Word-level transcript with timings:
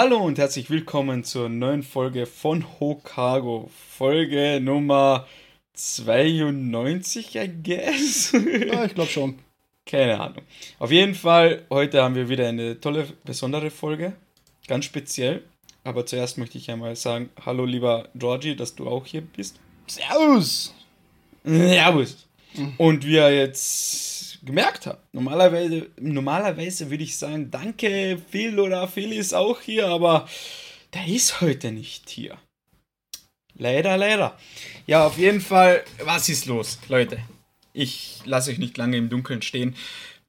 Hallo 0.00 0.18
und 0.18 0.38
herzlich 0.38 0.70
willkommen 0.70 1.24
zur 1.24 1.48
neuen 1.48 1.82
Folge 1.82 2.26
von 2.26 2.64
Hokago. 2.78 3.68
Folge 3.96 4.60
Nummer 4.62 5.26
92, 5.72 7.34
I 7.34 7.50
guess. 7.64 8.30
Ja, 8.30 8.84
ich 8.84 8.94
glaube 8.94 9.10
schon. 9.10 9.40
Keine 9.84 10.20
Ahnung. 10.20 10.44
Auf 10.78 10.92
jeden 10.92 11.16
Fall, 11.16 11.66
heute 11.68 12.00
haben 12.00 12.14
wir 12.14 12.28
wieder 12.28 12.48
eine 12.48 12.80
tolle, 12.80 13.08
besondere 13.24 13.70
Folge. 13.70 14.12
Ganz 14.68 14.84
speziell. 14.84 15.42
Aber 15.82 16.06
zuerst 16.06 16.38
möchte 16.38 16.58
ich 16.58 16.70
einmal 16.70 16.94
sagen, 16.94 17.30
hallo 17.44 17.64
lieber 17.64 18.08
Georgie, 18.14 18.54
dass 18.54 18.76
du 18.76 18.86
auch 18.86 19.04
hier 19.04 19.22
bist. 19.22 19.58
Servus! 19.88 20.76
Servus! 21.42 22.28
Und 22.76 23.04
wie 23.04 23.14
ihr 23.14 23.34
jetzt 23.34 24.07
gemerkt 24.48 24.86
habt, 24.86 25.14
normalerweise, 25.14 25.90
normalerweise 26.00 26.90
würde 26.90 27.04
ich 27.04 27.16
sagen, 27.16 27.50
danke 27.50 28.20
Phil 28.30 28.58
oder 28.58 28.88
Phil 28.88 29.12
ist 29.12 29.34
auch 29.34 29.60
hier, 29.60 29.86
aber 29.88 30.28
der 30.94 31.06
ist 31.06 31.40
heute 31.40 31.70
nicht 31.70 32.08
hier. 32.08 32.38
Leider, 33.54 33.96
leider. 33.96 34.38
Ja, 34.86 35.06
auf 35.06 35.18
jeden 35.18 35.40
Fall, 35.40 35.84
was 36.02 36.28
ist 36.28 36.46
los, 36.46 36.78
Leute? 36.88 37.18
Ich 37.72 38.20
lasse 38.24 38.50
euch 38.50 38.58
nicht 38.58 38.76
lange 38.78 38.96
im 38.96 39.08
Dunkeln 39.08 39.42
stehen. 39.42 39.76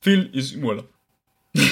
Phil 0.02 0.30
ist 0.34 0.54
im 0.54 0.66
Urlaub. 0.66 0.90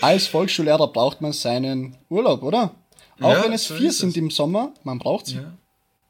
Als 0.00 0.26
Volksschullehrer 0.26 0.92
braucht 0.92 1.20
man 1.20 1.32
seinen 1.32 1.96
Urlaub, 2.08 2.42
oder? 2.42 2.74
Auch 3.20 3.32
Ja, 3.32 3.44
wenn 3.44 3.52
es 3.52 3.66
so 3.66 3.74
vier 3.76 3.92
sind 3.92 4.16
im 4.16 4.30
Sommer, 4.30 4.72
man 4.82 4.98
braucht 4.98 5.26
sie. 5.26 5.36
Ja. 5.36 5.56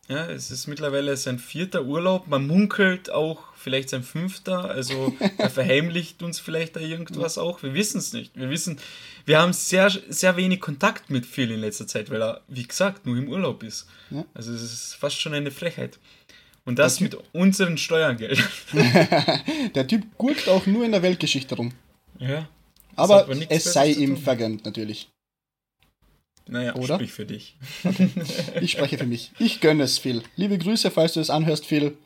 Ja, 0.08 0.26
es 0.26 0.50
ist 0.50 0.66
mittlerweile 0.66 1.16
sein 1.16 1.38
vierter 1.38 1.84
Urlaub. 1.84 2.26
Man 2.26 2.46
munkelt 2.46 3.10
auch 3.10 3.42
vielleicht 3.56 3.88
sein 3.88 4.02
fünfter. 4.02 4.70
Also 4.70 5.14
er 5.38 5.50
verheimlicht 5.50 6.22
uns 6.22 6.40
vielleicht 6.40 6.76
da 6.76 6.80
irgendwas 6.80 7.38
auch. 7.38 7.62
Wir 7.62 7.74
wissen 7.74 7.98
es 7.98 8.12
nicht. 8.12 8.36
Wir 8.36 8.50
wissen, 8.50 8.78
wir 9.24 9.40
haben 9.40 9.52
sehr, 9.52 9.90
sehr 9.90 10.36
wenig 10.36 10.60
Kontakt 10.60 11.10
mit 11.10 11.24
Phil 11.24 11.50
in 11.50 11.60
letzter 11.60 11.86
Zeit, 11.86 12.10
weil 12.10 12.22
er, 12.22 12.42
wie 12.48 12.64
gesagt, 12.64 13.06
nur 13.06 13.16
im 13.16 13.28
Urlaub 13.28 13.62
ist. 13.62 13.86
Ja. 14.10 14.24
Also 14.34 14.52
es 14.52 14.62
ist 14.62 14.94
fast 14.94 15.18
schon 15.20 15.32
eine 15.32 15.50
Frechheit. 15.50 15.98
Und 16.66 16.78
das 16.78 17.00
mit 17.00 17.16
unseren 17.32 17.76
Steuergeldern. 17.76 18.44
Der 19.74 19.86
Typ 19.86 20.16
gurkt 20.16 20.48
auch 20.48 20.64
nur 20.66 20.84
in 20.84 20.92
der 20.92 21.02
Weltgeschichte 21.02 21.54
rum. 21.56 21.72
ja. 22.18 22.48
Aber 22.96 23.24
aber 23.24 23.36
es 23.50 23.72
sei 23.72 23.90
ihm 23.90 24.16
vergönnt, 24.16 24.64
natürlich. 24.64 25.08
Naja, 26.46 26.74
Oder? 26.74 26.96
sprich 26.96 27.12
für 27.12 27.24
dich. 27.24 27.56
Ich 28.60 28.72
spreche 28.72 28.98
für 28.98 29.06
mich. 29.06 29.30
Ich 29.38 29.60
gönne 29.60 29.84
es, 29.84 29.98
Phil. 29.98 30.22
Liebe 30.36 30.58
Grüße, 30.58 30.90
falls 30.90 31.14
du 31.14 31.20
es 31.20 31.30
anhörst, 31.30 31.64
Phil. 31.66 31.96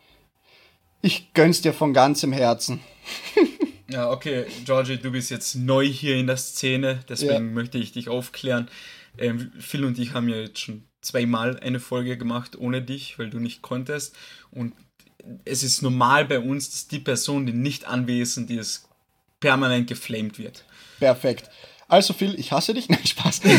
Ich 1.02 1.32
gönn's 1.34 1.60
dir 1.60 1.72
von 1.72 1.92
ganzem 1.92 2.32
Herzen. 2.32 2.80
Ja, 3.90 4.10
okay, 4.10 4.44
Georgie, 4.66 4.98
du 4.98 5.10
bist 5.12 5.30
jetzt 5.30 5.54
neu 5.54 5.86
hier 5.88 6.16
in 6.16 6.26
der 6.26 6.36
Szene, 6.36 7.00
deswegen 7.08 7.32
Ja. 7.32 7.40
möchte 7.40 7.78
ich 7.78 7.90
dich 7.92 8.10
aufklären. 8.10 8.68
Ähm, 9.16 9.50
Phil 9.58 9.82
und 9.86 9.98
ich 9.98 10.12
haben 10.12 10.28
ja 10.28 10.36
jetzt 10.36 10.58
schon 10.60 10.82
zweimal 11.00 11.58
eine 11.60 11.80
Folge 11.80 12.18
gemacht 12.18 12.54
ohne 12.58 12.82
dich, 12.82 13.18
weil 13.18 13.30
du 13.30 13.38
nicht 13.38 13.62
konntest. 13.62 14.14
Und 14.50 14.74
es 15.46 15.62
ist 15.62 15.80
normal 15.80 16.26
bei 16.26 16.38
uns, 16.38 16.68
dass 16.68 16.88
die 16.88 16.98
Person, 16.98 17.46
die 17.46 17.54
nicht 17.54 17.86
anwesend 17.86 18.50
ist, 18.50 18.90
permanent 19.40 19.86
geflamed 19.88 20.38
wird. 20.38 20.66
Perfekt. 21.00 21.48
Also, 21.88 22.12
Phil, 22.12 22.38
ich 22.38 22.52
hasse 22.52 22.74
dich. 22.74 22.88
Nein, 22.90 23.04
Spaß. 23.04 23.40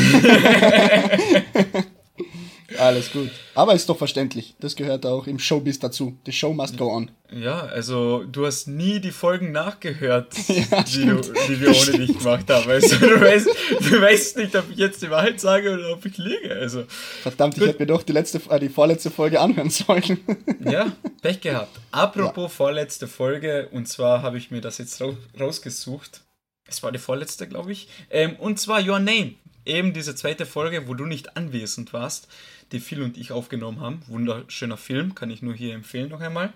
Alles 2.78 3.12
gut. 3.12 3.32
Aber 3.56 3.74
ist 3.74 3.90
doch 3.90 3.98
verständlich. 3.98 4.56
Das 4.60 4.76
gehört 4.76 5.06
auch 5.06 5.26
im 5.28 5.40
Showbiz 5.40 5.80
dazu. 5.80 6.18
The 6.26 6.32
show 6.32 6.54
must 6.54 6.78
go 6.78 6.92
on. 6.92 7.10
Ja, 7.32 7.62
also 7.62 8.24
du 8.24 8.46
hast 8.46 8.68
nie 8.68 9.00
die 9.00 9.12
Folgen 9.12 9.52
nachgehört, 9.52 10.34
Ja, 10.48 10.84
die, 10.84 11.06
du, 11.06 11.22
die 11.48 11.60
wir 11.60 11.70
ohne 11.70 12.06
dich 12.06 12.18
gemacht 12.18 12.50
haben. 12.50 12.70
Also 12.70 12.96
du 12.96 13.20
weißt, 13.20 13.48
du 13.80 14.02
weißt 14.02 14.38
nicht, 14.38 14.56
ob 14.56 14.70
ich 14.72 14.78
jetzt 14.78 15.02
die 15.02 15.10
Wahrheit 15.10 15.40
sage 15.40 15.74
oder 15.74 15.94
ob 15.94 16.06
ich 16.06 16.18
liege. 16.18 16.56
Also 16.56 16.86
Verdammt, 17.22 17.58
ich 17.58 17.66
hätte 17.66 17.80
mir 17.80 17.88
doch 17.88 18.04
die, 18.04 18.14
letzte, 18.14 18.40
äh, 18.50 18.60
die 18.60 18.70
vorletzte 18.70 19.10
Folge 19.12 19.40
anhören 19.40 19.70
sollen. 19.72 20.20
Ja, 20.64 20.92
Pech 21.22 21.42
gehabt. 21.42 21.76
Apropos 21.92 22.54
vorletzte 22.54 23.08
Folge, 23.08 23.68
und 23.72 23.88
zwar 23.88 24.22
habe 24.22 24.38
ich 24.38 24.52
mir 24.52 24.62
das 24.62 24.78
jetzt 24.78 25.02
rau 25.02 25.18
rausgesucht. 25.40 26.22
Es 26.70 26.84
war 26.84 26.92
die 26.92 27.00
vorletzte, 27.00 27.48
glaube 27.48 27.72
ich. 27.72 27.88
Ähm, 28.10 28.36
und 28.38 28.60
zwar 28.60 28.82
Your 28.82 29.00
Name. 29.00 29.34
Eben 29.66 29.94
diese 29.94 30.16
zweite 30.16 30.46
Folge, 30.46 30.88
wo 30.88 30.94
du 30.94 31.06
nicht 31.06 31.38
anwesend 31.38 31.94
warst, 31.94 32.28
die 32.72 32.80
Phil 32.80 33.02
und 33.02 33.18
ich 33.18 33.32
aufgenommen 33.32 33.82
haben. 33.82 34.02
Wunderschöner 34.08 34.78
Film, 34.78 35.16
kann 35.16 35.30
ich 35.30 35.42
nur 35.42 35.54
hier 35.54 35.76
empfehlen 35.76 36.10
noch 36.10 36.22
einmal. 36.22 36.54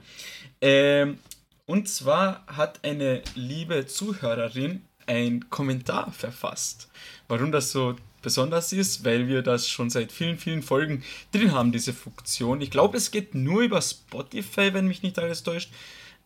Ähm, 0.61 1.19
und 1.65 1.87
zwar 1.89 2.45
hat 2.47 2.83
eine 2.83 3.21
liebe 3.35 3.85
Zuhörerin 3.85 4.81
einen 5.05 5.49
Kommentar 5.49 6.11
verfasst. 6.11 6.89
Warum 7.27 7.51
das 7.51 7.71
so 7.71 7.95
besonders 8.21 8.73
ist, 8.73 9.05
weil 9.05 9.27
wir 9.27 9.41
das 9.41 9.69
schon 9.69 9.89
seit 9.89 10.11
vielen, 10.11 10.37
vielen 10.37 10.63
Folgen 10.63 11.03
drin 11.31 11.51
haben, 11.51 11.71
diese 11.71 11.93
Funktion. 11.93 12.61
Ich 12.61 12.71
glaube, 12.71 12.97
es 12.97 13.11
geht 13.11 13.35
nur 13.35 13.61
über 13.61 13.81
Spotify, 13.81 14.73
wenn 14.73 14.87
mich 14.87 15.03
nicht 15.03 15.19
alles 15.19 15.43
täuscht, 15.43 15.69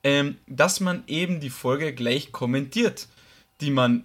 ähm, 0.04 0.38
dass 0.48 0.80
man 0.80 1.04
eben 1.08 1.40
die 1.40 1.50
Folge 1.50 1.94
gleich 1.94 2.32
kommentiert, 2.32 3.08
die 3.62 3.72
man 3.72 4.04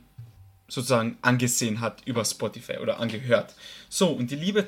sozusagen 0.73 1.19
angesehen 1.21 1.81
hat 1.81 2.01
über 2.07 2.25
Spotify 2.25 2.79
oder 2.79 2.99
angehört. 2.99 3.55
So, 3.91 4.09
und 4.09 4.31
die 4.31 4.37
liebe 4.37 4.67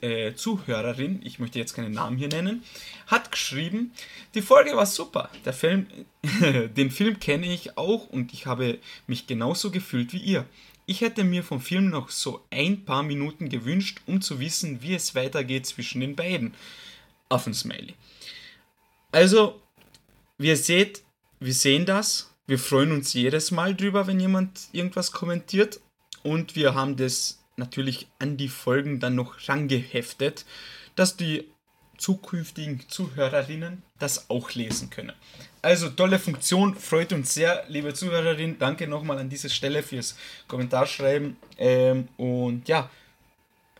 äh, 0.00 0.34
Zuhörerin, 0.34 1.20
ich 1.24 1.40
möchte 1.40 1.58
jetzt 1.58 1.74
keinen 1.74 1.92
Namen 1.92 2.16
hier 2.16 2.28
nennen, 2.28 2.62
hat 3.08 3.32
geschrieben, 3.32 3.92
die 4.34 4.42
Folge 4.42 4.76
war 4.76 4.86
super. 4.86 5.30
Der 5.44 5.52
Film, 5.52 5.88
den 6.76 6.92
Film 6.92 7.18
kenne 7.18 7.52
ich 7.52 7.76
auch 7.76 8.06
und 8.08 8.32
ich 8.32 8.46
habe 8.46 8.78
mich 9.08 9.26
genauso 9.26 9.72
gefühlt 9.72 10.12
wie 10.12 10.18
ihr. 10.18 10.46
Ich 10.86 11.00
hätte 11.00 11.24
mir 11.24 11.42
vom 11.42 11.60
Film 11.60 11.90
noch 11.90 12.10
so 12.10 12.44
ein 12.50 12.84
paar 12.84 13.02
Minuten 13.02 13.48
gewünscht, 13.48 13.98
um 14.06 14.20
zu 14.20 14.38
wissen, 14.38 14.80
wie 14.82 14.94
es 14.94 15.16
weitergeht 15.16 15.66
zwischen 15.66 16.00
den 16.00 16.14
beiden. 16.14 16.54
Affensmiley. 17.28 17.94
Also, 19.10 19.60
wie 20.38 20.48
ihr 20.48 20.56
seht, 20.56 21.02
wir 21.40 21.52
sehen 21.52 21.86
das. 21.86 22.25
Wir 22.46 22.58
freuen 22.58 22.92
uns 22.92 23.12
jedes 23.12 23.50
Mal 23.50 23.74
drüber, 23.74 24.06
wenn 24.06 24.20
jemand 24.20 24.68
irgendwas 24.72 25.10
kommentiert. 25.10 25.80
Und 26.22 26.54
wir 26.54 26.74
haben 26.74 26.96
das 26.96 27.42
natürlich 27.56 28.06
an 28.18 28.36
die 28.36 28.48
Folgen 28.48 29.00
dann 29.00 29.14
noch 29.14 29.48
rangeheftet, 29.48 30.44
dass 30.94 31.16
die 31.16 31.48
zukünftigen 31.98 32.84
Zuhörerinnen 32.88 33.82
das 33.98 34.30
auch 34.30 34.52
lesen 34.52 34.90
können. 34.90 35.12
Also 35.62 35.88
tolle 35.88 36.18
Funktion, 36.18 36.74
freut 36.74 37.12
uns 37.12 37.34
sehr, 37.34 37.64
liebe 37.68 37.94
Zuhörerin. 37.94 38.58
Danke 38.58 38.86
nochmal 38.86 39.18
an 39.18 39.28
dieser 39.28 39.48
Stelle 39.48 39.82
fürs 39.82 40.16
Kommentarschreiben. 40.46 41.36
Ähm, 41.58 42.08
und 42.16 42.68
ja, 42.68 42.90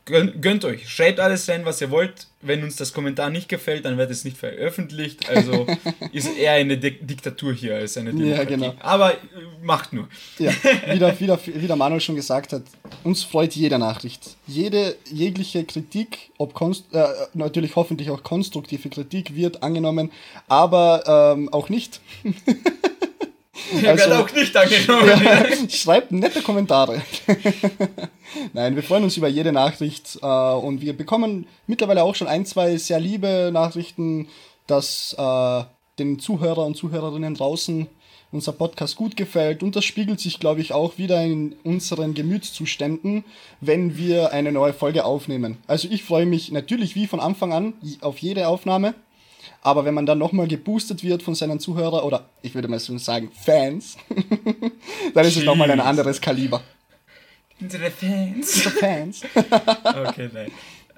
gönnt, 0.06 0.40
gönnt 0.40 0.64
euch. 0.64 0.88
Schreibt 0.88 1.20
alles 1.20 1.48
rein, 1.48 1.64
was 1.64 1.80
ihr 1.82 1.90
wollt. 1.90 2.28
Wenn 2.40 2.62
uns 2.62 2.76
das 2.76 2.92
Kommentar 2.92 3.28
nicht 3.28 3.48
gefällt, 3.48 3.84
dann 3.84 3.98
wird 3.98 4.10
es 4.10 4.24
nicht 4.24 4.38
veröffentlicht. 4.38 5.28
Also 5.28 5.66
ist 6.12 6.28
eher 6.38 6.52
eine 6.52 6.78
Di 6.78 6.92
Diktatur 6.92 7.52
hier 7.52 7.74
als 7.74 7.98
eine 7.98 8.14
Demokratie. 8.14 8.46
genau. 8.46 8.74
Aber 8.80 9.12
äh, 9.12 9.16
macht 9.62 9.92
nur. 9.92 10.08
Ja, 10.38 10.52
wie 10.88 10.98
der, 10.98 11.20
wie, 11.20 11.26
der, 11.26 11.38
wie 11.44 11.66
der 11.66 11.76
Manuel 11.76 12.00
schon 12.00 12.16
gesagt 12.16 12.52
hat, 12.52 12.62
uns 13.04 13.24
freut 13.24 13.54
jede 13.54 13.78
Nachricht. 13.78 14.36
Jede, 14.46 14.96
jegliche 15.10 15.64
Kritik, 15.64 16.30
ob 16.38 16.54
konst 16.54 16.86
äh, 16.94 17.04
natürlich 17.34 17.76
hoffentlich 17.76 18.10
auch 18.10 18.22
konstruktive 18.22 18.88
Kritik, 18.88 19.34
wird 19.34 19.62
angenommen, 19.62 20.12
aber 20.46 21.34
ähm, 21.36 21.52
auch 21.52 21.68
nicht. 21.68 22.00
Ihr 23.82 23.90
Also- 23.90 24.10
werdet 24.10 24.30
auch 24.30 24.34
nicht 24.34 24.56
angenommen. 24.56 25.22
Ja, 25.24 25.68
schreibt 25.68 26.12
nette 26.12 26.42
Kommentare. 26.42 27.02
Nein, 28.52 28.76
wir 28.76 28.82
freuen 28.82 29.04
uns 29.04 29.16
über 29.16 29.28
jede 29.28 29.52
Nachricht 29.52 30.18
äh, 30.22 30.26
und 30.26 30.80
wir 30.80 30.96
bekommen 30.96 31.46
mittlerweile 31.66 32.02
auch 32.02 32.14
schon 32.14 32.28
ein, 32.28 32.44
zwei 32.46 32.76
sehr 32.76 33.00
liebe 33.00 33.50
Nachrichten, 33.52 34.28
dass 34.66 35.14
äh, 35.18 35.62
den 35.98 36.18
Zuhörer 36.18 36.66
und 36.66 36.76
Zuhörerinnen 36.76 37.34
draußen 37.34 37.86
unser 38.32 38.52
Podcast 38.52 38.96
gut 38.96 39.16
gefällt 39.16 39.62
und 39.62 39.76
das 39.76 39.84
spiegelt 39.84 40.20
sich, 40.20 40.40
glaube 40.40 40.60
ich, 40.60 40.72
auch 40.72 40.98
wieder 40.98 41.22
in 41.22 41.54
unseren 41.62 42.12
Gemütszuständen, 42.12 43.24
wenn 43.60 43.96
wir 43.96 44.32
eine 44.32 44.50
neue 44.52 44.72
Folge 44.72 45.04
aufnehmen. 45.04 45.58
Also 45.68 45.88
ich 45.90 46.02
freue 46.02 46.26
mich 46.26 46.50
natürlich 46.50 46.96
wie 46.96 47.06
von 47.06 47.20
Anfang 47.20 47.52
an 47.52 47.74
auf 48.00 48.18
jede 48.18 48.48
Aufnahme. 48.48 48.94
Aber 49.62 49.84
wenn 49.84 49.94
man 49.94 50.06
dann 50.06 50.18
nochmal 50.18 50.48
geboostet 50.48 51.02
wird 51.02 51.22
von 51.22 51.34
seinen 51.34 51.60
Zuhörern 51.60 52.04
oder 52.04 52.28
ich 52.42 52.54
würde 52.54 52.68
mal 52.68 52.78
so 52.78 52.96
sagen 52.98 53.30
Fans, 53.32 53.96
dann 55.14 55.24
ist 55.24 55.36
es 55.36 55.44
nochmal 55.44 55.70
ein 55.70 55.78
Jeez. 55.78 55.86
anderes 55.86 56.20
Kaliber. 56.20 56.62
Unsere 57.60 57.90
Fans. 57.90 58.64
So 58.64 58.70
Fans. 58.70 59.22
Okay, 59.84 60.30
nein. 60.32 60.50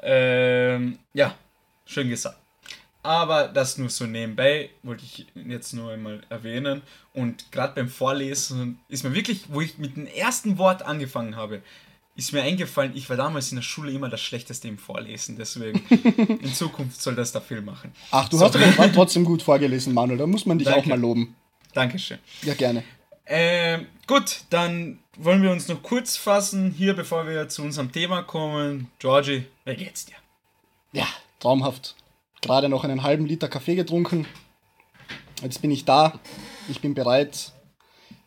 Ähm, 0.03 0.99
ja, 1.13 1.35
schön 1.85 2.09
gesagt. 2.09 2.37
Aber 3.03 3.49
das 3.49 3.79
nur 3.79 3.89
so 3.91 4.07
nebenbei, 4.07 4.71
wollte 4.83 5.05
ich 5.05 5.27
jetzt 5.35 5.73
nur 5.73 5.93
einmal 5.93 6.21
erwähnen. 6.29 6.83
Und 7.15 7.51
gerade 7.53 7.75
beim 7.75 7.89
Vorlesen 7.89 8.81
ist 8.89 9.05
mir 9.05 9.15
wirklich, 9.15 9.45
wo 9.49 9.61
ich 9.61 9.79
mit 9.79 9.97
dem 9.97 10.07
ersten 10.07 10.59
Wort 10.59 10.83
angefangen 10.83 11.37
habe, 11.37 11.63
ist 12.19 12.33
mir 12.33 12.43
eingefallen, 12.43 12.93
ich 12.97 13.09
war 13.09 13.17
damals 13.17 13.51
in 13.53 13.57
der 13.57 13.63
Schule 13.63 13.93
immer 13.93 14.09
das 14.09 14.21
Schlechteste 14.21 14.67
im 14.67 14.77
Vorlesen. 14.77 15.37
Deswegen, 15.39 15.79
in 16.43 16.53
Zukunft 16.53 17.01
soll 17.01 17.15
das 17.15 17.31
der 17.31 17.41
Film 17.41 17.65
machen. 17.65 17.93
Ach, 18.11 18.29
du 18.29 18.37
So. 18.37 18.45
hast 18.45 18.57
aber 18.57 18.93
trotzdem 18.93 19.25
gut 19.25 19.41
vorgelesen, 19.41 19.95
Manuel. 19.95 20.19
Da 20.19 20.27
muss 20.27 20.45
man 20.45 20.59
dich 20.59 20.67
Danke. 20.67 20.81
auch 20.81 20.87
mal 20.87 21.01
loben. 21.01 21.37
Dankeschön. 21.75 22.19
Ja, 22.43 22.55
gerne. 22.55 22.83
Ähm, 23.25 23.87
gut, 24.09 24.41
dann 24.51 24.99
wollen 25.17 25.43
wir 25.43 25.53
uns 25.53 25.69
noch 25.69 25.81
kurz 25.83 26.17
fassen, 26.17 26.73
hier 26.77 26.95
bevor 26.97 27.27
wir 27.29 27.49
zu 27.49 27.63
unserem 27.63 27.93
Thema 27.93 28.23
kommen. 28.23 28.91
Georgie, 28.99 29.45
wie 29.65 29.77
geht's 29.77 30.07
dir? 30.07 30.17
Ja, 30.93 31.07
traumhaft. 31.39 31.95
Gerade 32.41 32.69
noch 32.69 32.83
einen 32.85 33.05
halben 33.05 33.27
Liter 33.27 33.49
Kaffee 33.49 33.77
getrunken. 33.77 34.27
Jetzt 35.43 35.63
bin 35.63 35.71
ich 35.71 35.85
da. 35.85 36.19
Ich 36.69 36.81
bin 36.81 36.95
bereit. 36.95 37.53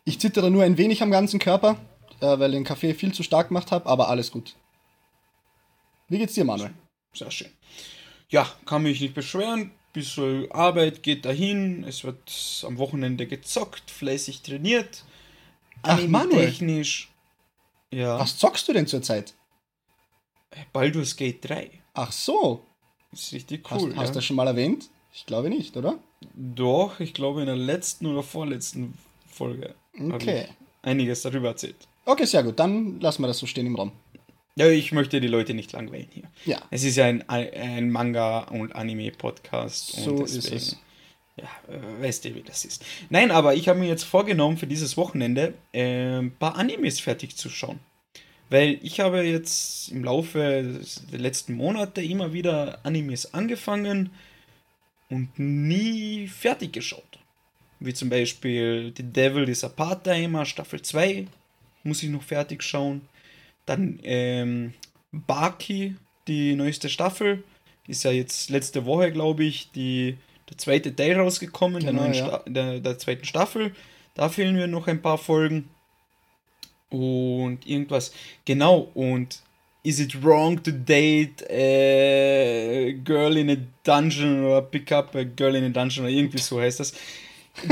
Ich 0.04 0.18
zittere 0.18 0.50
nur 0.50 0.62
ein 0.64 0.78
wenig 0.78 1.02
am 1.02 1.10
ganzen 1.10 1.38
Körper, 1.38 1.76
äh, 2.22 2.38
weil 2.38 2.50
ich 2.52 2.56
den 2.56 2.64
Kaffee 2.64 2.94
viel 2.94 3.12
zu 3.12 3.22
stark 3.22 3.48
gemacht 3.48 3.70
habe, 3.70 3.86
aber 3.86 4.08
alles 4.08 4.30
gut. 4.30 4.54
Wie 6.08 6.18
geht's 6.18 6.34
dir, 6.34 6.44
Manuel? 6.44 6.72
Sehr 7.14 7.30
schön. 7.30 7.50
Ja, 8.28 8.50
kann 8.64 8.82
mich 8.82 9.00
nicht 9.00 9.14
beschweren. 9.14 9.72
Bisschen 9.92 10.50
Arbeit 10.52 11.02
geht 11.02 11.24
dahin. 11.26 11.84
Es 11.84 12.02
wird 12.04 12.64
am 12.66 12.78
Wochenende 12.78 13.26
gezockt, 13.26 13.90
fleißig 13.90 14.40
trainiert. 14.42 15.04
Ach, 15.82 16.00
Manuel. 16.06 16.46
Technisch. 16.46 17.10
Ja. 17.90 18.18
Was 18.18 18.38
zockst 18.38 18.66
du 18.68 18.72
denn 18.72 18.86
zurzeit? 18.86 19.34
Baldur's 20.72 21.16
Gate 21.16 21.46
3. 21.46 21.70
Ach 21.94 22.12
so. 22.12 22.64
Ist 23.12 23.32
richtig 23.32 23.68
Hast, 23.70 23.82
cool. 23.82 23.90
hast 23.96 24.08
du 24.08 24.08
ja. 24.08 24.14
das 24.14 24.24
schon 24.24 24.36
mal 24.36 24.46
erwähnt? 24.46 24.88
Ich 25.12 25.26
glaube 25.26 25.50
nicht, 25.50 25.76
oder? 25.76 25.98
Doch, 26.34 27.00
ich 27.00 27.12
glaube 27.12 27.40
in 27.40 27.46
der 27.46 27.56
letzten 27.56 28.06
oder 28.06 28.22
vorletzten 28.22 28.96
Folge 29.26 29.74
habe 29.98 30.14
Okay. 30.14 30.46
ich 30.48 30.88
einiges 30.88 31.20
darüber 31.22 31.48
erzählt. 31.48 31.76
Okay, 32.04 32.24
sehr 32.24 32.42
gut. 32.42 32.58
Dann 32.58 33.00
lassen 33.00 33.22
wir 33.22 33.28
das 33.28 33.38
so 33.38 33.46
stehen 33.46 33.66
im 33.66 33.76
Raum. 33.76 33.92
Ja, 34.54 34.68
ich 34.68 34.92
möchte 34.92 35.20
die 35.20 35.28
Leute 35.28 35.54
nicht 35.54 35.72
langweilen 35.72 36.08
hier. 36.12 36.24
Ja. 36.44 36.60
Es 36.70 36.84
ist 36.84 36.96
ja 36.96 37.06
ein, 37.06 37.26
ein 37.28 37.90
Manga- 37.90 38.40
und 38.50 38.74
Anime-Podcast. 38.74 39.92
So 39.92 40.16
und 40.16 40.24
ist 40.24 40.36
deswegen, 40.36 40.56
es. 40.56 40.78
Ja, 41.36 41.48
äh, 41.74 42.02
weißt 42.02 42.26
du, 42.26 42.34
wie 42.34 42.42
das 42.42 42.64
ist. 42.64 42.84
Nein, 43.08 43.30
aber 43.30 43.54
ich 43.54 43.68
habe 43.68 43.78
mir 43.78 43.88
jetzt 43.88 44.04
vorgenommen, 44.04 44.58
für 44.58 44.66
dieses 44.66 44.96
Wochenende 44.98 45.54
äh, 45.72 46.18
ein 46.18 46.32
paar 46.32 46.56
Animes 46.56 47.00
fertig 47.00 47.36
zu 47.36 47.48
schauen. 47.48 47.78
Weil 48.50 48.78
ich 48.82 49.00
habe 49.00 49.22
jetzt 49.22 49.88
im 49.88 50.04
Laufe 50.04 50.78
der 51.10 51.18
letzten 51.18 51.54
Monate 51.54 52.02
immer 52.02 52.34
wieder 52.34 52.80
Animes 52.84 53.32
angefangen 53.32 54.10
und 55.08 55.38
nie 55.38 56.28
fertig 56.28 56.74
geschaut. 56.74 57.18
Wie 57.80 57.94
zum 57.94 58.10
Beispiel 58.10 58.92
The 58.94 59.02
Devil 59.02 59.48
is 59.48 59.64
a 59.64 59.70
Part-Timer, 59.70 60.44
Staffel 60.44 60.82
2, 60.82 61.26
muss 61.84 62.02
ich 62.02 62.10
noch 62.10 62.22
fertig 62.22 62.62
schauen. 62.62 63.02
Dann 63.66 63.98
ähm, 64.02 64.74
Baki, 65.12 65.96
die 66.26 66.54
neueste 66.54 66.88
Staffel, 66.88 67.42
ist 67.86 68.04
ja 68.04 68.10
jetzt 68.10 68.50
letzte 68.50 68.84
Woche, 68.84 69.12
glaube 69.12 69.44
ich, 69.44 69.70
die, 69.72 70.16
der 70.48 70.58
zweite 70.58 70.94
Teil 70.94 71.18
rausgekommen, 71.18 71.80
der, 71.80 71.90
Genau, 71.90 72.02
neuen 72.02 72.14
ja. 72.14 72.26
Sta 72.26 72.42
der, 72.46 72.80
der 72.80 72.98
zweiten 72.98 73.24
Staffel. 73.24 73.74
Da 74.14 74.28
fehlen 74.28 74.54
mir 74.54 74.66
noch 74.66 74.88
ein 74.88 75.02
paar 75.02 75.18
Folgen. 75.18 75.68
Und 76.90 77.66
irgendwas. 77.66 78.12
Genau, 78.44 78.90
und 78.94 79.42
Is 79.84 79.98
it 79.98 80.22
wrong 80.22 80.62
to 80.62 80.70
date 80.70 81.42
a 81.50 82.92
girl 83.02 83.36
in 83.36 83.50
a 83.50 83.56
dungeon 83.82 84.44
oder 84.44 84.62
pick 84.62 84.92
up 84.92 85.16
a 85.16 85.24
girl 85.24 85.56
in 85.56 85.64
a 85.64 85.68
dungeon 85.70 86.04
oder 86.04 86.14
irgendwie 86.14 86.38
so 86.38 86.60
heißt 86.60 86.78
das. 86.78 86.92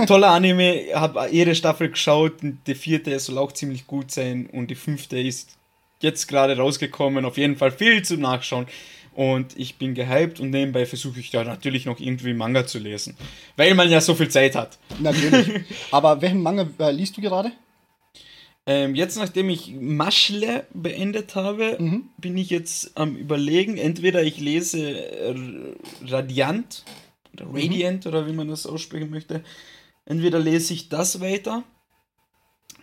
Toller 0.06 0.28
Anime, 0.30 0.86
habe 0.94 1.28
jede 1.30 1.54
Staffel 1.54 1.88
geschaut. 1.90 2.42
und 2.42 2.58
Die 2.66 2.74
vierte 2.74 3.18
soll 3.18 3.38
auch 3.38 3.52
ziemlich 3.52 3.86
gut 3.86 4.10
sein 4.10 4.46
und 4.52 4.70
die 4.70 4.74
fünfte 4.74 5.18
ist 5.18 5.56
jetzt 6.00 6.28
gerade 6.28 6.56
rausgekommen. 6.56 7.24
Auf 7.24 7.38
jeden 7.38 7.56
Fall 7.56 7.70
viel 7.72 8.02
zu 8.02 8.16
nachschauen. 8.16 8.66
Und 9.14 9.58
ich 9.58 9.76
bin 9.76 9.94
gehypt 9.94 10.38
und 10.40 10.50
nebenbei 10.50 10.86
versuche 10.86 11.18
ich 11.20 11.30
da 11.30 11.42
natürlich 11.44 11.84
noch 11.84 11.98
irgendwie 11.98 12.32
Manga 12.32 12.66
zu 12.66 12.78
lesen. 12.78 13.16
Weil 13.56 13.74
man 13.74 13.90
ja 13.90 14.00
so 14.00 14.14
viel 14.14 14.28
Zeit 14.28 14.54
hat. 14.54 14.78
Natürlich. 15.00 15.62
Aber 15.90 16.22
welchen 16.22 16.42
Manga 16.42 16.68
äh, 16.78 16.92
liest 16.92 17.16
du 17.16 17.20
gerade? 17.20 17.50
Ähm, 18.66 18.94
jetzt, 18.94 19.16
nachdem 19.16 19.50
ich 19.50 19.72
Maschle 19.78 20.66
beendet 20.72 21.34
habe, 21.34 21.76
Mhm. 21.80 22.04
bin 22.18 22.36
ich 22.38 22.50
jetzt 22.50 22.96
am 22.96 23.16
Überlegen. 23.16 23.78
Entweder 23.78 24.22
ich 24.22 24.38
lese 24.38 24.80
äh, 25.00 25.34
Radiant 26.06 26.84
oder 27.34 27.46
Mhm. 27.46 27.56
Radiant 27.56 28.06
oder 28.06 28.26
wie 28.26 28.32
man 28.32 28.48
das 28.48 28.66
aussprechen 28.66 29.10
möchte. 29.10 29.42
Entweder 30.06 30.38
lese 30.38 30.74
ich 30.74 30.88
das 30.88 31.20
weiter 31.20 31.62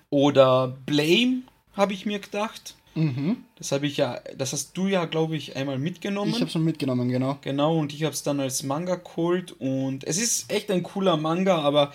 oder 0.10 0.78
Blame, 0.86 1.42
habe 1.74 1.94
ich 1.94 2.06
mir 2.06 2.20
gedacht. 2.20 2.76
Mhm. 2.96 3.44
Das 3.58 3.72
habe 3.72 3.86
ich 3.86 3.98
ja, 3.98 4.20
das 4.38 4.54
hast 4.54 4.76
du 4.76 4.88
ja, 4.88 5.06
glaube 5.06 5.36
ich, 5.36 5.56
einmal 5.56 5.78
mitgenommen. 5.78 6.32
Ich 6.34 6.42
habe 6.42 6.50
schon 6.50 6.64
mitgenommen, 6.64 7.10
genau. 7.10 7.38
Genau, 7.42 7.78
und 7.78 7.94
ich 7.94 8.04
habe 8.04 8.14
es 8.14 8.24
dann 8.24 8.40
als 8.40 8.64
Manga 8.64 8.96
geholt 8.96 9.54
und 9.60 10.04
es 10.04 10.18
ist 10.18 10.52
echt 10.52 10.72
ein 10.72 10.82
cooler 10.84 11.16
Manga, 11.18 11.60
aber 11.60 11.94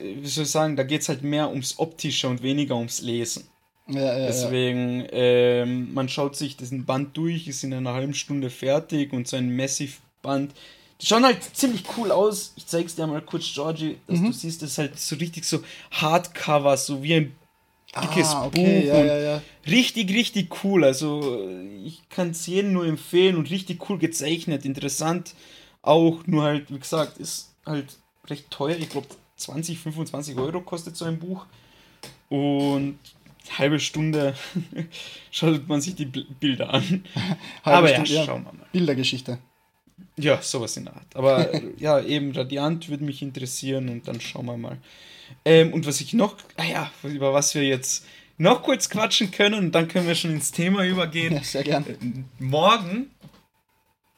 wie 0.00 0.26
soll 0.26 0.44
ich 0.44 0.50
sagen, 0.50 0.76
da 0.76 0.82
geht 0.82 1.00
es 1.00 1.08
halt 1.08 1.22
mehr 1.22 1.48
ums 1.50 1.78
Optische 1.78 2.28
und 2.28 2.42
weniger 2.42 2.76
ums 2.76 3.00
Lesen. 3.00 3.44
Ja, 3.88 4.00
ja, 4.00 4.18
ja. 4.18 4.26
Deswegen, 4.26 5.06
ähm, 5.10 5.92
man 5.94 6.08
schaut 6.08 6.36
sich 6.36 6.56
diesen 6.56 6.84
Band 6.84 7.16
durch, 7.16 7.48
ist 7.48 7.64
in 7.64 7.74
einer 7.74 7.92
halben 7.92 8.14
Stunde 8.14 8.50
fertig 8.50 9.12
und 9.12 9.26
so 9.28 9.36
ein 9.36 9.54
Massive-Band. 9.56 10.52
Die 11.00 11.06
schauen 11.06 11.24
halt 11.24 11.42
ziemlich 11.56 11.82
cool 11.96 12.10
aus. 12.12 12.52
Ich 12.56 12.66
zeig's 12.66 12.94
dir 12.94 13.06
mal 13.06 13.20
kurz, 13.20 13.52
Georgie, 13.52 13.98
dass 14.06 14.20
Mhm. 14.20 14.26
du 14.26 14.32
siehst, 14.32 14.62
das 14.62 14.70
ist 14.70 14.78
halt 14.78 14.98
so 14.98 15.16
richtig 15.16 15.44
so 15.44 15.60
Hardcover, 15.90 16.76
so 16.76 17.02
wie 17.02 17.14
ein 17.14 17.34
dickes 18.00 18.28
ah, 18.28 18.46
okay, 18.46 18.80
Buch 18.80 18.86
ja, 18.88 19.04
ja, 19.04 19.18
ja. 19.18 19.42
Richtig, 19.66 20.10
richtig 20.10 20.64
cool. 20.64 20.84
Also 20.84 21.48
ich 21.84 22.08
kann 22.08 22.30
es 22.30 22.46
jedem 22.46 22.72
nur 22.72 22.86
empfehlen 22.86 23.36
und 23.36 23.50
richtig 23.50 23.88
cool 23.88 23.98
gezeichnet, 23.98 24.64
interessant. 24.64 25.34
Auch 25.82 26.26
nur 26.26 26.42
halt, 26.44 26.72
wie 26.72 26.78
gesagt, 26.78 27.18
ist 27.18 27.52
halt 27.66 27.98
recht 28.28 28.50
teuer. 28.50 28.76
Ich 28.76 28.88
glaube 28.88 29.08
20, 29.36 29.78
25 29.78 30.36
Euro 30.38 30.60
kostet 30.60 30.96
so 30.96 31.04
ein 31.04 31.18
Buch. 31.18 31.46
Und 32.28 32.98
halbe 33.58 33.78
Stunde 33.78 34.34
schaut 35.30 35.68
man 35.68 35.80
sich 35.80 35.94
die 35.94 36.06
Bilder 36.06 36.72
an. 36.72 37.04
Halbe 37.64 37.78
Aber 37.78 37.88
Stunde, 37.88 38.12
ja, 38.12 38.24
schauen 38.24 38.44
wir 38.44 38.52
mal. 38.52 38.66
Bildergeschichte. 38.72 39.38
Ja, 40.16 40.40
sowas 40.42 40.76
in 40.76 40.84
der 40.84 40.94
Art. 40.94 41.14
Aber 41.14 41.50
ja, 41.78 42.00
eben 42.00 42.32
Radiant 42.32 42.88
würde 42.88 43.04
mich 43.04 43.22
interessieren 43.22 43.88
und 43.88 44.06
dann 44.08 44.20
schauen 44.20 44.46
wir 44.46 44.56
mal. 44.56 44.78
Ähm, 45.44 45.72
und 45.72 45.86
was 45.86 46.00
ich 46.00 46.12
noch, 46.12 46.36
ah 46.56 46.64
ja, 46.64 46.90
über 47.02 47.32
was 47.32 47.54
wir 47.54 47.64
jetzt 47.64 48.04
noch 48.38 48.62
kurz 48.62 48.88
quatschen 48.88 49.30
können 49.30 49.54
und 49.54 49.72
dann 49.72 49.88
können 49.88 50.06
wir 50.06 50.14
schon 50.14 50.32
ins 50.32 50.52
Thema 50.52 50.84
übergehen. 50.84 51.34
Ja, 51.34 51.42
sehr 51.42 51.64
gern. 51.64 51.84
Äh, 51.86 51.94
Morgen, 52.38 53.10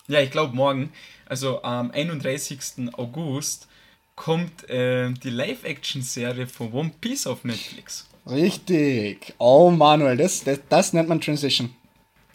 ja, 0.09 0.21
ich 0.21 0.31
glaube 0.31 0.55
morgen, 0.55 0.93
also 1.27 1.63
am 1.63 1.91
31. 1.91 2.95
August, 2.95 3.69
kommt 4.15 4.69
äh, 4.71 5.11
die 5.11 5.31
Live-Action-Serie 5.31 6.47
von 6.47 6.73
One 6.73 6.93
Piece 7.01 7.27
auf 7.27 7.45
Netflix. 7.45 8.09
Richtig. 8.27 9.35
Oh, 9.39 9.71
Manuel, 9.71 10.17
das, 10.17 10.43
das, 10.43 10.61
das 10.69 10.93
nennt 10.93 11.09
man 11.09 11.21
Transition. 11.21 11.75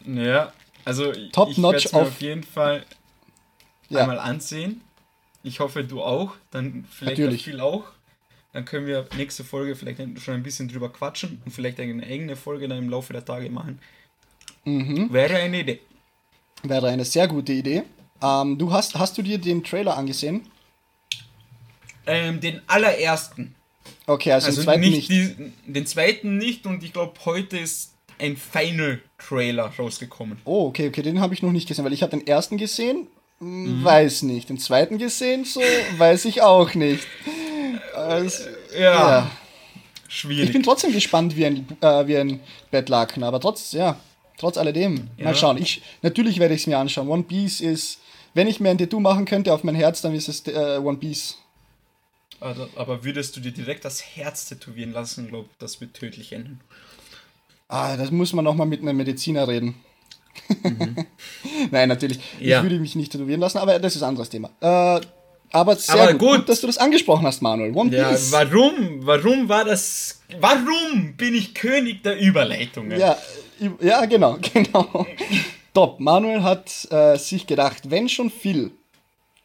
Ja, 0.06 0.52
also 0.84 1.12
Top 1.32 1.50
ich 1.50 1.62
werde 1.62 1.94
auf 1.94 2.20
jeden 2.20 2.42
Fall 2.42 2.84
Ja. 3.94 4.02
einmal 4.02 4.18
ansehen. 4.18 4.80
Ich 5.42 5.60
hoffe, 5.60 5.84
du 5.84 6.02
auch. 6.02 6.34
Dann 6.50 6.84
vielleicht 6.90 7.18
Natürlich. 7.18 7.40
auch 7.40 7.44
viel 7.44 7.60
auch. 7.60 7.84
Dann 8.52 8.64
können 8.64 8.86
wir 8.86 9.06
nächste 9.16 9.44
Folge 9.44 9.74
vielleicht 9.74 9.98
schon 10.20 10.34
ein 10.34 10.42
bisschen 10.42 10.68
drüber 10.68 10.90
quatschen 10.90 11.40
und 11.44 11.52
vielleicht 11.52 11.80
eine 11.80 12.04
eigene 12.04 12.36
Folge 12.36 12.68
dann 12.68 12.78
im 12.78 12.90
Laufe 12.90 13.12
der 13.12 13.24
Tage 13.24 13.48
machen. 13.50 13.78
Mhm. 14.64 15.12
Wäre 15.12 15.36
eine 15.36 15.60
Idee. 15.60 15.80
Wäre 16.62 16.88
eine 16.88 17.04
sehr 17.04 17.26
gute 17.26 17.52
Idee. 17.52 17.82
Ähm, 18.22 18.58
du 18.58 18.70
hast, 18.70 18.96
hast 18.98 19.16
du 19.18 19.22
dir 19.22 19.38
den 19.38 19.64
Trailer 19.64 19.96
angesehen? 19.96 20.46
Ähm, 22.06 22.40
den 22.40 22.60
allerersten. 22.66 23.54
Okay, 24.06 24.32
also, 24.32 24.46
Also 24.48 24.60
den 24.60 24.64
zweiten 24.64 24.80
nicht, 24.80 25.10
nicht. 25.10 25.38
Die, 25.38 25.72
den 25.72 25.86
zweiten 25.86 26.36
nicht 26.38 26.66
und 26.66 26.82
ich 26.84 26.92
glaube, 26.92 27.14
heute 27.24 27.58
ist 27.58 27.94
ein 28.18 28.36
Final-Trailer 28.36 29.72
rausgekommen. 29.78 30.38
Oh, 30.44 30.66
okay, 30.66 30.88
okay, 30.88 31.02
den 31.02 31.20
habe 31.20 31.34
ich 31.34 31.42
noch 31.42 31.52
nicht 31.52 31.66
gesehen, 31.66 31.84
weil 31.84 31.92
ich 31.92 32.02
habe 32.02 32.10
den 32.16 32.26
ersten 32.26 32.58
gesehen, 32.58 33.08
Mhm. 33.42 33.82
weiß 33.84 34.22
nicht. 34.22 34.48
Den 34.48 34.58
zweiten 34.58 34.98
gesehen, 34.98 35.44
so 35.44 35.60
weiß 35.98 36.24
ich 36.26 36.42
auch 36.42 36.74
nicht. 36.74 37.06
Also, 37.94 38.44
Ja, 38.74 38.80
ja. 38.80 39.30
Ich 40.08 40.14
schwierig. 40.16 40.52
bin 40.52 40.62
trotzdem 40.62 40.92
gespannt 40.92 41.36
wie 41.36 41.46
ein, 41.46 41.66
äh, 41.80 42.06
wie 42.06 42.16
ein 42.18 42.40
Bettlaken, 42.70 43.24
aber 43.24 43.40
trotz, 43.40 43.72
ja, 43.72 43.98
trotz 44.38 44.58
alledem. 44.58 45.08
Ja. 45.16 45.24
Mal 45.24 45.34
schauen. 45.34 45.56
Ich, 45.56 45.82
natürlich 46.02 46.38
werde 46.38 46.54
ich 46.54 46.60
es 46.62 46.66
mir 46.66 46.78
anschauen. 46.78 47.08
One 47.08 47.22
Piece 47.24 47.60
ist, 47.60 47.98
wenn 48.34 48.46
ich 48.46 48.60
mir 48.60 48.70
ein 48.70 48.78
Tattoo 48.78 49.00
machen 49.00 49.24
könnte 49.24 49.52
auf 49.52 49.64
mein 49.64 49.74
Herz, 49.74 50.02
dann 50.02 50.14
ist 50.14 50.28
es 50.28 50.46
äh, 50.46 50.78
One 50.78 50.98
Piece. 50.98 51.38
Aber, 52.40 52.68
aber 52.76 53.04
würdest 53.04 53.36
du 53.36 53.40
dir 53.40 53.52
direkt 53.52 53.84
das 53.84 54.02
Herz 54.16 54.46
tätowieren 54.46 54.92
lassen, 54.92 55.28
glaube 55.28 55.48
das 55.58 55.80
wird 55.80 55.94
tödlich 55.94 56.32
enden. 56.32 56.60
Ah, 57.68 57.96
das 57.96 58.10
muss 58.10 58.32
man 58.32 58.44
nochmal 58.44 58.66
mit 58.66 58.82
einem 58.82 58.96
Mediziner 58.96 59.48
reden. 59.48 59.74
Nein, 61.70 61.88
natürlich. 61.88 62.18
Mhm. 62.38 62.46
Ja. 62.46 62.58
Ich 62.58 62.62
würde 62.64 62.78
mich 62.78 62.94
nicht 62.96 63.12
tätowieren 63.12 63.40
lassen, 63.40 63.58
aber 63.58 63.78
das 63.78 63.96
ist 63.96 64.02
ein 64.02 64.08
anderes 64.10 64.28
Thema. 64.30 64.50
Äh, 64.60 65.00
aber 65.54 65.76
sehr 65.76 65.94
Aber 66.02 66.14
gut, 66.14 66.36
gut. 66.38 66.48
dass 66.48 66.60
du 66.62 66.66
das 66.66 66.78
angesprochen 66.78 67.26
hast, 67.26 67.42
Manuel. 67.42 67.74
One 67.76 67.94
Ja, 67.94 68.10
Piece. 68.10 68.32
warum? 68.32 69.00
Warum 69.04 69.48
war 69.48 69.64
das? 69.64 70.22
Warum 70.40 71.14
bin 71.16 71.34
ich 71.34 71.54
König 71.54 72.02
der 72.02 72.18
Überleitungen? 72.20 72.98
Ja, 72.98 73.18
ja, 73.80 74.04
genau, 74.06 74.38
genau. 74.54 75.06
Top. 75.74 76.00
Manuel 76.00 76.42
hat 76.42 76.70
äh, 76.90 77.16
sich 77.18 77.46
gedacht, 77.46 77.90
wenn 77.90 78.08
schon 78.08 78.30
Phil, 78.30 78.70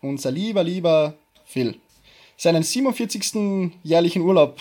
unser 0.02 0.32
lieber, 0.32 0.64
lieber 0.64 1.14
Phil, 1.46 1.76
seinen 2.38 2.64
47. 2.64 3.72
jährlichen 3.84 4.22
Urlaub 4.22 4.60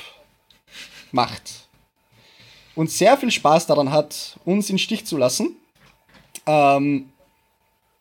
macht 1.12 1.68
und 2.74 2.90
sehr 2.90 3.16
viel 3.16 3.30
Spaß 3.30 3.66
daran 3.66 3.92
hat, 3.92 4.38
uns 4.44 4.68
in 4.70 4.78
Stich 4.78 5.06
zu 5.06 5.16
lassen, 5.16 5.56
ähm, 6.46 7.10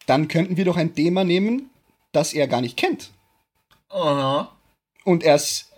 dann 0.06 0.28
könnten 0.28 0.58
wir 0.58 0.66
doch 0.66 0.78
ein 0.78 0.96
Thema 0.96 1.24
nehmen, 1.24 1.70
das 2.12 2.34
er 2.34 2.48
gar 2.48 2.62
nicht 2.62 2.78
kennt. 2.78 3.12
Aha. 3.90 4.52
Und 5.04 5.24
er 5.24 5.36
ist, 5.36 5.72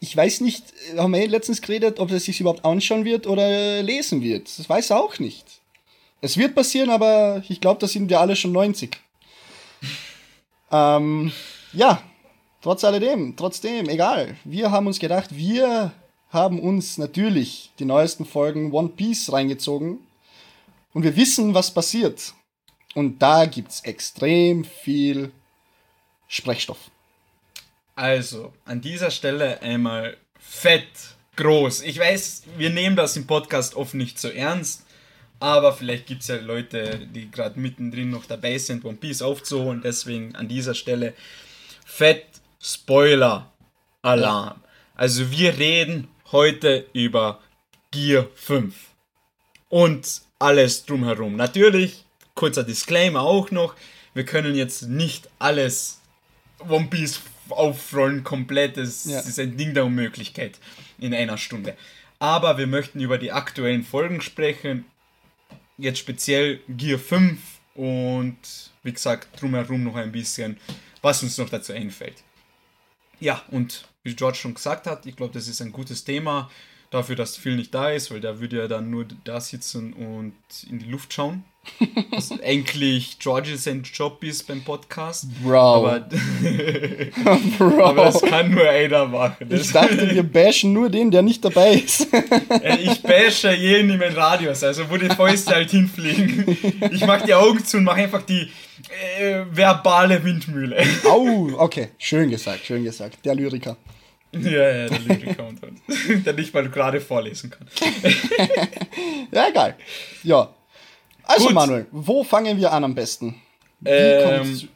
ich 0.00 0.16
weiß 0.16 0.40
nicht, 0.40 0.64
haben 0.96 1.12
wir 1.12 1.26
letztens 1.28 1.60
geredet, 1.62 1.98
ob 2.00 2.10
er 2.10 2.20
sich 2.20 2.40
überhaupt 2.40 2.64
anschauen 2.64 3.04
wird 3.04 3.26
oder 3.26 3.82
lesen 3.82 4.22
wird. 4.22 4.58
Das 4.58 4.68
weiß 4.68 4.90
er 4.90 5.00
auch 5.02 5.18
nicht. 5.18 5.44
Es 6.20 6.36
wird 6.36 6.54
passieren, 6.54 6.90
aber 6.90 7.42
ich 7.48 7.60
glaube, 7.60 7.80
da 7.80 7.88
sind 7.88 8.08
wir 8.08 8.20
alle 8.20 8.36
schon 8.36 8.52
90. 8.52 8.96
ähm, 10.70 11.32
ja, 11.72 12.02
trotz 12.60 12.84
alledem, 12.84 13.34
trotzdem, 13.36 13.88
egal. 13.88 14.36
Wir 14.44 14.70
haben 14.70 14.86
uns 14.86 14.98
gedacht, 14.98 15.36
wir 15.36 15.92
haben 16.30 16.60
uns 16.60 16.96
natürlich 16.96 17.72
die 17.78 17.84
neuesten 17.84 18.24
Folgen 18.24 18.72
One 18.72 18.88
Piece 18.88 19.32
reingezogen 19.32 19.98
und 20.92 21.02
wir 21.02 21.16
wissen, 21.16 21.54
was 21.54 21.72
passiert. 21.72 22.34
Und 22.94 23.20
da 23.20 23.46
gibt's 23.46 23.80
extrem 23.80 24.64
viel 24.64 25.32
Sprechstoff. 26.28 26.90
Also, 27.94 28.52
an 28.64 28.80
dieser 28.80 29.10
Stelle 29.10 29.60
einmal 29.62 30.16
fett 30.38 30.88
groß. 31.36 31.82
Ich 31.82 31.98
weiß, 31.98 32.44
wir 32.56 32.70
nehmen 32.70 32.96
das 32.96 33.16
im 33.16 33.26
Podcast 33.26 33.74
oft 33.74 33.94
nicht 33.94 34.18
so 34.18 34.28
ernst, 34.28 34.84
aber 35.40 35.72
vielleicht 35.72 36.06
gibt 36.06 36.22
es 36.22 36.28
ja 36.28 36.36
Leute, 36.36 37.06
die 37.06 37.30
gerade 37.30 37.58
mittendrin 37.58 38.10
noch 38.10 38.26
dabei 38.26 38.58
sind, 38.58 38.84
One 38.84 38.96
Piece 38.96 39.22
aufzuholen. 39.22 39.82
Deswegen 39.82 40.34
an 40.36 40.48
dieser 40.48 40.74
Stelle 40.74 41.14
fett 41.84 42.26
Spoiler-Alarm. 42.60 44.62
Also, 44.94 45.30
wir 45.30 45.58
reden 45.58 46.08
heute 46.30 46.86
über 46.92 47.40
Gear 47.90 48.28
5 48.34 48.74
und 49.68 50.22
alles 50.42 50.84
drumherum. 50.84 51.36
Natürlich, 51.36 52.04
kurzer 52.34 52.64
Disclaimer 52.64 53.20
auch 53.22 53.50
noch, 53.50 53.74
wir 54.14 54.24
können 54.24 54.54
jetzt 54.54 54.82
nicht 54.82 55.28
alles 55.38 56.00
One 56.68 56.88
Piece 56.88 57.20
aufrollen 57.48 58.24
komplett. 58.24 58.76
Das 58.76 59.04
ja. 59.04 59.20
ist 59.20 59.38
ein 59.38 59.56
Ding 59.56 59.74
der 59.74 59.84
Unmöglichkeit 59.84 60.58
in 60.98 61.14
einer 61.14 61.38
Stunde. 61.38 61.76
Aber 62.18 62.58
wir 62.58 62.66
möchten 62.66 63.00
über 63.00 63.18
die 63.18 63.32
aktuellen 63.32 63.84
Folgen 63.84 64.20
sprechen. 64.20 64.84
Jetzt 65.78 65.98
speziell 65.98 66.60
Gear 66.68 66.98
5 66.98 67.38
und 67.74 68.36
wie 68.82 68.92
gesagt, 68.92 69.40
drumherum 69.40 69.84
noch 69.84 69.96
ein 69.96 70.12
bisschen, 70.12 70.58
was 71.00 71.22
uns 71.22 71.38
noch 71.38 71.48
dazu 71.48 71.72
einfällt. 71.72 72.22
Ja, 73.18 73.42
und 73.50 73.88
wie 74.02 74.14
George 74.14 74.38
schon 74.38 74.54
gesagt 74.54 74.86
hat, 74.86 75.06
ich 75.06 75.16
glaube, 75.16 75.32
das 75.32 75.48
ist 75.48 75.60
ein 75.62 75.72
gutes 75.72 76.04
Thema 76.04 76.50
dafür, 76.92 77.16
dass 77.16 77.36
viel 77.36 77.56
nicht 77.56 77.74
da 77.74 77.90
ist, 77.90 78.10
weil 78.10 78.20
der 78.20 78.40
würde 78.40 78.58
ja 78.58 78.68
dann 78.68 78.90
nur 78.90 79.06
da 79.24 79.40
sitzen 79.40 79.92
und 79.94 80.34
in 80.68 80.78
die 80.78 80.90
Luft 80.90 81.12
schauen. 81.12 81.44
Was 82.10 82.32
eigentlich 82.42 83.20
George 83.20 83.56
sein 83.56 83.84
Job 83.84 84.24
ist 84.24 84.48
beim 84.48 84.62
Podcast. 84.62 85.26
Bro. 85.42 85.86
Aber, 85.86 86.00
Bro. 87.58 87.84
aber 87.84 88.04
das 88.06 88.20
kann 88.20 88.50
nur 88.50 88.68
einer 88.68 89.06
machen. 89.06 89.48
Das 89.48 89.66
ich 89.66 89.72
dachte, 89.72 90.12
wir 90.12 90.24
bashen 90.24 90.72
nur 90.72 90.90
den, 90.90 91.12
der 91.12 91.22
nicht 91.22 91.44
dabei 91.44 91.74
ist. 91.74 92.08
ich 92.82 93.00
bashe 93.02 93.54
jeden 93.54 93.90
in 93.90 93.98
meinen 93.98 94.16
Radius, 94.16 94.64
also 94.64 94.90
wo 94.90 94.96
die 94.96 95.08
Fäuste 95.08 95.54
halt 95.54 95.70
hinfliegen. 95.70 96.58
Ich 96.90 97.06
mach 97.06 97.22
die 97.22 97.34
Augen 97.34 97.64
zu 97.64 97.76
und 97.76 97.84
mach 97.84 97.96
einfach 97.96 98.22
die 98.22 98.50
äh, 99.20 99.44
verbale 99.52 100.22
Windmühle. 100.24 100.84
Au, 101.04 101.48
okay. 101.58 101.90
Schön 101.96 102.28
gesagt, 102.28 102.66
schön 102.66 102.82
gesagt. 102.82 103.24
Der 103.24 103.36
Lyriker. 103.36 103.76
Ja, 104.40 104.50
ja, 104.50 104.88
der 104.88 104.98
Lyriker 105.00 105.48
der 106.24 106.32
nicht 106.32 106.54
mal 106.54 106.68
gerade 106.70 107.00
vorlesen 107.00 107.50
kann. 107.50 107.66
ja, 109.30 109.48
egal. 109.48 109.76
Ja. 110.22 110.48
Also, 111.24 111.46
Gut. 111.46 111.54
Manuel, 111.54 111.86
wo 111.90 112.24
fangen 112.24 112.58
wir 112.58 112.72
an 112.72 112.84
am 112.84 112.94
besten? 112.94 113.34
Ähm, 113.84 114.68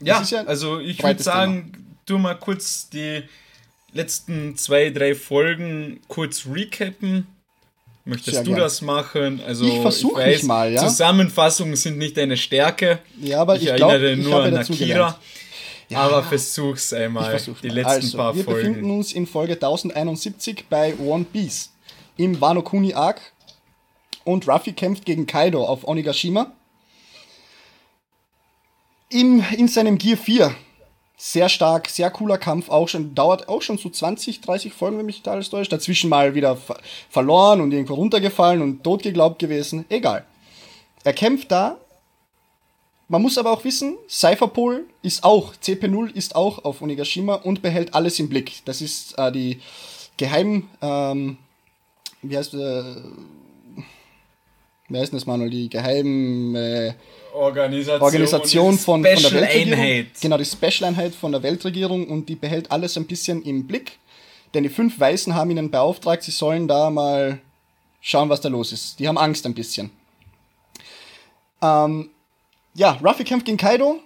ja, 0.00 0.22
ja, 0.22 0.44
also 0.44 0.80
ich 0.80 1.02
würde 1.02 1.22
sagen, 1.22 1.72
Thema. 1.72 1.84
tu 2.06 2.18
mal 2.18 2.34
kurz 2.34 2.88
die 2.88 3.22
letzten 3.92 4.56
zwei, 4.56 4.90
drei 4.90 5.14
Folgen 5.14 6.00
kurz 6.08 6.46
recappen. 6.50 7.26
Möchtest 8.06 8.36
Sehr 8.36 8.44
du 8.44 8.50
gern. 8.50 8.60
das 8.60 8.82
machen? 8.82 9.40
Also 9.46 9.64
ich 9.66 9.80
versuche 9.80 10.38
mal, 10.44 10.72
ja. 10.72 10.86
Zusammenfassungen 10.86 11.76
sind 11.76 11.96
nicht 11.96 12.16
deine 12.16 12.36
Stärke. 12.36 12.98
Ja, 13.20 13.40
aber 13.40 13.56
ich, 13.56 13.62
ich 13.62 13.68
erinnere 13.68 14.16
glaub, 14.16 14.24
nur 14.24 14.46
ich 14.46 14.52
an 14.52 14.56
Akira. 14.58 15.18
Ja, 15.94 16.00
aber 16.00 16.22
versuch's 16.22 16.92
einmal, 16.92 17.30
versuch's 17.30 17.60
die 17.60 17.68
letzten 17.68 17.90
also, 17.90 18.18
paar 18.18 18.34
wir 18.34 18.44
Folgen. 18.44 18.60
Wir 18.60 18.68
befinden 18.68 18.90
uns 18.90 19.12
in 19.12 19.26
Folge 19.26 19.54
1071 19.54 20.66
bei 20.68 20.94
One 20.98 21.24
Piece 21.24 21.70
im 22.16 22.40
Wano 22.40 22.62
Kuni 22.62 22.94
Arc 22.94 23.20
und 24.24 24.48
Ruffy 24.48 24.72
kämpft 24.72 25.04
gegen 25.04 25.26
Kaido 25.26 25.64
auf 25.64 25.86
Onigashima. 25.86 26.52
Im, 29.10 29.44
in 29.56 29.68
seinem 29.68 29.98
Gear 29.98 30.16
4. 30.16 30.54
Sehr 31.16 31.48
stark, 31.48 31.88
sehr 31.88 32.10
cooler 32.10 32.38
Kampf, 32.38 32.68
auch 32.68 32.88
schon, 32.88 33.14
dauert 33.14 33.48
auch 33.48 33.62
schon 33.62 33.78
so 33.78 33.88
20, 33.88 34.40
30 34.40 34.72
Folgen, 34.72 34.98
wenn 34.98 35.06
mich 35.06 35.22
da 35.22 35.32
alles 35.32 35.48
täuscht. 35.48 35.72
Dazwischen 35.72 36.10
mal 36.10 36.34
wieder 36.34 36.56
ver 36.56 36.76
verloren 37.08 37.60
und 37.60 37.70
irgendwo 37.70 37.94
runtergefallen 37.94 38.60
und 38.60 38.82
tot 38.82 39.04
geglaubt 39.04 39.38
gewesen. 39.38 39.84
Egal. 39.88 40.24
Er 41.04 41.12
kämpft 41.12 41.52
da 41.52 41.78
man 43.08 43.22
muss 43.22 43.36
aber 43.36 43.50
auch 43.50 43.64
wissen, 43.64 43.96
Cypherpol 44.08 44.86
ist 45.02 45.24
auch, 45.24 45.54
CP0 45.54 46.14
ist 46.14 46.34
auch 46.34 46.64
auf 46.64 46.80
Onigashima 46.80 47.34
und 47.34 47.60
behält 47.60 47.94
alles 47.94 48.18
im 48.18 48.28
Blick. 48.28 48.62
Das 48.64 48.80
ist 48.80 49.18
äh, 49.18 49.30
die 49.30 49.60
Geheim, 50.16 50.68
ähm, 50.80 51.36
wie 52.22 52.36
heißt, 52.36 52.54
äh, 52.54 52.82
wie 54.88 54.98
heißt 54.98 55.12
das, 55.12 55.26
Manuel? 55.26 55.50
Die 55.50 55.68
Geheim, 55.68 56.54
äh, 56.56 56.94
Organisation, 57.34 58.00
Organisation 58.00 58.78
von, 58.78 59.02
von 59.02 59.02
der 59.02 59.32
Weltregierung. 59.32 59.72
Einheit. 59.72 60.06
Genau, 60.20 60.38
die 60.38 60.44
Special-Einheit 60.44 61.14
von 61.14 61.32
der 61.32 61.42
Weltregierung 61.42 62.06
und 62.08 62.28
die 62.28 62.36
behält 62.36 62.70
alles 62.70 62.96
ein 62.96 63.06
bisschen 63.06 63.42
im 63.42 63.66
Blick. 63.66 63.98
Denn 64.54 64.62
die 64.62 64.68
fünf 64.68 64.98
Weißen 65.00 65.34
haben 65.34 65.50
ihnen 65.50 65.70
beauftragt, 65.70 66.22
sie 66.22 66.30
sollen 66.30 66.68
da 66.68 66.88
mal 66.90 67.40
schauen, 68.00 68.28
was 68.28 68.40
da 68.40 68.48
los 68.48 68.72
ist. 68.72 69.00
Die 69.00 69.08
haben 69.08 69.18
Angst 69.18 69.44
ein 69.46 69.54
bisschen. 69.54 69.90
Ähm, 71.60 72.10
ja, 72.74 72.98
Ruffy 73.02 73.24
kämpft 73.24 73.46
gegen 73.46 73.58
Kaido. 73.58 74.00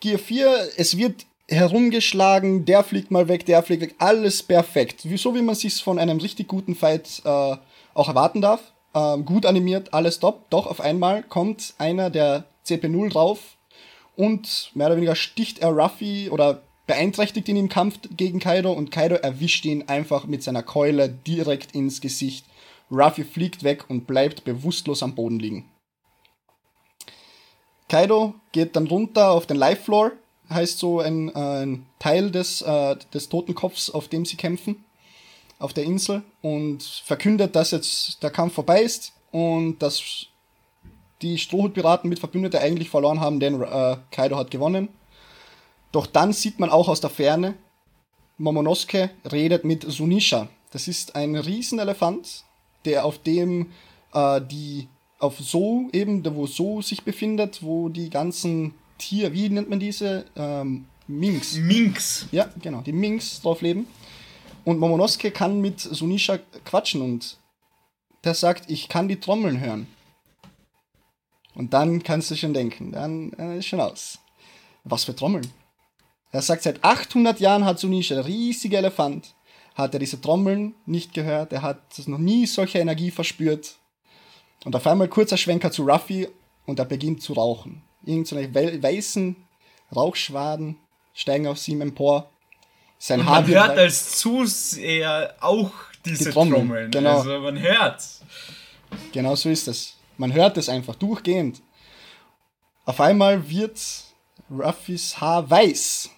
Gear 0.00 0.18
4, 0.18 0.70
es 0.76 0.96
wird 0.96 1.26
herumgeschlagen, 1.48 2.64
der 2.64 2.82
fliegt 2.82 3.10
mal 3.10 3.28
weg, 3.28 3.46
der 3.46 3.62
fliegt 3.62 3.82
weg, 3.82 3.94
alles 3.98 4.42
perfekt. 4.42 5.02
So 5.16 5.34
wie 5.34 5.42
man 5.42 5.54
sich 5.54 5.82
von 5.82 5.98
einem 5.98 6.18
richtig 6.18 6.48
guten 6.48 6.74
Fight 6.74 7.22
äh, 7.24 7.56
auch 7.94 8.08
erwarten 8.08 8.40
darf. 8.40 8.72
Ähm, 8.94 9.24
gut 9.24 9.46
animiert, 9.46 9.94
alles 9.94 10.18
top. 10.18 10.50
Doch 10.50 10.66
auf 10.66 10.80
einmal 10.80 11.22
kommt 11.22 11.74
einer 11.78 12.10
der 12.10 12.44
CP0 12.66 13.10
drauf 13.10 13.56
und 14.16 14.70
mehr 14.74 14.88
oder 14.88 14.96
weniger 14.96 15.14
sticht 15.14 15.60
er 15.60 15.70
Ruffy 15.70 16.28
oder 16.30 16.62
beeinträchtigt 16.86 17.48
ihn 17.48 17.56
im 17.56 17.68
Kampf 17.68 17.98
gegen 18.16 18.40
Kaido 18.40 18.72
und 18.72 18.90
Kaido 18.90 19.14
erwischt 19.16 19.64
ihn 19.64 19.88
einfach 19.88 20.26
mit 20.26 20.42
seiner 20.42 20.62
Keule 20.62 21.08
direkt 21.08 21.74
ins 21.74 22.00
Gesicht. 22.00 22.44
Ruffy 22.90 23.24
fliegt 23.24 23.62
weg 23.64 23.84
und 23.88 24.06
bleibt 24.06 24.44
bewusstlos 24.44 25.02
am 25.02 25.14
Boden 25.14 25.38
liegen. 25.38 25.71
Kaido 27.92 28.32
geht 28.52 28.74
dann 28.74 28.86
runter 28.86 29.32
auf 29.32 29.44
den 29.44 29.58
Life 29.58 29.82
Floor, 29.82 30.12
heißt 30.48 30.78
so 30.78 31.00
ein, 31.00 31.28
äh, 31.28 31.62
ein 31.64 31.84
Teil 31.98 32.30
des, 32.30 32.62
äh, 32.62 32.96
des 33.12 33.28
Totenkopfs, 33.28 33.90
auf 33.90 34.08
dem 34.08 34.24
sie 34.24 34.38
kämpfen, 34.38 34.82
auf 35.58 35.74
der 35.74 35.84
Insel, 35.84 36.22
und 36.40 36.82
verkündet, 36.82 37.54
dass 37.54 37.70
jetzt 37.70 38.22
der 38.22 38.30
Kampf 38.30 38.54
vorbei 38.54 38.80
ist 38.80 39.12
und 39.30 39.78
dass 39.80 40.02
die 41.20 41.36
Strohhutpiraten 41.36 42.08
mit 42.08 42.18
Verbündete 42.18 42.62
eigentlich 42.62 42.88
verloren 42.88 43.20
haben, 43.20 43.40
denn 43.40 43.60
äh, 43.60 43.98
Kaido 44.10 44.38
hat 44.38 44.50
gewonnen. 44.50 44.88
Doch 45.92 46.06
dann 46.06 46.32
sieht 46.32 46.58
man 46.60 46.70
auch 46.70 46.88
aus 46.88 47.02
der 47.02 47.10
Ferne, 47.10 47.56
Momonosuke 48.38 49.10
redet 49.30 49.66
mit 49.66 49.84
Sunisha. 49.86 50.48
Das 50.70 50.88
ist 50.88 51.14
ein 51.14 51.36
Riesenelefant, 51.36 52.44
der 52.86 53.04
auf 53.04 53.18
dem 53.18 53.70
äh, 54.14 54.40
die 54.40 54.88
auf 55.22 55.38
So 55.38 55.88
eben, 55.92 56.24
wo 56.34 56.46
So 56.46 56.82
sich 56.82 57.02
befindet, 57.02 57.62
wo 57.62 57.88
die 57.88 58.10
ganzen 58.10 58.74
Tiere, 58.98 59.32
wie 59.32 59.48
nennt 59.48 59.70
man 59.70 59.80
diese? 59.80 60.24
Ähm, 60.36 60.86
Minks. 61.06 61.56
Minks. 61.56 62.26
Ja, 62.32 62.48
genau, 62.60 62.80
die 62.80 62.92
Minks 62.92 63.40
drauf 63.40 63.60
leben. 63.60 63.86
Und 64.64 64.78
Momonosuke 64.78 65.30
kann 65.30 65.60
mit 65.60 65.80
Sunisha 65.80 66.38
quatschen 66.64 67.02
und 67.02 67.38
der 68.24 68.34
sagt, 68.34 68.70
ich 68.70 68.88
kann 68.88 69.08
die 69.08 69.18
Trommeln 69.18 69.60
hören. 69.60 69.86
Und 71.54 71.72
dann 71.74 72.02
kannst 72.02 72.30
du 72.30 72.36
schon 72.36 72.54
denken, 72.54 72.92
dann 72.92 73.32
äh, 73.34 73.58
ist 73.58 73.66
schon 73.66 73.80
aus. 73.80 74.18
Was 74.84 75.04
für 75.04 75.14
Trommeln? 75.14 75.46
Er 76.30 76.42
sagt, 76.42 76.62
seit 76.62 76.82
800 76.82 77.40
Jahren 77.40 77.64
hat 77.64 77.78
Sunisha, 77.78 78.14
der 78.14 78.26
riesige 78.26 78.78
Elefant, 78.78 79.34
hat 79.74 79.94
er 79.94 80.00
diese 80.00 80.20
Trommeln 80.20 80.74
nicht 80.86 81.12
gehört, 81.12 81.52
er 81.52 81.62
hat 81.62 81.80
noch 82.06 82.18
nie 82.18 82.46
solche 82.46 82.78
Energie 82.78 83.10
verspürt. 83.10 83.76
Und 84.64 84.76
auf 84.76 84.86
einmal 84.86 85.08
kurzer 85.08 85.36
Schwenker 85.36 85.70
zu 85.70 85.84
Ruffy 85.84 86.28
und 86.66 86.78
er 86.78 86.84
beginnt 86.84 87.22
zu 87.22 87.32
rauchen. 87.32 87.82
Irgendeine 88.04 88.82
weißen 88.82 89.36
Rauchschwaden 89.94 90.78
steigen 91.14 91.46
aus 91.46 91.66
ihm 91.68 91.80
empor. 91.80 92.30
Sein 92.98 93.20
Und 93.20 93.26
Haar 93.26 93.42
man 93.42 93.50
hört 93.50 93.78
als 93.78 94.18
Zuseher 94.18 95.34
auch 95.40 95.72
diese 96.04 96.24
die 96.24 96.30
Trommeln. 96.30 96.68
Trommeln. 96.68 96.90
Genau. 96.90 97.18
Also 97.18 97.40
man 97.40 97.58
hört. 97.60 98.02
Genau 99.12 99.34
so 99.34 99.48
ist 99.48 99.68
es. 99.68 99.96
Man 100.16 100.32
hört 100.32 100.56
es 100.56 100.68
einfach 100.68 100.94
durchgehend. 100.94 101.62
Auf 102.84 103.00
einmal 103.00 103.48
wird 103.48 103.80
Ruffys 104.50 105.20
Haar 105.20 105.48
weiß. 105.48 106.10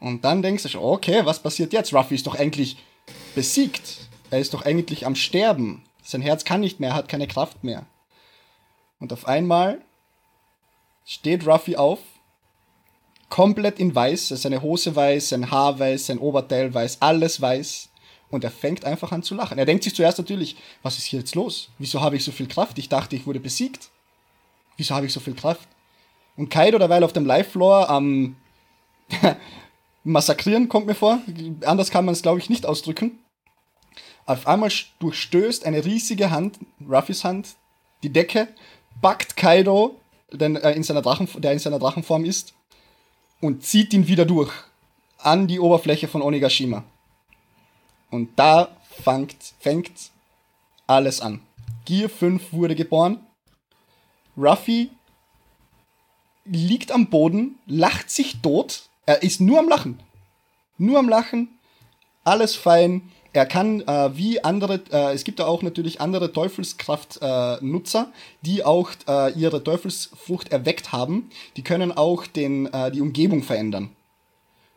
Und 0.00 0.24
dann 0.24 0.42
denkst 0.42 0.64
du 0.64 0.68
schon, 0.68 0.82
okay, 0.82 1.24
was 1.24 1.40
passiert 1.40 1.72
jetzt? 1.72 1.94
Ruffy 1.94 2.14
ist 2.14 2.26
doch 2.26 2.34
eigentlich 2.34 2.76
besiegt. 3.34 4.08
Er 4.30 4.40
ist 4.40 4.52
doch 4.54 4.64
eigentlich 4.64 5.06
am 5.06 5.14
Sterben. 5.14 5.82
Sein 6.04 6.20
Herz 6.20 6.44
kann 6.44 6.60
nicht 6.60 6.80
mehr, 6.80 6.94
hat 6.94 7.08
keine 7.08 7.26
Kraft 7.26 7.64
mehr. 7.64 7.86
Und 9.00 9.12
auf 9.12 9.26
einmal 9.26 9.80
steht 11.04 11.46
Ruffy 11.46 11.76
auf, 11.76 11.98
komplett 13.30 13.80
in 13.80 13.94
weiß, 13.94 14.28
seine 14.28 14.62
Hose 14.62 14.94
weiß, 14.94 15.30
sein 15.30 15.50
Haar 15.50 15.78
weiß, 15.78 16.06
sein 16.06 16.18
Oberteil 16.18 16.72
weiß, 16.72 17.00
alles 17.00 17.40
weiß. 17.40 17.88
Und 18.30 18.44
er 18.44 18.50
fängt 18.50 18.84
einfach 18.84 19.12
an 19.12 19.22
zu 19.22 19.34
lachen. 19.34 19.58
Er 19.58 19.64
denkt 19.64 19.84
sich 19.84 19.94
zuerst 19.94 20.18
natürlich, 20.18 20.56
was 20.82 20.98
ist 20.98 21.04
hier 21.04 21.20
jetzt 21.20 21.34
los? 21.34 21.70
Wieso 21.78 22.00
habe 22.00 22.16
ich 22.16 22.24
so 22.24 22.32
viel 22.32 22.48
Kraft? 22.48 22.78
Ich 22.78 22.88
dachte, 22.88 23.16
ich 23.16 23.26
wurde 23.26 23.40
besiegt. 23.40 23.90
Wieso 24.76 24.94
habe 24.94 25.06
ich 25.06 25.12
so 25.12 25.20
viel 25.20 25.34
Kraft? 25.34 25.68
Und 26.36 26.50
Kaido 26.50 26.78
derweil 26.78 27.04
auf 27.04 27.12
dem 27.12 27.26
Live-Floor 27.26 27.88
am 27.88 28.36
Massakrieren 30.04 30.68
kommt 30.68 30.86
mir 30.86 30.94
vor. 30.94 31.20
Anders 31.64 31.90
kann 31.90 32.04
man 32.04 32.12
es, 32.12 32.22
glaube 32.22 32.40
ich, 32.40 32.50
nicht 32.50 32.66
ausdrücken. 32.66 33.18
Auf 34.26 34.46
einmal 34.46 34.70
durchstößt 35.00 35.66
eine 35.66 35.84
riesige 35.84 36.30
Hand, 36.30 36.58
Ruffys 36.88 37.24
Hand, 37.24 37.56
die 38.02 38.12
Decke, 38.12 38.48
backt 39.00 39.36
Kaido, 39.36 40.00
den, 40.32 40.56
äh, 40.56 40.72
in 40.72 40.82
seiner 40.82 41.02
Drachen, 41.02 41.28
der 41.36 41.52
in 41.52 41.58
seiner 41.58 41.78
Drachenform 41.78 42.24
ist, 42.24 42.54
und 43.40 43.64
zieht 43.64 43.92
ihn 43.92 44.06
wieder 44.06 44.24
durch 44.24 44.52
an 45.18 45.46
die 45.46 45.60
Oberfläche 45.60 46.08
von 46.08 46.22
Onigashima. 46.22 46.84
Und 48.10 48.30
da 48.36 48.68
fängt, 49.02 49.36
fängt 49.58 49.90
alles 50.86 51.20
an. 51.20 51.40
Gear 51.84 52.08
5 52.08 52.52
wurde 52.52 52.74
geboren. 52.74 53.18
Ruffy 54.36 54.90
liegt 56.44 56.92
am 56.92 57.08
Boden, 57.08 57.58
lacht 57.66 58.10
sich 58.10 58.40
tot. 58.40 58.88
Er 59.06 59.22
ist 59.22 59.40
nur 59.40 59.58
am 59.58 59.68
Lachen. 59.68 60.00
Nur 60.78 60.98
am 60.98 61.08
Lachen. 61.08 61.48
Alles 62.24 62.56
fein. 62.56 63.10
Er 63.34 63.46
kann 63.46 63.80
äh, 63.80 64.16
wie 64.16 64.42
andere, 64.44 64.80
äh, 64.92 65.12
es 65.12 65.24
gibt 65.24 65.40
da 65.40 65.46
auch 65.46 65.62
natürlich 65.62 66.00
andere 66.00 66.32
Teufelskraft-Nutzer, 66.32 68.12
die 68.42 68.64
auch 68.64 68.90
äh, 69.08 69.32
ihre 69.32 69.62
Teufelsfrucht 69.62 70.52
erweckt 70.52 70.92
haben. 70.92 71.30
Die 71.56 71.64
können 71.64 71.90
auch 71.90 72.28
den, 72.28 72.72
äh, 72.72 72.92
die 72.92 73.00
Umgebung 73.00 73.42
verändern. 73.42 73.90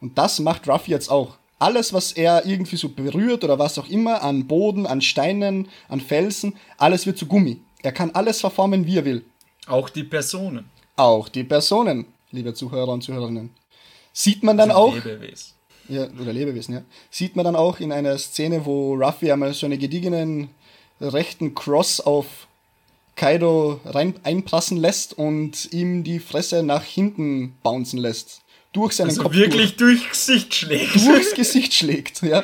Und 0.02 0.18
das 0.18 0.40
macht 0.40 0.68
Ruffy 0.68 0.90
jetzt 0.90 1.10
auch. 1.10 1.38
Alles, 1.60 1.94
was 1.94 2.12
er 2.12 2.48
irgendwie 2.48 2.78
so 2.78 2.90
berührt 2.90 3.44
oder 3.44 3.60
was 3.60 3.78
auch 3.78 3.88
immer, 3.90 4.24
an 4.24 4.48
Boden, 4.48 4.88
an 4.88 5.02
Steinen, 5.02 5.70
an 5.88 6.02
Felsen, 6.02 6.56
alles 6.80 7.06
wird 7.06 7.20
zu 7.20 7.28
Gummi. 7.28 7.62
Er 7.84 7.92
kann 7.92 8.10
alles 8.12 8.42
verformen, 8.42 8.88
wie 8.88 8.98
er 8.98 9.06
will. 9.06 9.24
Auch 9.68 9.90
die 9.90 10.04
Personen. 10.04 10.66
Auch 10.96 11.30
die 11.30 11.44
Personen, 11.44 12.08
liebe 12.32 12.56
Zuhörer 12.56 12.90
und 12.90 13.04
Zuhörerinnen. 13.04 13.52
Sieht 14.14 14.42
man 14.42 14.58
dann 14.58 14.72
auch. 14.72 14.96
Lebewesen. 14.96 15.57
Ja, 15.90 16.08
oder 16.20 16.34
Lebewesen, 16.34 16.76
ja. 16.76 16.82
Sieht 17.10 17.36
man 17.36 17.46
dann 17.46 17.56
auch 17.56 17.80
in 17.80 17.92
einer 17.92 18.18
Szene, 18.18 18.66
wo 18.66 18.96
Ruffy 18.96 19.32
einmal 19.32 19.54
so 19.54 19.66
einen 19.66 19.80
gediegenen 19.80 20.50
rechten 21.00 21.56
Cross 21.56 22.02
auf 22.02 22.48
Kaido 23.16 23.80
rein, 23.86 24.16
einprassen 24.24 24.78
lässt 24.78 25.18
und 25.18 25.72
ihm 25.74 26.04
die 26.04 26.20
Fresse 26.20 26.64
nach 26.64 26.84
hinten 26.84 27.56
bouncen 27.64 28.00
lässt. 28.00 28.42
Durch 28.74 28.94
seinen 28.94 29.10
also 29.10 29.24
Kopf. 29.24 29.34
wirklich 29.34 29.76
durch. 29.76 30.00
durchs 30.00 30.28
Gesicht 30.28 30.54
schlägt. 30.54 30.96
Durchs 30.96 31.34
Gesicht 31.36 31.74
schlägt, 31.74 32.22
ja. 32.22 32.44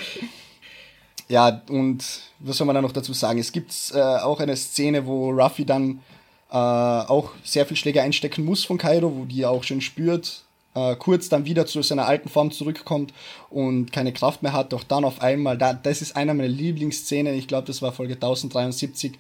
Ja, 1.30 1.62
und 1.70 2.04
was 2.40 2.58
soll 2.58 2.68
man 2.68 2.76
da 2.76 2.82
noch 2.82 2.92
dazu 2.92 3.14
sagen? 3.14 3.40
Es 3.40 3.52
gibt 3.52 3.74
äh, 3.94 4.00
auch 4.00 4.40
eine 4.40 4.56
Szene, 4.56 5.06
wo 5.06 5.30
Ruffy 5.30 5.66
dann 5.66 6.02
äh, 6.50 6.56
auch 6.56 7.32
sehr 7.44 7.66
viel 7.66 7.78
Schläge 7.78 8.02
einstecken 8.02 8.44
muss 8.44 8.66
von 8.66 8.78
Kaido, 8.78 9.16
wo 9.16 9.26
die 9.26 9.42
er 9.42 9.52
auch 9.52 9.64
schon 9.64 9.82
spürt, 9.82 10.43
äh, 10.76 10.96
kurz 10.96 11.30
dann 11.30 11.46
wieder 11.46 11.66
zu 11.66 11.82
seiner 11.82 12.06
alten 12.06 12.30
Form 12.30 12.52
zurückkommt 12.52 13.14
und 13.50 13.92
keine 13.92 14.14
Kraft 14.14 14.44
mehr 14.44 14.54
hat, 14.54 14.74
doch 14.74 14.84
dann 14.84 15.06
auf 15.06 15.22
einmal, 15.22 15.58
da, 15.58 15.74
das 15.74 16.02
ist 16.02 16.16
einer 16.16 16.34
meiner 16.34 16.50
Lieblingsszenen, 16.50 17.36
ich 17.36 17.48
glaube, 17.48 17.68
das 17.68 17.82
war 17.82 17.92
Folge 17.92 18.16
1073, 18.16 19.14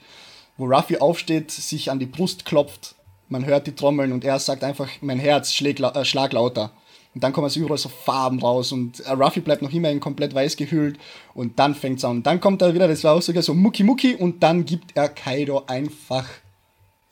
wo 0.57 0.65
Ruffy 0.65 0.97
aufsteht, 0.97 1.51
sich 1.51 1.91
an 1.91 1.99
die 1.99 2.05
Brust 2.05 2.45
klopft, 2.45 2.95
man 3.29 3.45
hört 3.45 3.67
die 3.67 3.75
Trommeln 3.75 4.11
und 4.11 4.23
er 4.23 4.39
sagt 4.39 4.63
einfach, 4.63 4.89
mein 5.01 5.19
Herz 5.19 5.53
schlägt, 5.53 5.79
äh, 5.79 6.05
schlag 6.05 6.33
lauter. 6.33 6.71
Und 7.15 7.23
dann 7.23 7.31
kommen 7.31 7.47
so 7.49 7.59
überall 7.59 7.77
so 7.77 7.89
Farben 7.89 8.39
raus 8.39 8.71
und 8.71 8.99
äh, 9.01 9.11
Ruffy 9.11 9.39
bleibt 9.39 9.61
noch 9.61 9.71
immer 9.71 9.91
in 9.91 9.99
komplett 9.99 10.33
weiß 10.33 10.55
gehüllt 10.55 10.97
und 11.35 11.59
dann 11.59 11.75
fängt's 11.75 12.03
an. 12.03 12.17
Und 12.17 12.25
dann 12.25 12.39
kommt 12.39 12.61
er 12.61 12.73
wieder, 12.73 12.87
das 12.87 13.03
war 13.03 13.13
auch 13.13 13.21
sogar 13.21 13.43
so 13.43 13.53
Mucki 13.53 13.83
Mucki 13.83 14.15
und 14.15 14.41
dann 14.41 14.65
gibt 14.65 14.95
er 14.95 15.09
Kaido 15.09 15.63
einfach 15.67 16.27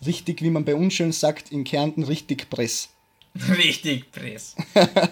richtig, 0.05 0.41
wie 0.41 0.49
man 0.49 0.65
bei 0.65 0.75
uns 0.75 0.93
schön 0.93 1.11
sagt, 1.11 1.51
in 1.51 1.63
Kärnten 1.63 2.03
richtig 2.03 2.49
Press. 2.49 2.89
Richtig 3.57 4.11
Press. 4.11 4.55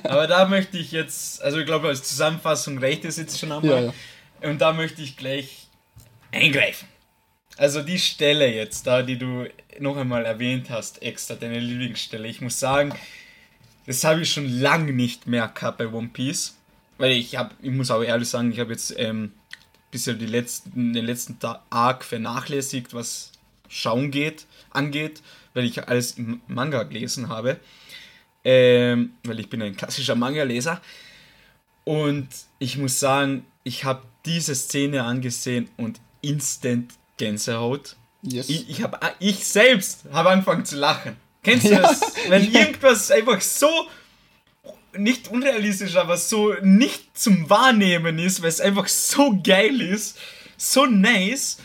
Aber 0.03 0.27
da 0.27 0.45
möchte 0.47 0.77
ich 0.77 0.91
jetzt, 0.91 1.41
also 1.41 1.60
ich 1.60 1.65
glaube, 1.65 1.88
als 1.88 2.03
Zusammenfassung 2.03 2.77
reicht 2.77 3.05
es 3.05 3.17
jetzt 3.17 3.39
schon 3.39 3.51
einmal. 3.51 3.69
Ja, 3.69 3.93
ja. 4.41 4.49
Und 4.49 4.60
da 4.60 4.73
möchte 4.73 5.01
ich 5.01 5.15
gleich 5.17 5.67
eingreifen. 6.32 6.88
Also 7.58 7.82
die 7.82 7.99
Stelle 7.99 8.53
jetzt 8.53 8.88
da, 8.88 9.01
die 9.01 9.17
du 9.17 9.45
noch 9.79 9.97
einmal 9.97 10.25
erwähnt 10.25 10.69
hast, 10.69 11.01
extra 11.01 11.36
deine 11.36 11.60
Lieblingsstelle. 11.60 12.27
Ich 12.27 12.41
muss 12.41 12.60
sagen, 12.60 12.93
das 13.86 14.03
habe 14.03 14.21
ich 14.21 14.32
schon 14.32 14.47
lange 14.47 14.93
nicht 14.93 15.27
mehr 15.27 15.47
gehabt 15.47 15.77
bei 15.77 15.88
One 15.88 16.10
Piece. 16.13 16.55
Weil 16.97 17.12
ich 17.12 17.38
habe, 17.38 17.55
ich 17.62 17.71
muss 17.71 17.91
auch 17.91 18.03
ehrlich 18.03 18.27
sagen, 18.27 18.51
ich 18.51 18.60
habe 18.60 18.71
jetzt 18.71 18.93
ähm, 18.97 19.32
bisher 19.89 20.13
die 20.13 20.25
letzten, 20.25 20.93
den 20.93 21.05
letzten 21.05 21.38
Arc 21.69 22.03
vernachlässigt, 22.03 22.93
was 22.93 23.32
Schauen 23.69 24.12
geht, 24.12 24.45
angeht, 24.71 25.21
weil 25.53 25.65
ich 25.65 25.88
alles 25.88 26.17
im 26.17 26.41
Manga 26.47 26.84
gelesen 26.84 27.29
habe. 27.29 27.60
Ähm, 28.43 29.13
weil 29.23 29.39
ich 29.39 29.49
bin 29.49 29.62
ein 29.62 29.75
klassischer 29.75 30.15
Manga-Leser. 30.15 30.82
Und 31.84 32.28
ich 32.60 32.78
muss 32.78 32.99
sagen, 32.99 33.45
ich 33.63 33.84
habe 33.84 34.04
diese 34.25 34.56
Szene 34.56 35.04
angesehen 35.04 35.69
und 35.78 35.99
instant 36.21 36.93
Gänsehaut. 37.17 37.95
Yes. 38.21 38.49
Ich, 38.49 38.69
ich, 38.69 38.84
hab, 38.84 39.15
ich 39.19 39.45
selbst 39.45 40.06
habe 40.12 40.30
angefangen 40.30 40.65
zu 40.65 40.78
lachen. 40.78 41.15
Kennst 41.43 41.65
du 41.65 41.71
ja. 41.71 41.82
das? 41.82 42.02
Wenn 42.28 42.52
irgendwas 42.54 43.12
einfach 43.12 43.41
so 43.41 43.69
nicht 44.97 45.30
unrealistisch, 45.30 45.95
aber 45.95 46.17
so 46.17 46.54
nicht 46.62 47.17
zum 47.17 47.49
Wahrnehmen 47.49 48.19
ist, 48.19 48.41
weil 48.41 48.49
es 48.49 48.62
einfach 48.62 48.88
so 48.88 49.39
geil 49.41 49.82
ist, 49.82 50.17
so 50.58 50.86
nice 50.86 51.58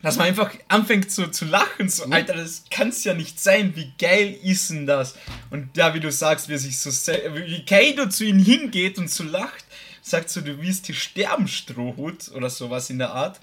dass 0.00 0.16
man 0.16 0.28
einfach 0.28 0.54
anfängt 0.68 1.10
zu, 1.10 1.28
zu 1.28 1.44
lachen, 1.44 1.88
so, 1.88 2.04
Alter, 2.04 2.34
das 2.34 2.64
kann's 2.70 3.02
ja 3.02 3.14
nicht 3.14 3.40
sein, 3.40 3.74
wie 3.74 3.92
geil 3.98 4.36
ist 4.42 4.70
denn 4.70 4.86
das? 4.86 5.16
Und 5.50 5.76
ja, 5.76 5.92
wie 5.92 6.00
du 6.00 6.12
sagst, 6.12 6.48
wie 6.48 6.52
er 6.52 6.58
sich 6.58 6.78
so, 6.78 6.90
wie 6.90 7.64
Kaido 7.64 8.08
zu 8.08 8.24
ihm 8.24 8.38
hingeht 8.38 8.98
und 8.98 9.10
so 9.10 9.24
lacht, 9.24 9.64
sagt 10.00 10.30
so, 10.30 10.40
du 10.40 10.62
wirst 10.62 10.86
hier 10.86 10.94
sterben, 10.94 11.48
Strohhut, 11.48 12.30
oder 12.32 12.48
sowas 12.48 12.90
in 12.90 12.98
der 12.98 13.10
Art. 13.10 13.40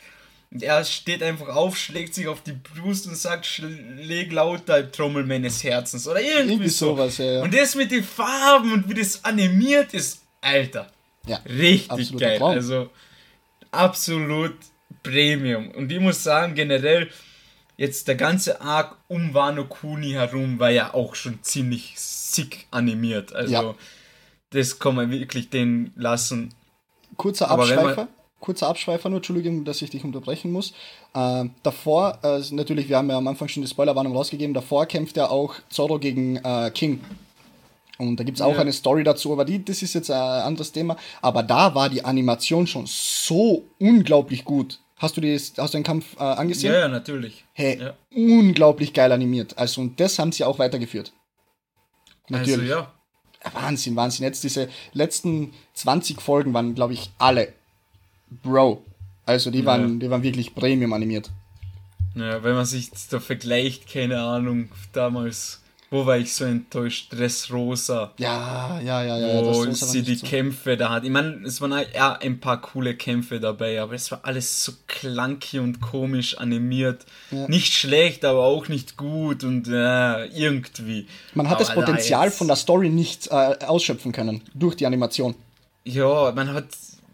Und 0.50 0.64
er 0.64 0.86
steht 0.86 1.22
einfach 1.22 1.50
auf, 1.50 1.78
schlägt 1.78 2.14
sich 2.16 2.28
auf 2.28 2.42
die 2.42 2.54
Brust 2.54 3.08
und 3.08 3.18
sagt, 3.18 3.46
schläg 3.46 4.32
lauter 4.32 4.90
Trommel 4.90 5.26
meines 5.26 5.62
Herzens, 5.62 6.08
oder 6.08 6.22
irgendwie, 6.22 6.54
irgendwie 6.54 6.70
so. 6.70 6.96
sowas, 6.96 7.18
ja, 7.18 7.26
ja. 7.26 7.44
Und 7.44 7.54
das 7.54 7.76
mit 7.76 7.92
den 7.92 8.04
Farben 8.04 8.72
und 8.72 8.90
wie 8.90 8.94
das 8.94 9.26
animiert 9.26 9.94
ist, 9.94 10.22
Alter. 10.40 10.88
Ja, 11.28 11.38
richtig 11.46 12.18
geil. 12.18 12.38
Traum. 12.38 12.52
Also, 12.52 12.90
absolut 13.72 14.56
Premium. 15.06 15.72
Und 15.72 15.92
ich 15.92 16.00
muss 16.00 16.24
sagen, 16.24 16.56
generell, 16.56 17.10
jetzt 17.78 18.08
der 18.08 18.16
ganze 18.16 18.62
Arc 18.62 18.98
um 19.08 19.34
Wano 19.34 19.66
Kuni 19.66 20.12
herum 20.12 20.60
war 20.60 20.72
ja 20.72 20.94
auch 20.94 21.16
schon 21.16 21.40
ziemlich 21.42 21.94
sick 21.98 22.68
animiert. 22.72 23.34
Also, 23.34 23.54
ja. 23.54 23.76
das 24.50 24.80
kann 24.80 24.96
man 24.96 25.12
wirklich 25.12 25.50
den 25.50 25.92
lassen. 25.96 26.54
Kurzer 27.18 27.50
Abschweifer. 27.50 28.08
Kurzer 28.40 28.68
Abschweifer 28.68 29.10
nur, 29.10 29.18
Entschuldigung, 29.18 29.66
dass 29.66 29.82
ich 29.82 29.90
dich 29.90 30.04
unterbrechen 30.04 30.52
muss. 30.52 30.74
Äh, 31.14 31.46
davor, 31.64 32.20
äh, 32.22 32.42
natürlich, 32.52 32.90
wir 32.90 32.98
haben 32.98 33.10
ja 33.10 33.18
am 33.18 33.28
Anfang 33.28 33.48
schon 33.48 33.64
die 33.64 33.70
Spoilerwarnung 33.70 34.16
rausgegeben, 34.16 34.54
davor 34.54 34.86
kämpft 34.86 35.18
er 35.18 35.32
auch 35.32 35.56
Zorro 35.70 35.98
gegen 35.98 36.36
äh, 36.38 36.70
King. 36.72 37.00
Und 37.98 38.20
da 38.20 38.24
gibt 38.24 38.38
es 38.38 38.42
auch 38.42 38.54
ja. 38.54 38.60
eine 38.60 38.74
Story 38.74 39.04
dazu, 39.04 39.32
aber 39.32 39.46
die, 39.46 39.64
das 39.64 39.82
ist 39.82 39.94
jetzt 39.94 40.12
ein 40.12 40.20
anderes 40.20 40.72
Thema. 40.72 40.98
Aber 41.22 41.44
da 41.44 41.74
war 41.76 41.90
die 41.90 42.04
Animation 42.04 42.68
schon 42.68 42.86
so 42.88 43.64
unglaublich 43.80 44.44
gut. 44.44 44.80
Hast 44.98 45.18
du, 45.18 45.22
die, 45.22 45.36
hast 45.36 45.58
du 45.58 45.78
den 45.78 45.84
Kampf 45.84 46.16
äh, 46.18 46.24
angesehen? 46.24 46.74
Ja, 46.74 46.80
ja, 46.82 46.88
natürlich. 46.88 47.44
Hey, 47.54 47.80
ja. 47.80 47.94
unglaublich 48.14 48.94
geil 48.94 49.12
animiert. 49.12 49.58
Also, 49.58 49.82
und 49.82 50.00
das 50.00 50.18
haben 50.20 50.32
sie 50.32 50.46
auch 50.46 50.58
weitergeführt. 50.58 51.12
Natürlich. 52.30 52.72
Also, 52.72 52.84
ja. 52.84 52.92
Wahnsinn, 53.54 53.96
Wahnsinn. 53.96 54.24
Jetzt 54.24 54.44
diese 54.44 54.70
letzten 54.94 55.54
20 55.74 56.22
Folgen 56.22 56.54
waren, 56.54 56.76
glaube 56.76 56.94
ich, 56.94 57.12
alle 57.18 57.54
Bro. 58.42 58.84
Also, 59.26 59.52
die, 59.52 59.60
ja. 59.60 59.66
waren, 59.66 60.00
die 60.00 60.10
waren 60.10 60.24
wirklich 60.24 60.56
Premium 60.56 60.94
animiert. 60.94 61.30
Ja, 62.16 62.42
wenn 62.44 62.56
man 62.56 62.66
sich 62.66 62.92
da 63.10 63.20
vergleicht, 63.20 63.90
keine 63.90 64.22
Ahnung, 64.22 64.70
damals 64.94 65.62
wo 65.96 66.06
war 66.06 66.18
ich 66.18 66.34
so 66.34 66.44
enttäuscht? 66.46 67.12
Dressrosa. 67.14 68.12
Ja, 68.18 68.80
ja, 68.82 69.04
ja, 69.04 69.18
ja. 69.18 69.42
Wo 69.46 69.64
sie 69.72 70.02
die 70.04 70.16
so. 70.16 70.26
Kämpfe 70.28 70.76
da 70.78 70.90
hat. 70.90 71.04
Ich 71.06 71.10
meine, 71.10 71.42
es 71.46 71.62
waren 71.62 71.74
ja 71.94 72.14
ein 72.14 72.40
paar 72.40 72.62
coole 72.62 72.96
Kämpfe 72.96 73.40
dabei, 73.40 73.82
aber 73.82 73.94
es 73.94 74.12
war 74.12 74.20
alles 74.24 74.64
so 74.66 74.74
clunky 74.88 75.60
und 75.60 75.80
komisch 75.80 76.38
animiert. 76.38 77.06
Ja. 77.32 77.48
Nicht 77.48 77.74
schlecht, 77.74 78.26
aber 78.26 78.44
auch 78.44 78.68
nicht 78.68 78.98
gut 78.98 79.44
und 79.44 79.68
äh, 79.70 80.26
irgendwie. 80.26 81.08
Man 81.34 81.50
hat 81.50 81.60
das 81.62 81.70
Aber 81.70 81.82
da 81.82 81.86
Potenzial 81.88 82.26
jetzt- 82.28 82.38
von 82.38 82.48
der 82.48 82.58
Story 82.58 82.90
nicht 82.90 83.28
äh, 83.28 83.32
ausschöpfen 83.66 84.12
können 84.12 84.42
durch 84.54 84.76
die 84.76 84.86
Animation. 84.86 85.34
Ja, 85.86 86.32
man 86.36 86.52
hat. 86.54 86.66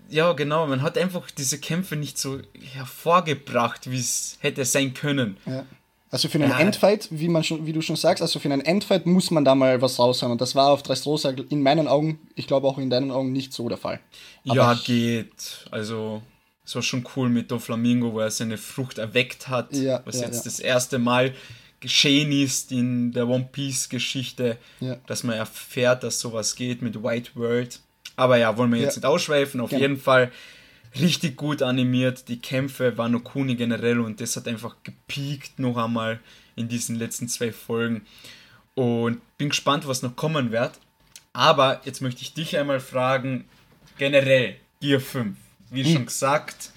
Ja, 0.09 0.33
genau, 0.33 0.67
man 0.67 0.81
hat 0.81 0.97
einfach 0.97 1.31
diese 1.31 1.57
Kämpfe 1.57 1.95
nicht 1.95 2.17
so 2.17 2.39
hervorgebracht, 2.73 3.89
wie 3.89 3.99
es 3.99 4.37
hätte 4.41 4.65
sein 4.65 4.93
können. 4.93 5.37
Ja. 5.45 5.65
Also 6.11 6.27
für 6.27 6.39
einen 6.39 6.51
Ja. 6.51 6.59
Endfight, 6.59 7.07
wie, 7.09 7.29
man 7.29 7.43
schon, 7.43 7.65
wie 7.65 7.71
du 7.73 7.81
schon 7.81 7.95
sagst, 7.95 8.21
also 8.21 8.37
für 8.39 8.51
einen 8.51 8.61
Endfight 8.61 9.05
muss 9.05 9.31
man 9.31 9.45
da 9.45 9.55
mal 9.55 9.81
was 9.81 9.97
raushauen. 9.97 10.31
Und 10.33 10.41
das 10.41 10.55
war 10.55 10.69
auf 10.71 10.83
Dressrosa 10.83 11.29
in 11.49 11.63
meinen 11.63 11.87
Augen, 11.87 12.19
ich 12.35 12.47
glaube 12.47 12.67
auch 12.67 12.77
in 12.77 12.89
deinen 12.89 13.11
Augen, 13.11 13.31
nicht 13.31 13.53
so 13.53 13.67
der 13.69 13.77
Fall. 13.77 13.99
ja, 14.43 14.73
ich- 14.73 14.83
geht. 14.83 15.65
Also, 15.71 16.21
es 16.65 16.75
war 16.75 16.81
schon 16.81 17.07
cool 17.15 17.29
mit 17.29 17.49
Doflamingo, 17.49 18.11
wo 18.13 18.19
er 18.19 18.29
seine 18.29 18.57
Frucht 18.57 18.97
erweckt 18.97 19.47
hat, 19.47 19.73
Ja, 19.73 20.01
was 20.05 20.19
ja, 20.19 20.25
jetzt 20.27 20.39
ja. 20.39 20.43
das 20.43 20.59
erste 20.59 20.99
Mal 20.99 21.33
geschehen 21.79 22.31
ist 22.31 22.71
in 22.71 23.11
der 23.13 23.27
One 23.27 23.47
Piece 23.51 23.87
Geschichte, 23.89 24.57
Ja. 24.81 24.97
dass 25.07 25.23
man 25.23 25.35
erfährt, 25.37 26.03
dass 26.03 26.19
sowas 26.19 26.55
geht 26.55 26.81
mit 26.81 27.01
White 27.01 27.31
World. 27.35 27.79
Aber 28.17 28.37
ja, 28.37 28.55
wollen 28.57 28.71
wir 28.71 28.79
jetzt 28.79 28.95
Ja. 28.97 28.99
nicht 28.99 29.05
ausschweifen. 29.07 29.61
Auf 29.61 29.69
Genau. 29.69 29.81
jeden 29.81 29.97
Fall 29.97 30.31
richtig 30.99 31.37
gut 31.37 31.61
animiert. 31.61 32.27
Die 32.27 32.39
Kämpfe 32.39 32.97
waren 32.97 33.13
noch 33.13 33.23
Kuni 33.23 33.55
generell 33.55 33.99
und 33.99 34.19
das 34.21 34.35
hat 34.35 34.47
einfach 34.47 34.75
gepiekt 34.83 35.59
noch 35.59 35.77
einmal 35.77 36.19
in 36.55 36.67
diesen 36.67 36.95
letzten 36.97 37.27
zwei 37.27 37.51
Folgen. 37.51 38.05
Und 38.73 39.21
bin 39.37 39.49
gespannt, 39.49 39.87
was 39.87 40.01
noch 40.01 40.15
kommen 40.15 40.51
wird. 40.51 40.71
Aber 41.33 41.81
jetzt 41.85 42.01
möchte 42.01 42.21
ich 42.21 42.33
dich 42.33 42.57
einmal 42.57 42.79
fragen, 42.79 43.45
generell, 43.97 44.55
Gear 44.81 44.99
5. 44.99 45.37
Wie 45.69 45.83
Hm. 45.83 45.93
schon 45.93 46.05
gesagt, 46.07 46.71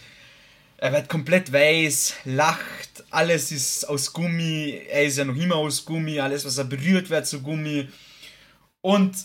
er 0.77 0.93
wird 0.93 1.09
komplett 1.09 1.53
weiß, 1.53 2.15
lacht, 2.25 3.05
alles 3.11 3.51
ist 3.51 3.85
aus 3.89 4.13
Gummi, 4.13 4.81
er 4.89 5.05
ist 5.05 5.19
ja 5.19 5.25
noch 5.25 5.35
immer 5.37 5.57
aus 5.57 5.85
Gummi, 5.85 6.21
alles 6.21 6.45
was 6.45 6.59
er 6.59 6.65
berührt 6.65 7.11
wird 7.11 7.27
zu 7.27 7.41
Gummi. 7.43 7.89
Und 8.81 9.17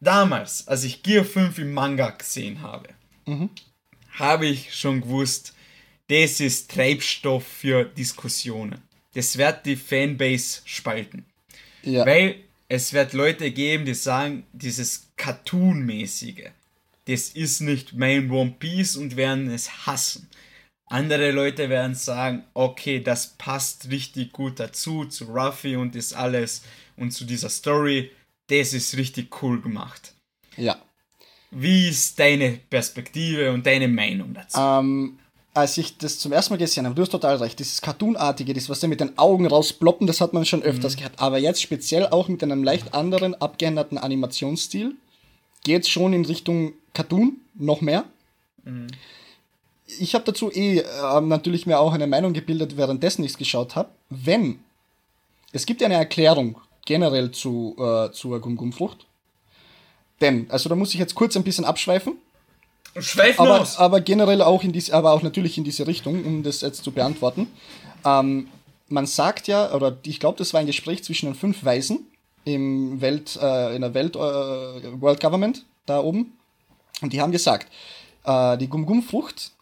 damals, 0.00 0.66
als 0.66 0.84
ich 0.84 1.02
Gear 1.02 1.24
5 1.24 1.58
im 1.58 1.72
Manga 1.72 2.10
gesehen 2.10 2.62
habe, 2.62 2.88
Mhm. 3.26 3.50
Habe 4.12 4.46
ich 4.46 4.74
schon 4.74 5.00
gewusst, 5.00 5.54
das 6.08 6.40
ist 6.40 6.70
Treibstoff 6.70 7.46
für 7.46 7.84
Diskussionen. 7.84 8.82
Das 9.14 9.38
wird 9.38 9.66
die 9.66 9.76
Fanbase 9.76 10.60
spalten. 10.64 11.24
Ja. 11.82 12.04
Weil 12.04 12.36
es 12.68 12.92
wird 12.92 13.12
Leute 13.12 13.50
geben, 13.50 13.84
die 13.84 13.94
sagen, 13.94 14.44
dieses 14.52 15.08
Cartoon-mäßige, 15.16 16.50
das 17.06 17.30
ist 17.30 17.60
nicht 17.60 17.94
mein 17.94 18.30
One 18.30 18.54
Piece 18.58 18.96
und 18.96 19.16
werden 19.16 19.50
es 19.50 19.86
hassen. 19.86 20.28
Andere 20.86 21.30
Leute 21.30 21.68
werden 21.68 21.94
sagen, 21.94 22.44
okay, 22.54 23.00
das 23.00 23.34
passt 23.38 23.88
richtig 23.90 24.32
gut 24.32 24.58
dazu, 24.58 25.04
zu 25.04 25.24
Ruffy 25.24 25.76
und 25.76 25.94
das 25.94 26.12
alles 26.12 26.62
und 26.96 27.12
zu 27.12 27.24
dieser 27.24 27.50
Story. 27.50 28.10
Das 28.48 28.72
ist 28.72 28.96
richtig 28.96 29.42
cool 29.42 29.60
gemacht. 29.60 30.14
ja. 30.56 30.80
Wie 31.50 31.88
ist 31.88 32.18
deine 32.18 32.58
Perspektive 32.70 33.52
und 33.52 33.66
deine 33.66 33.88
Meinung 33.88 34.34
dazu? 34.34 34.58
Ähm, 34.58 35.18
als 35.52 35.76
ich 35.78 35.98
das 35.98 36.18
zum 36.18 36.32
ersten 36.32 36.54
Mal 36.54 36.58
gesehen 36.58 36.86
habe, 36.86 36.94
du 36.94 37.02
hast 37.02 37.10
total 37.10 37.36
recht, 37.36 37.58
dieses 37.58 37.82
Cartoonartige, 37.82 38.54
das, 38.54 38.68
was 38.68 38.80
da 38.80 38.86
mit 38.86 39.00
den 39.00 39.18
Augen 39.18 39.46
rausploppen, 39.46 40.06
das 40.06 40.20
hat 40.20 40.32
man 40.32 40.44
schon 40.44 40.62
öfters 40.62 40.96
gehabt. 40.96 41.20
Aber 41.20 41.38
jetzt 41.38 41.60
speziell 41.60 42.06
auch 42.06 42.28
mit 42.28 42.42
einem 42.42 42.62
leicht 42.62 42.94
anderen, 42.94 43.34
abgeänderten 43.34 43.98
Animationsstil 43.98 44.94
geht 45.64 45.82
es 45.82 45.88
schon 45.88 46.12
in 46.12 46.24
Richtung 46.24 46.74
Cartoon, 46.94 47.38
noch 47.54 47.80
mehr. 47.80 48.04
Ich 49.98 50.14
habe 50.14 50.24
dazu 50.24 50.52
eh 50.52 50.78
äh, 50.78 51.20
natürlich 51.20 51.66
mir 51.66 51.80
auch 51.80 51.92
eine 51.92 52.06
Meinung 52.06 52.32
gebildet, 52.32 52.76
währenddessen 52.76 53.24
ich 53.24 53.32
es 53.32 53.38
geschaut 53.38 53.74
habe. 53.74 53.90
Wenn, 54.08 54.60
es 55.52 55.66
gibt 55.66 55.80
ja 55.80 55.86
eine 55.86 55.96
Erklärung 55.96 56.58
generell 56.86 57.32
zu, 57.32 57.76
äh, 57.78 58.12
zur 58.12 58.40
Gum-Gum-Frucht. 58.40 59.06
Denn, 60.20 60.46
also 60.50 60.68
da 60.68 60.74
muss 60.74 60.92
ich 60.92 61.00
jetzt 61.00 61.14
kurz 61.14 61.36
ein 61.36 61.44
bisschen 61.44 61.64
abschweifen. 61.64 62.18
Schweif 62.98 63.38
Aber, 63.38 63.58
los! 63.58 63.76
aber 63.78 64.00
generell 64.00 64.42
auch 64.42 64.64
in 64.64 64.72
diese, 64.72 64.94
aber 64.94 65.12
auch 65.12 65.22
natürlich 65.22 65.56
in 65.56 65.64
diese 65.64 65.86
Richtung, 65.86 66.24
um 66.24 66.42
das 66.42 66.60
jetzt 66.60 66.82
zu 66.82 66.90
beantworten. 66.90 67.46
Ähm, 68.04 68.48
man 68.88 69.06
sagt 69.06 69.46
ja, 69.46 69.72
oder 69.72 69.98
ich 70.04 70.18
glaube, 70.18 70.38
das 70.38 70.52
war 70.52 70.60
ein 70.60 70.66
Gespräch 70.66 71.04
zwischen 71.04 71.26
den 71.26 71.34
fünf 71.34 71.64
Weisen 71.64 72.06
im 72.44 73.00
Welt, 73.00 73.38
äh, 73.40 73.74
in 73.76 73.82
der 73.82 73.94
Welt, 73.94 74.16
äh, 74.16 74.18
World 74.18 75.20
Government 75.20 75.64
da 75.86 76.00
oben. 76.00 76.32
Und 77.00 77.12
die 77.12 77.20
haben 77.20 77.32
gesagt, 77.32 77.68
äh, 78.24 78.58
die 78.58 78.68
Gum-Gum-Frucht 78.68 79.52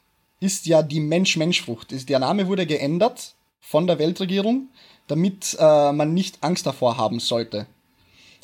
ist 0.41 0.67
ja 0.67 0.83
die 0.83 1.01
Mensch-Mensch-Frucht. 1.01 2.09
Der 2.09 2.19
Name 2.19 2.47
wurde 2.47 2.67
geändert 2.67 3.35
von 3.61 3.87
der 3.87 3.99
Weltregierung, 3.99 4.69
damit 5.07 5.57
äh, 5.59 5.93
man 5.93 6.15
nicht 6.15 6.39
Angst 6.43 6.67
davor 6.67 6.97
haben 6.97 7.21
sollte. 7.21 7.67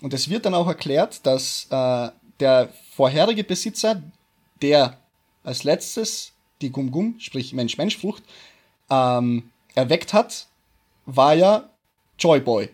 Und 0.05 0.13
es 0.13 0.29
wird 0.29 0.45
dann 0.45 0.53
auch 0.53 0.67
erklärt, 0.67 1.25
dass 1.25 1.67
äh, 1.71 2.11
der 2.39 2.69
vorherige 2.95 3.43
Besitzer, 3.43 4.03
der 4.61 4.99
als 5.43 5.65
letztes 5.65 6.33
die 6.61 6.69
Gum-Gum, 6.69 7.15
sprich 7.21 7.55
Mensch-Mensch-Frucht, 7.55 8.23
ähm, 8.91 9.51
erweckt 9.75 10.13
hat, 10.13 10.47
war 11.07 11.33
ja 11.33 11.71
Joy 12.19 12.41
Boy. 12.41 12.69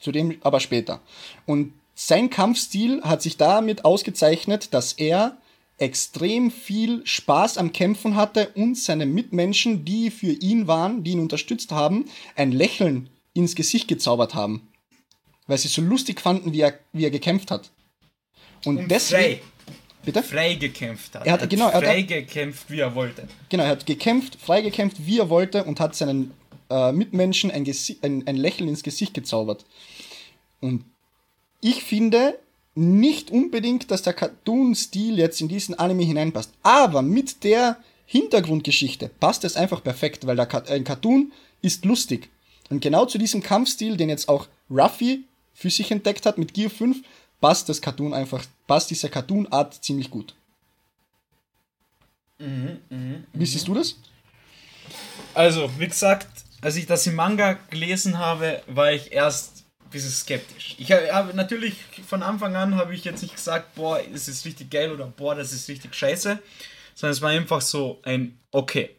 Zu 0.00 0.10
dem 0.10 0.36
aber 0.40 0.58
später. 0.58 1.00
Und 1.46 1.74
sein 1.94 2.28
Kampfstil 2.28 3.02
hat 3.04 3.22
sich 3.22 3.36
damit 3.36 3.84
ausgezeichnet, 3.84 4.74
dass 4.74 4.94
er 4.94 5.38
extrem 5.78 6.50
viel 6.50 7.06
Spaß 7.06 7.56
am 7.56 7.72
Kämpfen 7.72 8.16
hatte 8.16 8.48
und 8.56 8.76
seine 8.76 9.06
Mitmenschen, 9.06 9.84
die 9.84 10.10
für 10.10 10.32
ihn 10.32 10.66
waren, 10.66 11.04
die 11.04 11.12
ihn 11.12 11.20
unterstützt 11.20 11.70
haben, 11.70 12.06
ein 12.34 12.50
Lächeln 12.50 13.08
ins 13.32 13.54
Gesicht 13.54 13.86
gezaubert 13.86 14.34
haben. 14.34 14.69
Weil 15.50 15.58
sie 15.58 15.68
so 15.68 15.82
lustig 15.82 16.20
fanden, 16.20 16.52
wie 16.52 16.60
er, 16.60 16.78
wie 16.92 17.04
er 17.04 17.10
gekämpft 17.10 17.50
hat. 17.50 17.70
Und, 18.64 18.78
Und 18.78 18.88
deswegen. 18.90 19.40
frei, 19.40 19.40
Bitte? 20.04 20.22
frei 20.22 20.54
gekämpft 20.54 21.14
hat. 21.14 21.26
Er 21.26 21.32
hat- 21.34 21.50
genau, 21.50 21.66
er 21.68 21.74
hat- 21.74 21.84
frei 21.84 22.02
gekämpft, 22.02 22.70
wie 22.70 22.80
er 22.80 22.94
wollte. 22.94 23.26
Genau, 23.48 23.64
er 23.64 23.70
hat 23.70 23.84
gekämpft, 23.84 24.36
frei 24.40 24.62
gekämpft, 24.62 25.04
wie 25.06 25.18
er 25.18 25.28
wollte 25.28 25.64
und 25.64 25.80
hat 25.80 25.94
seinen 25.96 26.32
äh, 26.70 26.92
Mitmenschen 26.92 27.50
ein, 27.50 27.66
ein, 28.02 28.26
ein 28.28 28.36
Lächeln 28.36 28.68
ins 28.68 28.84
Gesicht 28.84 29.12
gezaubert. 29.12 29.64
Und 30.60 30.84
ich 31.60 31.82
finde 31.82 32.38
nicht 32.76 33.32
unbedingt, 33.32 33.90
dass 33.90 34.02
der 34.02 34.12
Cartoon-Stil 34.12 35.18
jetzt 35.18 35.40
in 35.40 35.48
diesen 35.48 35.76
Anime 35.78 36.04
hineinpasst. 36.04 36.52
Aber 36.62 37.02
mit 37.02 37.42
der 37.42 37.76
Hintergrundgeschichte 38.06 39.10
passt 39.18 39.42
es 39.44 39.56
einfach 39.56 39.82
perfekt, 39.82 40.26
weil 40.28 40.36
der 40.36 40.48
ein 40.70 40.84
Cartoon 40.84 41.32
ist 41.60 41.84
lustig. 41.84 42.28
Und 42.68 42.80
genau 42.80 43.04
zu 43.06 43.18
diesem 43.18 43.42
Kampfstil, 43.42 43.96
den 43.96 44.08
jetzt 44.08 44.28
auch 44.28 44.46
Ruffy 44.70 45.24
für 45.60 45.68
sich 45.68 45.90
entdeckt 45.90 46.24
hat 46.24 46.38
mit 46.38 46.54
Gear 46.54 46.70
5, 46.70 47.02
passt 47.38 47.68
das 47.68 47.82
Cartoon 47.82 48.14
einfach, 48.14 48.42
passt 48.66 48.90
diese 48.90 49.10
Cartoon-Art 49.10 49.84
ziemlich 49.84 50.08
gut. 50.08 50.34
Wie 52.38 53.44
siehst 53.44 53.68
du 53.68 53.74
das? 53.74 53.96
Also, 55.34 55.70
wie 55.78 55.86
gesagt, 55.86 56.28
als 56.62 56.76
ich 56.76 56.86
das 56.86 57.06
im 57.06 57.14
Manga 57.14 57.58
gelesen 57.68 58.16
habe, 58.16 58.62
war 58.68 58.90
ich 58.90 59.12
erst 59.12 59.66
ein 59.84 59.90
bisschen 59.90 60.10
skeptisch. 60.10 60.76
Ich 60.78 60.92
habe 60.92 61.12
hab, 61.12 61.34
natürlich 61.34 61.74
von 62.08 62.22
Anfang 62.22 62.56
an 62.56 62.76
habe 62.76 62.94
ich 62.94 63.04
jetzt 63.04 63.20
nicht 63.20 63.36
gesagt, 63.36 63.74
boah, 63.74 64.00
das 64.10 64.28
ist 64.28 64.46
richtig 64.46 64.70
geil 64.70 64.90
oder 64.90 65.08
boah, 65.08 65.34
das 65.34 65.52
ist 65.52 65.68
richtig 65.68 65.94
scheiße, 65.94 66.38
sondern 66.94 67.12
es 67.12 67.20
war 67.20 67.30
einfach 67.30 67.60
so 67.60 68.00
ein, 68.04 68.38
okay, 68.50 68.96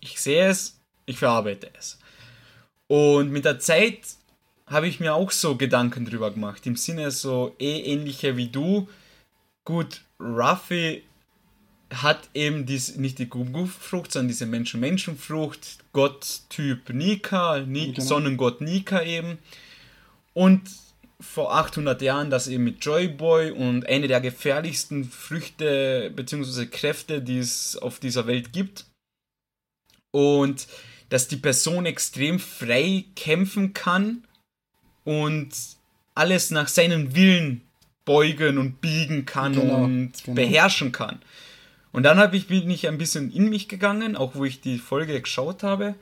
ich 0.00 0.20
sehe 0.20 0.48
es, 0.48 0.80
ich 1.04 1.16
verarbeite 1.16 1.70
es. 1.78 1.96
Und 2.88 3.30
mit 3.30 3.44
der 3.44 3.60
Zeit 3.60 4.00
habe 4.66 4.88
ich 4.88 5.00
mir 5.00 5.14
auch 5.14 5.30
so 5.30 5.56
Gedanken 5.56 6.04
drüber 6.04 6.30
gemacht, 6.32 6.66
im 6.66 6.76
Sinne 6.76 7.10
so 7.10 7.54
eh 7.58 7.80
ähnliche 7.80 8.36
wie 8.36 8.48
du. 8.48 8.88
Gut, 9.64 10.02
Ruffy 10.18 11.02
hat 11.94 12.28
eben 12.34 12.66
dies, 12.66 12.96
nicht 12.96 13.18
die 13.18 13.28
Gum-Gum-Frucht, 13.28 14.12
sondern 14.12 14.28
diese 14.28 14.46
Menschen-Menschen-Frucht, 14.46 15.78
Gott-Typ 15.92 16.90
Nika, 16.90 17.60
Ni 17.60 17.92
Genau. 17.92 18.06
Sonnengott 18.06 18.60
Nika 18.60 19.02
eben. 19.02 19.38
Und 20.34 20.62
vor 21.20 21.54
800 21.54 22.02
Jahren 22.02 22.28
das 22.28 22.48
eben 22.48 22.64
mit 22.64 22.84
Joy 22.84 23.08
Boy 23.08 23.52
und 23.52 23.86
eine 23.86 24.08
der 24.08 24.20
gefährlichsten 24.20 25.04
Früchte 25.04 26.12
bzw. 26.14 26.66
Kräfte, 26.66 27.22
die 27.22 27.38
es 27.38 27.76
auf 27.76 28.00
dieser 28.00 28.26
Welt 28.26 28.52
gibt. 28.52 28.84
Und 30.10 30.66
dass 31.08 31.28
die 31.28 31.36
Person 31.36 31.86
extrem 31.86 32.40
frei 32.40 33.04
kämpfen 33.14 33.72
kann 33.72 34.24
und 35.06 35.50
alles 36.14 36.50
nach 36.50 36.68
seinem 36.68 37.14
Willen 37.14 37.62
beugen 38.04 38.58
und 38.58 38.80
biegen 38.80 39.24
kann 39.24 39.52
Genau, 39.54 39.84
und 39.84 40.12
genau. 40.24 40.34
beherrschen 40.34 40.92
kann. 40.92 41.20
Und 41.92 42.02
dann 42.02 42.18
hab 42.18 42.34
ich, 42.34 42.48
bin 42.48 42.68
ich 42.68 42.88
ein 42.88 42.98
bisschen 42.98 43.32
in 43.32 43.48
mich 43.48 43.68
gegangen, 43.68 44.16
auch 44.16 44.34
wo 44.34 44.44
ich 44.44 44.60
die 44.60 44.78
Folge 44.78 45.20
geschaut 45.20 45.62
habe, 45.62 45.94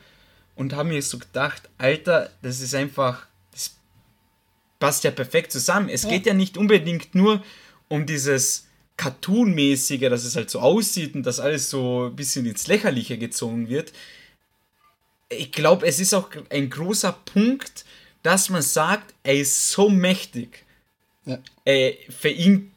und 0.57 0.73
habe 0.73 0.89
mir 0.89 1.03
so 1.03 1.19
gedacht, 1.19 1.69
Alter, 1.79 2.31
das 2.43 2.61
ist 2.61 2.75
einfach, 2.75 3.27
das 3.53 3.77
passt 4.79 5.05
ja 5.05 5.11
perfekt 5.11 5.53
zusammen. 5.53 5.89
Es 5.89 6.05
ja. 6.05 6.11
geht 6.11 6.27
ja 6.27 6.35
nicht 6.35 6.57
unbedingt 6.57 7.15
nur 7.15 7.43
um 7.89 8.07
dieses 8.07 8.67
Cartoon-mäßige, 8.97 10.09
dass 10.09 10.25
es 10.25 10.37
halt 10.37 10.51
so 10.51 10.61
aussieht 10.61 11.15
und 11.15 11.25
dass 11.25 11.41
alles 11.41 11.69
so 11.71 12.07
ein 12.07 12.17
bisschen 12.17 12.47
ins 12.47 12.69
Lächerliche 12.69 13.19
gezogen 13.19 13.69
wird. 13.69 13.93
Ich 15.29 15.53
glaube, 15.53 15.87
es 15.87 16.01
ist 16.01 16.15
auch 16.15 16.31
ein 16.51 16.71
großer 16.71 17.13
Punkt, 17.25 17.85
dass 18.25 18.49
man 18.49 18.63
sagt, 18.63 19.15
er 19.23 19.35
ist 19.35 19.71
so 19.71 19.89
mächtig. 19.89 20.65
Ja. 21.27 21.39
Äh, 21.65 21.93
für 22.09 22.31
ihn 22.31 22.73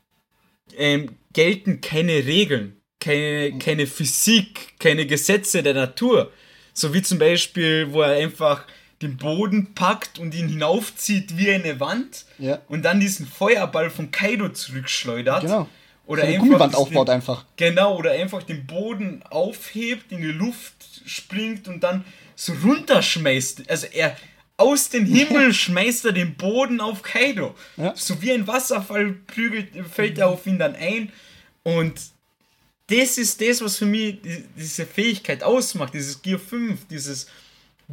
ähm, 0.77 1.15
gelten 1.33 1.81
keine 1.81 2.25
Regeln, 2.25 2.75
keine, 2.99 3.57
keine 3.57 3.87
Physik, 3.87 4.77
keine 4.77 5.07
Gesetze 5.07 5.63
der 5.63 5.73
Natur. 5.73 6.31
So 6.73 6.93
wie 6.93 7.01
zum 7.01 7.17
Beispiel, 7.17 7.91
wo 7.91 8.01
er 8.01 8.17
einfach 8.17 8.65
den 9.01 9.15
Boden 9.15 9.73
packt 9.73 10.19
und 10.19 10.35
ihn 10.35 10.49
hinaufzieht 10.49 11.37
wie 11.37 11.51
eine 11.51 11.79
Wand 11.79 12.25
ja. 12.39 12.59
und 12.67 12.83
dann 12.83 12.99
diesen 12.99 13.25
Feuerball 13.25 13.89
von 13.89 14.11
Kaido 14.11 14.49
zurückschleudert. 14.49 15.43
Genau. 15.43 15.69
Oder 16.07 16.23
eine 16.23 16.39
Gummiband 16.39 16.75
aufbaut 16.75 17.07
den, 17.07 17.15
einfach. 17.15 17.45
Genau, 17.55 17.97
oder 17.97 18.11
einfach 18.11 18.43
den 18.43 18.65
Boden 18.65 19.23
aufhebt, 19.29 20.11
in 20.11 20.21
die 20.21 20.27
Luft 20.27 20.75
springt 21.05 21.67
und 21.67 21.81
dann 21.81 22.05
so 22.35 22.53
runterschmeißt. 22.63 23.69
Also 23.69 23.87
er 23.87 24.15
aus 24.57 24.89
dem 24.89 25.05
Himmel 25.13 25.53
schmeißt 25.53 26.05
er 26.05 26.11
den 26.11 26.35
Boden 26.35 26.81
auf 26.81 27.03
Kaido. 27.03 27.55
Ja. 27.77 27.95
So 27.95 28.21
wie 28.21 28.31
ein 28.31 28.47
Wasserfall 28.47 29.15
prügelt, 29.27 29.69
fällt 29.91 30.17
er 30.17 30.29
auf 30.29 30.45
ihn 30.45 30.59
dann 30.59 30.75
ein. 30.75 31.11
Und 31.63 31.93
das 32.87 33.17
ist 33.17 33.41
das, 33.41 33.61
was 33.61 33.77
für 33.77 33.85
mich 33.85 34.17
diese 34.55 34.85
Fähigkeit 34.85 35.43
ausmacht, 35.43 35.93
dieses 35.93 36.21
Gear 36.21 36.39
5, 36.39 36.87
dieses 36.89 37.27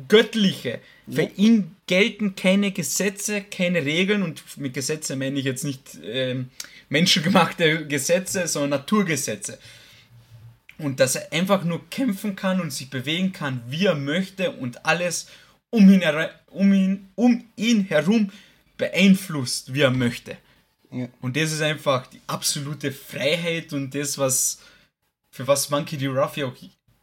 Göttliche. 0.08 0.80
Für 1.08 1.22
ja. 1.22 1.30
ihn 1.36 1.76
gelten 1.86 2.34
keine 2.34 2.72
Gesetze, 2.72 3.42
keine 3.42 3.84
Regeln 3.84 4.22
und 4.22 4.42
mit 4.56 4.74
Gesetze 4.74 5.16
meine 5.16 5.38
ich 5.38 5.44
jetzt 5.44 5.64
nicht 5.64 5.98
ähm, 6.02 6.50
menschengemachte 6.88 7.86
Gesetze, 7.86 8.46
sondern 8.48 8.80
Naturgesetze. 8.80 9.58
Und 10.78 10.98
dass 10.98 11.14
er 11.14 11.32
einfach 11.32 11.62
nur 11.64 11.88
kämpfen 11.90 12.34
kann 12.34 12.60
und 12.60 12.72
sich 12.72 12.90
bewegen 12.90 13.32
kann, 13.32 13.62
wie 13.68 13.86
er 13.86 13.94
möchte 13.94 14.52
und 14.52 14.86
alles 14.86 15.28
um 15.74 15.90
ihn, 15.90 16.02
um 16.50 16.72
ihn, 16.72 17.08
um 17.16 17.44
ihn 17.56 17.84
herum 17.86 18.30
beeinflusst, 18.76 19.74
wie 19.74 19.80
er 19.80 19.90
möchte. 19.90 20.36
Ja. 20.90 21.08
Und 21.20 21.36
das 21.36 21.50
ist 21.52 21.62
einfach 21.62 22.06
die 22.06 22.20
absolute 22.28 22.92
Freiheit 22.92 23.72
und 23.72 23.94
das, 23.94 24.16
was 24.16 24.60
für 25.30 25.46
was 25.48 25.70
Monkey 25.70 25.96
D. 25.96 26.06
Ruffy 26.06 26.44
auch 26.44 26.54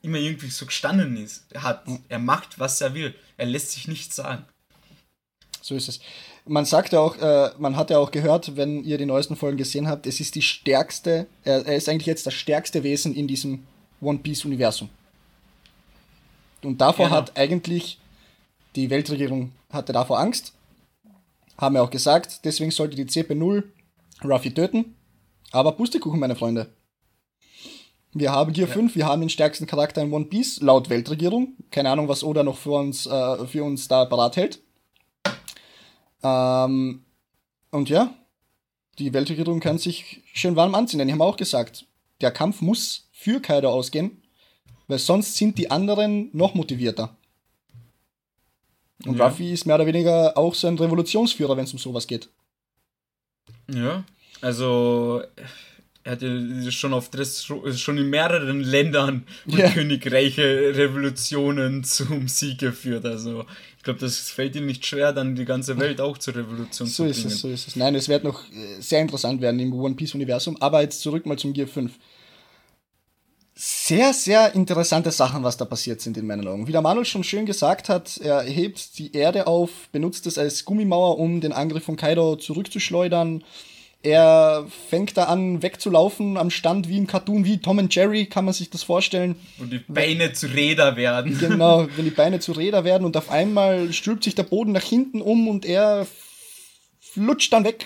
immer 0.01 0.17
irgendwie 0.17 0.49
so 0.49 0.65
gestanden 0.65 1.17
ist. 1.17 1.43
Er 1.51 1.63
hat, 1.63 1.87
ja. 1.87 1.99
er 2.07 2.19
macht, 2.19 2.59
was 2.59 2.79
er 2.79 2.93
will. 2.93 3.13
Er 3.37 3.45
lässt 3.45 3.71
sich 3.71 3.89
nichts 3.89 4.15
sagen. 4.15 4.45
So 5.61 5.75
ist 5.75 5.89
es. 5.89 5.99
Man 6.45 6.65
sagt 6.65 6.93
ja 6.93 6.99
auch, 6.99 7.17
äh, 7.17 7.51
man 7.59 7.75
hat 7.75 7.89
ja 7.89 7.97
auch 7.97 8.11
gehört, 8.11 8.55
wenn 8.55 8.83
ihr 8.83 8.97
die 8.97 9.05
neuesten 9.05 9.35
Folgen 9.35 9.57
gesehen 9.57 9.87
habt, 9.87 10.07
es 10.07 10.19
ist 10.19 10.35
die 10.35 10.41
stärkste, 10.41 11.27
er, 11.43 11.65
er 11.65 11.75
ist 11.75 11.89
eigentlich 11.89 12.07
jetzt 12.07 12.25
das 12.25 12.33
stärkste 12.33 12.83
Wesen 12.83 13.13
in 13.13 13.27
diesem 13.27 13.63
One 13.99 14.19
Piece 14.19 14.45
Universum. 14.45 14.89
Und 16.63 16.79
davor 16.79 17.07
genau. 17.07 17.17
hat 17.17 17.37
eigentlich 17.37 17.99
die 18.75 18.89
Weltregierung 18.89 19.51
hatte 19.69 19.93
davor 19.93 20.19
Angst, 20.19 20.53
haben 21.57 21.75
ja 21.75 21.81
auch 21.81 21.89
gesagt, 21.89 22.45
deswegen 22.45 22.71
sollte 22.71 22.95
die 22.95 23.05
CP0 23.05 23.63
Ruffy 24.23 24.53
töten. 24.53 24.95
Aber 25.51 25.73
Pustekuchen, 25.73 26.19
meine 26.19 26.35
Freunde. 26.35 26.73
Wir 28.13 28.31
haben 28.31 28.53
hier 28.53 28.67
ja. 28.67 28.73
fünf, 28.73 28.95
wir 28.95 29.05
haben 29.05 29.21
den 29.21 29.29
stärksten 29.29 29.67
Charakter 29.67 30.01
in 30.01 30.11
One 30.11 30.25
Piece, 30.25 30.61
laut 30.61 30.89
Weltregierung. 30.89 31.55
Keine 31.69 31.89
Ahnung, 31.89 32.07
was 32.07 32.23
Oda 32.23 32.43
noch 32.43 32.57
für 32.57 32.71
uns, 32.71 33.05
äh, 33.05 33.47
für 33.47 33.63
uns 33.63 33.87
da 33.87 34.05
parat 34.05 34.35
hält. 34.35 34.59
Ähm, 36.23 37.05
und 37.71 37.89
ja, 37.89 38.13
die 38.99 39.13
Weltregierung 39.13 39.59
kann 39.59 39.77
sich 39.77 40.21
schön 40.33 40.55
warm 40.55 40.75
anziehen, 40.75 40.99
denn 40.99 41.07
die 41.07 41.13
haben 41.13 41.21
auch 41.21 41.37
gesagt, 41.37 41.85
der 42.19 42.31
Kampf 42.31 42.61
muss 42.61 43.09
für 43.11 43.39
Kaido 43.39 43.69
ausgehen, 43.69 44.21
weil 44.87 44.99
sonst 44.99 45.35
sind 45.35 45.57
die 45.57 45.71
anderen 45.71 46.29
noch 46.33 46.53
motivierter. 46.53 47.15
Und 49.05 49.17
ja. 49.17 49.27
Ruffy 49.27 49.51
ist 49.51 49.65
mehr 49.65 49.75
oder 49.75 49.85
weniger 49.85 50.37
auch 50.37 50.53
so 50.53 50.67
ein 50.67 50.77
Revolutionsführer, 50.77 51.57
wenn 51.57 51.65
es 51.65 51.73
um 51.73 51.79
sowas 51.79 52.07
geht. 52.07 52.29
Ja, 53.69 54.03
also 54.41 55.21
er 56.03 56.13
hat 56.13 56.21
ja 56.21 56.71
schon 56.71 56.93
auf 56.93 57.09
das 57.09 57.43
schon 57.43 57.97
in 57.97 58.09
mehreren 58.09 58.61
Ländern 58.61 59.25
und 59.45 59.57
yeah. 59.57 59.69
Königreiche 59.69 60.75
Revolutionen 60.75 61.83
zum 61.83 62.27
Sieg 62.27 62.59
geführt. 62.59 63.05
Also 63.05 63.45
ich 63.77 63.83
glaube, 63.83 63.99
das 63.99 64.29
fällt 64.29 64.55
ihm 64.55 64.65
nicht 64.65 64.85
schwer, 64.85 65.13
dann 65.13 65.35
die 65.35 65.45
ganze 65.45 65.79
Welt 65.79 66.01
auch 66.01 66.17
zur 66.17 66.35
Revolution 66.35 66.87
so 66.87 66.93
zu 66.93 67.03
bringen. 67.03 67.13
So 67.13 67.27
ist 67.27 67.33
es, 67.33 67.41
so 67.41 67.49
ist 67.49 67.67
es. 67.67 67.75
Nein, 67.75 67.95
es 67.95 68.09
wird 68.09 68.23
noch 68.23 68.43
äh, 68.51 68.81
sehr 68.81 69.01
interessant 69.01 69.41
werden 69.41 69.59
im 69.59 69.73
One 69.73 69.95
Piece 69.95 70.15
Universum. 70.15 70.57
Aber 70.59 70.81
jetzt 70.81 71.01
zurück 71.01 71.25
mal 71.25 71.37
zum 71.37 71.53
Gear 71.53 71.67
5 71.67 71.91
sehr, 73.53 74.13
sehr 74.13 74.55
interessante 74.55 75.11
Sachen, 75.11 75.43
was 75.43 75.57
da 75.57 75.65
passiert 75.65 76.01
sind 76.01 76.17
in 76.17 76.25
meinen 76.25 76.47
Augen. 76.47 76.67
Wie 76.67 76.71
der 76.71 76.81
Manuel 76.81 77.05
schon 77.05 77.23
schön 77.23 77.45
gesagt 77.45 77.89
hat, 77.89 78.17
er 78.17 78.41
hebt 78.41 78.97
die 78.97 79.13
Erde 79.15 79.47
auf, 79.47 79.69
benutzt 79.91 80.25
es 80.25 80.37
als 80.37 80.65
Gummimauer, 80.65 81.19
um 81.19 81.41
den 81.41 81.51
Angriff 81.51 81.83
von 81.83 81.97
Kaido 81.97 82.37
zurückzuschleudern. 82.37 83.43
Er 84.03 84.65
fängt 84.89 85.15
da 85.15 85.25
an, 85.25 85.61
wegzulaufen 85.61 86.37
am 86.37 86.49
Stand 86.49 86.89
wie 86.89 86.97
im 86.97 87.05
Cartoon, 87.05 87.45
wie 87.45 87.59
Tom 87.59 87.77
und 87.77 87.93
Jerry, 87.93 88.25
kann 88.25 88.45
man 88.45 88.53
sich 88.53 88.71
das 88.71 88.81
vorstellen. 88.81 89.35
Und 89.59 89.71
die 89.71 89.79
Beine 89.79 90.33
zu 90.33 90.47
Räder 90.47 90.95
werden. 90.95 91.37
Genau, 91.37 91.87
wenn 91.95 92.05
die 92.05 92.11
Beine 92.11 92.39
zu 92.39 92.53
Räder 92.53 92.83
werden 92.83 93.05
und 93.05 93.15
auf 93.15 93.29
einmal 93.29 93.93
stülpt 93.93 94.23
sich 94.23 94.33
der 94.33 94.43
Boden 94.43 94.71
nach 94.71 94.83
hinten 94.83 95.21
um 95.21 95.47
und 95.47 95.65
er 95.65 96.07
flutscht 96.99 97.53
dann 97.53 97.63
weg. 97.63 97.85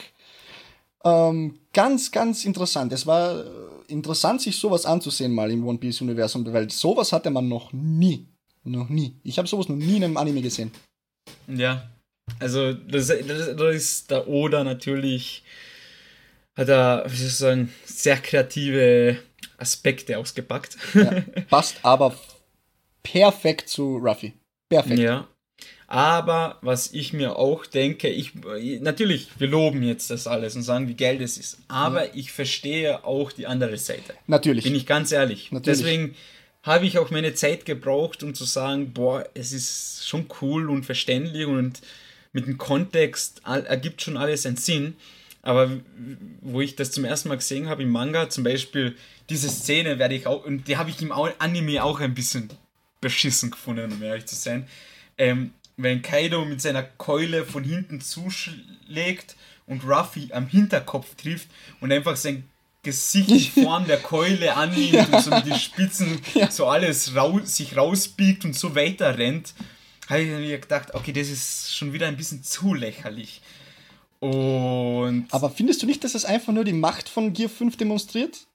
Ähm, 1.03 1.59
ganz, 1.73 2.11
ganz 2.11 2.45
interessant. 2.45 2.93
Es 2.93 3.05
war 3.05 3.43
interessant, 3.89 4.41
sich 4.41 4.55
sowas 4.55 4.85
anzusehen 4.85 5.33
mal 5.33 5.51
im 5.51 5.65
One 5.65 5.77
Piece 5.77 6.01
Universum, 6.01 6.45
weil 6.51 6.69
sowas 6.69 7.11
hatte 7.11 7.29
man 7.29 7.47
noch 7.47 7.71
nie. 7.73 8.27
Noch 8.63 8.89
nie. 8.89 9.15
Ich 9.23 9.37
habe 9.37 9.47
sowas 9.47 9.69
noch 9.69 9.75
nie 9.75 9.97
in 9.97 10.03
einem 10.03 10.17
Anime 10.17 10.41
gesehen. 10.41 10.71
Ja. 11.47 11.89
Also, 12.39 12.73
das, 12.73 13.07
das, 13.07 13.55
das 13.55 13.75
ist 13.75 14.11
der 14.11 14.27
Oda 14.27 14.63
natürlich, 14.63 15.43
hat 16.55 16.69
er, 16.69 17.05
wie 17.07 17.15
soll 17.15 17.27
ich 17.27 17.35
sagen, 17.35 17.73
sehr 17.85 18.17
kreative 18.17 19.19
Aspekte 19.57 20.17
ausgepackt. 20.17 20.77
Ja, 20.95 21.21
passt 21.49 21.77
aber 21.83 22.15
perfekt 23.03 23.69
zu 23.69 23.97
Ruffy. 23.97 24.33
Perfekt. 24.69 24.99
Ja. 24.99 25.27
Aber 25.95 26.57
was 26.59 26.91
ich 26.91 27.13
mir 27.13 27.37
auch 27.37 27.65
denke, 27.65 28.09
ich 28.09 28.33
natürlich, 28.81 29.29
wir 29.37 29.47
loben 29.47 29.81
jetzt 29.81 30.09
das 30.09 30.27
alles 30.27 30.53
und 30.57 30.63
sagen, 30.63 30.89
wie 30.89 30.93
geil 30.93 31.19
das 31.19 31.37
ist. 31.37 31.59
Aber 31.69 32.01
mhm. 32.01 32.09
ich 32.15 32.33
verstehe 32.33 33.05
auch 33.05 33.31
die 33.31 33.47
andere 33.47 33.77
Seite. 33.77 34.13
Natürlich. 34.27 34.65
Bin 34.65 34.75
ich 34.75 34.85
ganz 34.85 35.13
ehrlich. 35.13 35.53
Natürlich. 35.53 35.79
Deswegen 35.79 36.15
habe 36.63 36.85
ich 36.85 36.97
auch 36.97 37.11
meine 37.11 37.33
Zeit 37.33 37.63
gebraucht, 37.63 38.23
um 38.23 38.35
zu 38.35 38.43
sagen, 38.43 38.91
boah, 38.91 39.25
es 39.35 39.53
ist 39.53 40.05
schon 40.05 40.25
cool 40.41 40.69
und 40.69 40.83
verständlich 40.85 41.45
und 41.45 41.79
mit 42.33 42.45
dem 42.45 42.57
Kontext 42.57 43.41
ergibt 43.45 44.01
schon 44.01 44.17
alles 44.17 44.45
einen 44.45 44.57
Sinn. 44.57 44.97
Aber 45.43 45.71
wo 46.41 46.59
ich 46.59 46.75
das 46.75 46.91
zum 46.91 47.05
ersten 47.05 47.29
Mal 47.29 47.37
gesehen 47.37 47.69
habe 47.69 47.83
im 47.83 47.89
Manga, 47.89 48.29
zum 48.29 48.43
Beispiel 48.43 48.97
diese 49.29 49.47
Szene 49.47 49.97
werde 49.97 50.15
ich 50.15 50.27
auch, 50.27 50.43
und 50.43 50.67
die 50.67 50.75
habe 50.75 50.89
ich 50.89 51.01
im 51.01 51.13
Anime 51.13 51.81
auch 51.81 52.01
ein 52.01 52.13
bisschen 52.13 52.49
beschissen 52.99 53.51
gefunden, 53.51 53.93
um 53.93 54.03
ehrlich 54.03 54.25
zu 54.25 54.35
sein. 54.35 54.67
Ähm, 55.17 55.51
wenn 55.77 56.01
Kaido 56.01 56.45
mit 56.45 56.61
seiner 56.61 56.83
Keule 56.83 57.45
von 57.45 57.63
hinten 57.63 58.01
zuschlägt 58.01 59.35
und 59.67 59.83
Ruffy 59.83 60.29
am 60.31 60.47
Hinterkopf 60.47 61.15
trifft 61.15 61.49
und 61.81 61.91
einfach 61.91 62.15
sein 62.15 62.49
Gesicht 62.83 63.29
in 63.29 63.39
Form 63.63 63.87
der 63.87 63.97
Keule 63.97 64.55
annimmt 64.55 64.93
ja. 64.93 65.05
und 65.05 65.21
so 65.21 65.31
mit 65.31 65.45
den 65.45 65.59
Spitzen 65.59 66.21
ja. 66.33 66.49
so 66.51 66.67
alles 66.67 67.15
raus, 67.15 67.55
sich 67.55 67.75
rausbiegt 67.75 68.45
und 68.45 68.55
so 68.55 68.75
weiter 68.75 69.17
rennt, 69.17 69.53
habe 70.07 70.21
ich 70.21 70.29
mir 70.29 70.59
gedacht, 70.59 70.93
okay, 70.93 71.11
das 71.11 71.29
ist 71.29 71.75
schon 71.75 71.93
wieder 71.93 72.07
ein 72.07 72.17
bisschen 72.17 72.43
zu 72.43 72.73
lächerlich. 72.73 73.41
Und 74.19 75.27
Aber 75.31 75.49
findest 75.49 75.81
du 75.81 75.85
nicht, 75.85 76.03
dass 76.03 76.15
es 76.15 76.25
einfach 76.25 76.53
nur 76.53 76.63
die 76.63 76.73
Macht 76.73 77.09
von 77.09 77.33
Gear 77.33 77.49
5 77.49 77.75
demonstriert? 77.77 78.47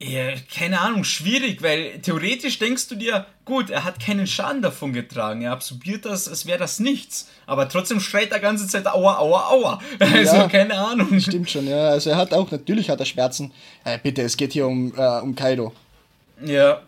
Ja, 0.00 0.30
keine 0.54 0.78
Ahnung, 0.80 1.02
schwierig, 1.02 1.60
weil 1.60 1.98
theoretisch 1.98 2.60
denkst 2.60 2.86
du 2.86 2.94
dir, 2.94 3.26
gut, 3.44 3.68
er 3.68 3.82
hat 3.82 3.98
keinen 3.98 4.28
Schaden 4.28 4.62
davon 4.62 4.92
getragen, 4.92 5.42
er 5.42 5.50
absorbiert 5.50 6.04
das, 6.04 6.28
als 6.28 6.46
wäre 6.46 6.58
das 6.58 6.78
nichts. 6.78 7.28
Aber 7.46 7.68
trotzdem 7.68 7.98
schreit 7.98 8.30
er 8.30 8.38
ganze 8.38 8.68
Zeit 8.68 8.86
Aua, 8.86 9.18
Aua, 9.18 9.48
Aua. 9.50 9.80
Also 9.98 10.36
ja, 10.36 10.48
keine 10.48 10.78
Ahnung. 10.78 11.18
Stimmt 11.18 11.50
schon, 11.50 11.66
ja. 11.66 11.88
Also 11.88 12.10
er 12.10 12.16
hat 12.16 12.32
auch, 12.32 12.48
natürlich 12.52 12.90
hat 12.90 13.00
er 13.00 13.06
Schmerzen. 13.06 13.52
Äh, 13.82 13.98
bitte, 14.00 14.22
es 14.22 14.36
geht 14.36 14.52
hier 14.52 14.68
um, 14.68 14.94
äh, 14.96 15.20
um 15.20 15.34
Kaido. 15.34 15.72
Ja. 16.44 16.82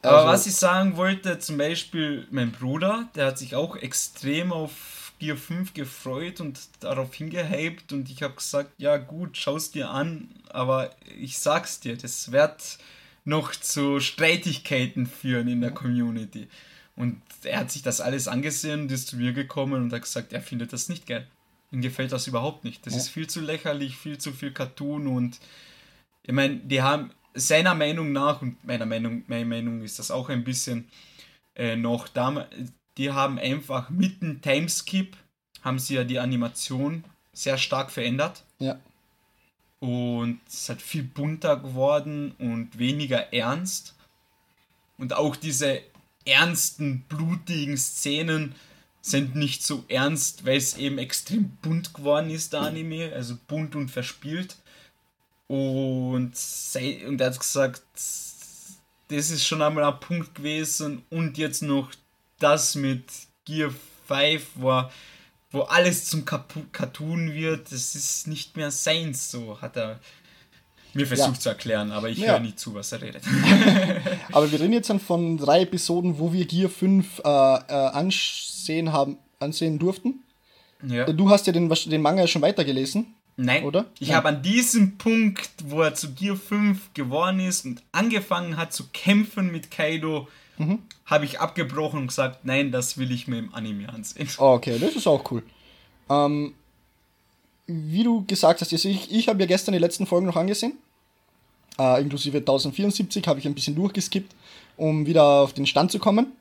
Aber 0.00 0.18
also, 0.18 0.28
was 0.28 0.46
ich 0.46 0.54
sagen 0.54 0.96
wollte, 0.96 1.38
zum 1.38 1.58
Beispiel 1.58 2.26
mein 2.30 2.52
Bruder, 2.52 3.08
der 3.16 3.26
hat 3.26 3.38
sich 3.38 3.54
auch 3.54 3.76
extrem 3.76 4.50
auf 4.52 4.70
Gear 5.18 5.36
5 5.36 5.74
gefreut 5.74 6.40
und 6.40 6.60
darauf 6.80 7.14
hingehypt 7.14 7.92
und 7.92 8.10
ich 8.10 8.22
habe 8.22 8.34
gesagt, 8.34 8.72
ja 8.78 8.96
gut, 8.96 9.36
schau's 9.36 9.70
dir 9.70 9.90
an, 9.90 10.28
aber 10.50 10.90
ich 11.18 11.38
sag's 11.38 11.80
dir, 11.80 11.96
das 11.96 12.32
wird 12.32 12.78
noch 13.24 13.52
zu 13.52 14.00
Streitigkeiten 14.00 15.06
führen 15.06 15.48
in 15.48 15.60
der 15.60 15.72
Community. 15.72 16.48
Und 16.96 17.20
er 17.42 17.60
hat 17.60 17.70
sich 17.70 17.82
das 17.82 18.00
alles 18.00 18.28
angesehen 18.28 18.82
und 18.82 18.92
ist 18.92 19.08
zu 19.08 19.16
mir 19.16 19.32
gekommen 19.32 19.82
und 19.82 19.92
hat 19.92 20.02
gesagt, 20.02 20.32
er 20.32 20.40
findet 20.40 20.72
das 20.72 20.88
nicht 20.88 21.06
geil. 21.06 21.26
ihm 21.72 21.82
gefällt 21.82 22.12
das 22.12 22.26
überhaupt 22.26 22.64
nicht. 22.64 22.86
Das 22.86 22.94
ja. 22.94 23.00
ist 23.00 23.08
viel 23.08 23.26
zu 23.26 23.40
lächerlich, 23.40 23.96
viel 23.96 24.18
zu 24.18 24.32
viel 24.32 24.52
Cartoon 24.52 25.06
und 25.06 25.38
ich 26.22 26.32
meine, 26.32 26.56
die 26.56 26.82
haben 26.82 27.10
seiner 27.34 27.74
Meinung 27.74 28.12
nach, 28.12 28.42
und 28.42 28.64
meiner 28.64 28.86
Meinung, 28.86 29.24
meine 29.28 29.44
Meinung 29.44 29.82
ist 29.82 29.98
das 29.98 30.10
auch 30.10 30.28
ein 30.28 30.44
bisschen 30.44 30.88
äh, 31.54 31.76
noch 31.76 32.08
da, 32.08 32.48
die 32.96 33.12
haben 33.12 33.38
einfach 33.38 33.90
mit 33.90 34.22
dem 34.22 34.40
Timeskip, 34.40 35.16
haben 35.62 35.78
sie 35.78 35.94
ja 35.94 36.04
die 36.04 36.18
Animation 36.18 37.04
sehr 37.32 37.58
stark 37.58 37.90
verändert. 37.90 38.44
Ja. 38.58 38.78
Und 39.80 40.40
es 40.46 40.54
ist 40.54 40.68
halt 40.70 40.82
viel 40.82 41.02
bunter 41.02 41.56
geworden 41.56 42.34
und 42.38 42.78
weniger 42.78 43.32
ernst. 43.32 43.94
Und 44.96 45.12
auch 45.12 45.36
diese 45.36 45.82
ernsten, 46.24 47.02
blutigen 47.08 47.76
Szenen 47.76 48.54
sind 49.02 49.36
nicht 49.36 49.62
so 49.62 49.84
ernst, 49.88 50.46
weil 50.46 50.56
es 50.56 50.76
eben 50.76 50.98
extrem 50.98 51.50
bunt 51.62 51.94
geworden 51.94 52.30
ist, 52.30 52.54
der 52.54 52.62
Anime. 52.62 53.12
Also 53.14 53.36
bunt 53.46 53.76
und 53.76 53.90
verspielt. 53.90 54.56
Und, 55.46 56.32
und 57.06 57.20
er 57.20 57.26
hat 57.26 57.38
gesagt, 57.38 57.82
das 57.94 59.30
ist 59.30 59.46
schon 59.46 59.62
einmal 59.62 59.84
ein 59.84 60.00
Punkt 60.00 60.34
gewesen. 60.34 61.04
Und 61.10 61.38
jetzt 61.38 61.62
noch 61.62 61.92
das 62.38 62.74
mit 62.74 63.04
Gear 63.44 63.70
5, 64.06 64.46
wo, 64.56 64.84
wo 65.50 65.60
alles 65.62 66.06
zum 66.06 66.24
Cartoon 66.24 67.32
wird. 67.32 67.72
Das 67.72 67.94
ist 67.94 68.26
nicht 68.26 68.56
mehr 68.56 68.70
seins, 68.70 69.30
so 69.30 69.60
hat 69.60 69.76
er 69.76 70.00
mir 70.96 71.06
versucht 71.06 71.34
ja. 71.34 71.40
zu 71.40 71.48
erklären, 71.50 71.92
aber 71.92 72.08
ich 72.08 72.18
ja. 72.18 72.32
höre 72.32 72.40
nie 72.40 72.54
zu, 72.54 72.74
was 72.74 72.90
er 72.92 73.02
redet. 73.02 73.22
aber 74.32 74.50
wir 74.50 74.58
reden 74.58 74.72
jetzt 74.72 74.88
dann 74.88 75.00
von 75.00 75.36
drei 75.36 75.62
Episoden, 75.62 76.18
wo 76.18 76.32
wir 76.32 76.46
Gear 76.46 76.70
5 76.70 77.18
äh, 77.18 77.22
äh, 77.22 77.28
ansehen, 77.28 78.92
haben, 78.92 79.18
ansehen 79.38 79.78
durften. 79.78 80.22
Ja. 80.86 81.04
Du 81.04 81.28
hast 81.30 81.46
ja 81.46 81.52
den, 81.52 81.68
den 81.68 82.02
Manga 82.02 82.26
schon 82.26 82.42
weitergelesen. 82.42 83.14
Nein, 83.36 83.64
oder? 83.64 83.84
Ich 83.98 84.14
habe 84.14 84.28
an 84.28 84.42
diesem 84.42 84.96
Punkt, 84.96 85.50
wo 85.64 85.82
er 85.82 85.94
zu 85.94 86.14
Gear 86.14 86.36
5 86.36 86.94
geworden 86.94 87.40
ist 87.40 87.66
und 87.66 87.82
angefangen 87.92 88.56
hat 88.56 88.72
zu 88.72 88.84
kämpfen 88.92 89.52
mit 89.52 89.70
Kaido, 89.70 90.28
mhm. 90.58 90.78
habe 91.04 91.24
ich 91.24 91.40
abgebrochen 91.40 92.00
und 92.00 92.06
gesagt, 92.08 92.44
nein, 92.44 92.72
das 92.72 92.98
will 92.98 93.10
ich 93.10 93.28
mir 93.28 93.38
im 93.38 93.54
Anime 93.54 93.88
ansehen. 93.88 94.28
Okay, 94.36 94.78
das 94.78 94.96
ist 94.96 95.06
auch 95.06 95.30
cool. 95.30 95.42
Ähm, 96.08 96.54
wie 97.66 98.04
du 98.04 98.24
gesagt 98.26 98.60
hast, 98.60 98.72
ich, 98.72 99.12
ich 99.12 99.28
habe 99.28 99.40
ja 99.40 99.46
gestern 99.46 99.72
die 99.72 99.78
letzten 99.78 100.06
Folgen 100.06 100.26
noch 100.26 100.36
angesehen. 100.36 100.74
Äh, 101.78 102.00
inklusive 102.00 102.38
1074 102.38 103.26
habe 103.26 103.38
ich 103.38 103.46
ein 103.46 103.54
bisschen 103.54 103.74
durchgeskippt, 103.74 104.34
um 104.76 105.06
wieder 105.06 105.24
auf 105.24 105.52
den 105.52 105.66
Stand 105.66 105.90
zu 105.92 105.98
kommen. 105.98 106.32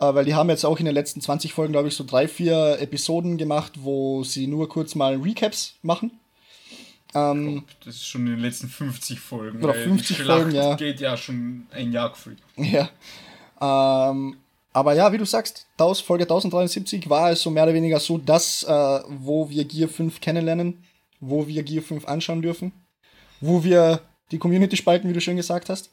Äh, 0.00 0.14
weil 0.14 0.24
die 0.24 0.34
haben 0.34 0.48
jetzt 0.48 0.64
auch 0.64 0.78
in 0.78 0.86
den 0.86 0.94
letzten 0.94 1.20
20 1.20 1.52
Folgen, 1.52 1.72
glaube 1.72 1.88
ich, 1.88 1.94
so 1.94 2.04
drei, 2.04 2.26
vier 2.26 2.78
Episoden 2.80 3.36
gemacht, 3.36 3.72
wo 3.76 4.24
sie 4.24 4.46
nur 4.46 4.68
kurz 4.68 4.94
mal 4.94 5.16
Recaps 5.16 5.74
machen. 5.82 6.10
Ähm, 7.14 7.62
das 7.84 7.96
ist 7.96 8.08
schon 8.08 8.26
in 8.26 8.32
den 8.32 8.40
letzten 8.40 8.68
50 8.68 9.20
Folgen. 9.20 9.62
Oder 9.62 9.74
50 9.74 10.22
Folgen, 10.22 10.50
ja. 10.52 10.74
geht 10.74 11.00
ja 11.00 11.16
schon 11.16 11.66
ein 11.70 11.92
Jahr 11.92 12.10
gefühlt. 12.10 12.38
Ja. 12.56 12.88
Ähm, 13.64 14.36
aber 14.72 14.94
ja, 14.94 15.12
wie 15.12 15.18
du 15.18 15.24
sagst, 15.24 15.66
Folge 15.78 16.24
1073 16.24 17.08
war 17.08 17.30
es 17.30 17.42
so 17.42 17.50
mehr 17.50 17.62
oder 17.62 17.74
weniger 17.74 18.00
so 18.00 18.18
das, 18.18 18.64
äh, 18.64 19.00
wo 19.08 19.48
wir 19.48 19.64
Gear 19.64 19.88
5 19.88 20.20
kennenlernen, 20.20 20.82
wo 21.20 21.46
wir 21.46 21.62
Gear 21.62 21.82
5 21.82 22.06
anschauen 22.06 22.42
dürfen, 22.42 22.72
wo 23.40 23.62
wir 23.62 24.00
die 24.30 24.38
Community 24.38 24.76
spalten, 24.76 25.08
wie 25.08 25.12
du 25.12 25.20
schön 25.20 25.36
gesagt 25.36 25.68
hast. 25.68 25.90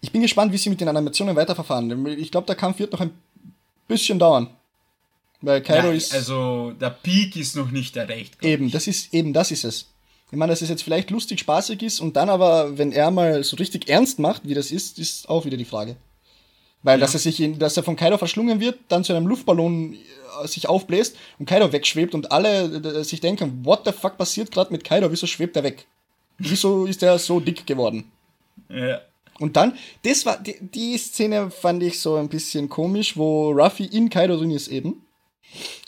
Ich 0.00 0.12
bin 0.12 0.22
gespannt, 0.22 0.52
wie 0.52 0.58
sie 0.58 0.70
mit 0.70 0.80
den 0.80 0.88
Animationen 0.88 1.34
weiterverfahren. 1.34 2.06
Ich 2.18 2.30
glaube, 2.30 2.46
der 2.46 2.54
Kampf 2.54 2.78
wird 2.78 2.92
noch 2.92 3.00
ein 3.00 3.10
bisschen 3.88 4.18
dauern. 4.18 4.50
Weil 5.40 5.62
Kaido 5.62 5.88
ja, 5.88 5.94
ist. 5.94 6.14
Also 6.14 6.72
der 6.80 6.90
Peak 6.90 7.34
ist 7.36 7.56
noch 7.56 7.70
nicht 7.70 7.96
erreicht. 7.96 8.42
Eben, 8.42 8.70
das 8.70 8.86
ist 8.86 9.12
eben 9.12 9.32
das 9.32 9.50
ist 9.50 9.64
es. 9.64 9.86
Ich 10.30 10.38
meine, 10.38 10.50
dass 10.50 10.62
es 10.62 10.68
jetzt 10.68 10.82
vielleicht 10.82 11.10
lustig, 11.10 11.40
spaßig 11.40 11.82
ist 11.82 12.00
und 12.00 12.16
dann 12.16 12.28
aber, 12.28 12.78
wenn 12.78 12.92
er 12.92 13.10
mal 13.10 13.44
so 13.44 13.56
richtig 13.56 13.88
ernst 13.88 14.18
macht, 14.18 14.46
wie 14.46 14.54
das 14.54 14.70
ist, 14.70 14.98
ist 14.98 15.28
auch 15.28 15.44
wieder 15.44 15.56
die 15.56 15.64
Frage. 15.64 15.96
Weil, 16.86 17.00
ja. 17.00 17.04
dass 17.04 17.14
er 17.14 17.20
sich, 17.20 17.40
in, 17.40 17.58
dass 17.58 17.76
er 17.76 17.82
von 17.82 17.96
Kaido 17.96 18.16
verschlungen 18.16 18.60
wird, 18.60 18.78
dann 18.86 19.02
zu 19.02 19.12
einem 19.12 19.26
Luftballon 19.26 19.94
äh, 20.44 20.46
sich 20.46 20.68
aufbläst 20.68 21.16
und 21.40 21.46
Kaido 21.46 21.72
wegschwebt 21.72 22.14
und 22.14 22.30
alle 22.30 22.64
äh, 22.64 23.02
sich 23.02 23.20
denken, 23.20 23.64
what 23.64 23.80
the 23.84 23.90
fuck 23.90 24.16
passiert 24.16 24.52
gerade 24.52 24.70
mit 24.70 24.84
Kaido? 24.84 25.10
Wieso 25.10 25.26
schwebt 25.26 25.56
er 25.56 25.64
weg? 25.64 25.84
Wieso 26.38 26.86
ist 26.86 27.02
er 27.02 27.18
so 27.18 27.40
dick 27.40 27.66
geworden? 27.66 28.12
Ja. 28.68 29.00
Und 29.40 29.56
dann, 29.56 29.76
das 30.04 30.24
war, 30.26 30.38
die, 30.38 30.58
die 30.60 30.96
Szene 30.96 31.50
fand 31.50 31.82
ich 31.82 31.98
so 31.98 32.14
ein 32.14 32.28
bisschen 32.28 32.68
komisch, 32.68 33.16
wo 33.16 33.50
Ruffy 33.50 33.86
in 33.86 34.08
Kaido 34.08 34.36
drin 34.36 34.52
ist 34.52 34.68
eben 34.68 35.02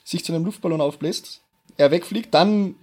sich 0.02 0.24
zu 0.24 0.32
einem 0.32 0.46
Luftballon 0.46 0.80
aufbläst, 0.80 1.42
er 1.76 1.92
wegfliegt, 1.92 2.34
dann 2.34 2.74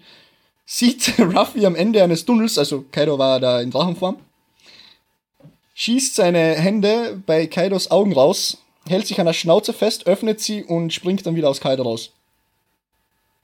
sieht 0.65 1.15
Ruffy 1.19 1.65
am 1.65 1.75
Ende 1.75 2.01
eines 2.01 2.23
Tunnels, 2.23 2.57
also 2.57 2.85
Kaido 2.93 3.19
war 3.19 3.41
da 3.41 3.59
in 3.59 3.71
Drachenform, 3.71 4.17
schießt 5.75 6.15
seine 6.15 6.55
Hände 6.55 7.21
bei 7.25 7.45
Kaidos 7.45 7.91
Augen 7.91 8.13
raus, 8.13 8.57
hält 8.87 9.05
sich 9.05 9.19
an 9.19 9.27
der 9.27 9.33
Schnauze 9.33 9.73
fest, 9.73 10.07
öffnet 10.07 10.41
sie 10.41 10.63
und 10.63 10.91
springt 10.91 11.25
dann 11.25 11.35
wieder 11.35 11.49
aus 11.49 11.61
Kaido 11.61 11.83
raus. 11.83 12.11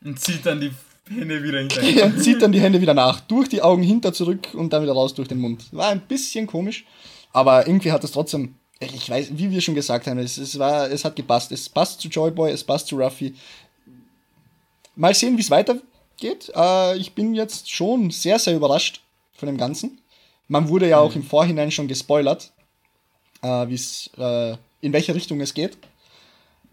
Und 0.03 0.19
zieht 0.19 0.43
dann 0.45 0.59
die 0.59 0.71
Hände 1.07 1.43
wieder 1.43 1.59
hinterher. 1.59 2.03
er 2.05 2.17
zieht 2.17 2.41
dann 2.41 2.51
die 2.51 2.59
Hände 2.59 2.81
wieder 2.81 2.95
nach, 2.95 3.19
durch 3.19 3.49
die 3.49 3.61
Augen 3.61 3.83
hinter 3.83 4.13
zurück 4.13 4.47
und 4.53 4.73
dann 4.73 4.81
wieder 4.81 4.93
raus 4.93 5.13
durch 5.13 5.27
den 5.27 5.39
Mund. 5.39 5.65
War 5.71 5.89
ein 5.89 6.01
bisschen 6.01 6.47
komisch, 6.47 6.85
aber 7.31 7.67
irgendwie 7.67 7.91
hat 7.91 8.03
es 8.03 8.11
trotzdem 8.11 8.55
ich 8.81 9.09
weiß, 9.09 9.29
wie 9.33 9.51
wir 9.51 9.61
schon 9.61 9.75
gesagt 9.75 10.07
haben, 10.07 10.17
es, 10.17 10.37
es, 10.37 10.57
war, 10.57 10.89
es 10.89 11.05
hat 11.05 11.15
gepasst. 11.15 11.51
Es 11.51 11.69
passt 11.69 12.01
zu 12.01 12.07
Joyboy, 12.07 12.51
es 12.51 12.63
passt 12.63 12.87
zu 12.87 12.97
Ruffy. 12.97 13.35
Mal 14.95 15.13
sehen, 15.13 15.37
wie 15.37 15.41
es 15.41 15.51
weitergeht. 15.51 16.51
Äh, 16.55 16.97
ich 16.97 17.13
bin 17.13 17.35
jetzt 17.35 17.71
schon 17.71 18.09
sehr, 18.09 18.39
sehr 18.39 18.55
überrascht 18.55 19.01
von 19.33 19.47
dem 19.47 19.57
Ganzen. 19.57 20.00
Man 20.51 20.67
wurde 20.67 20.89
ja 20.89 20.99
auch 20.99 21.11
mhm. 21.15 21.21
im 21.21 21.23
Vorhinein 21.23 21.71
schon 21.71 21.87
gespoilert, 21.87 22.51
äh, 23.41 23.67
wie's, 23.69 24.09
äh, 24.17 24.57
in 24.81 24.91
welche 24.91 25.15
Richtung 25.15 25.39
es 25.39 25.53
geht. 25.53 25.77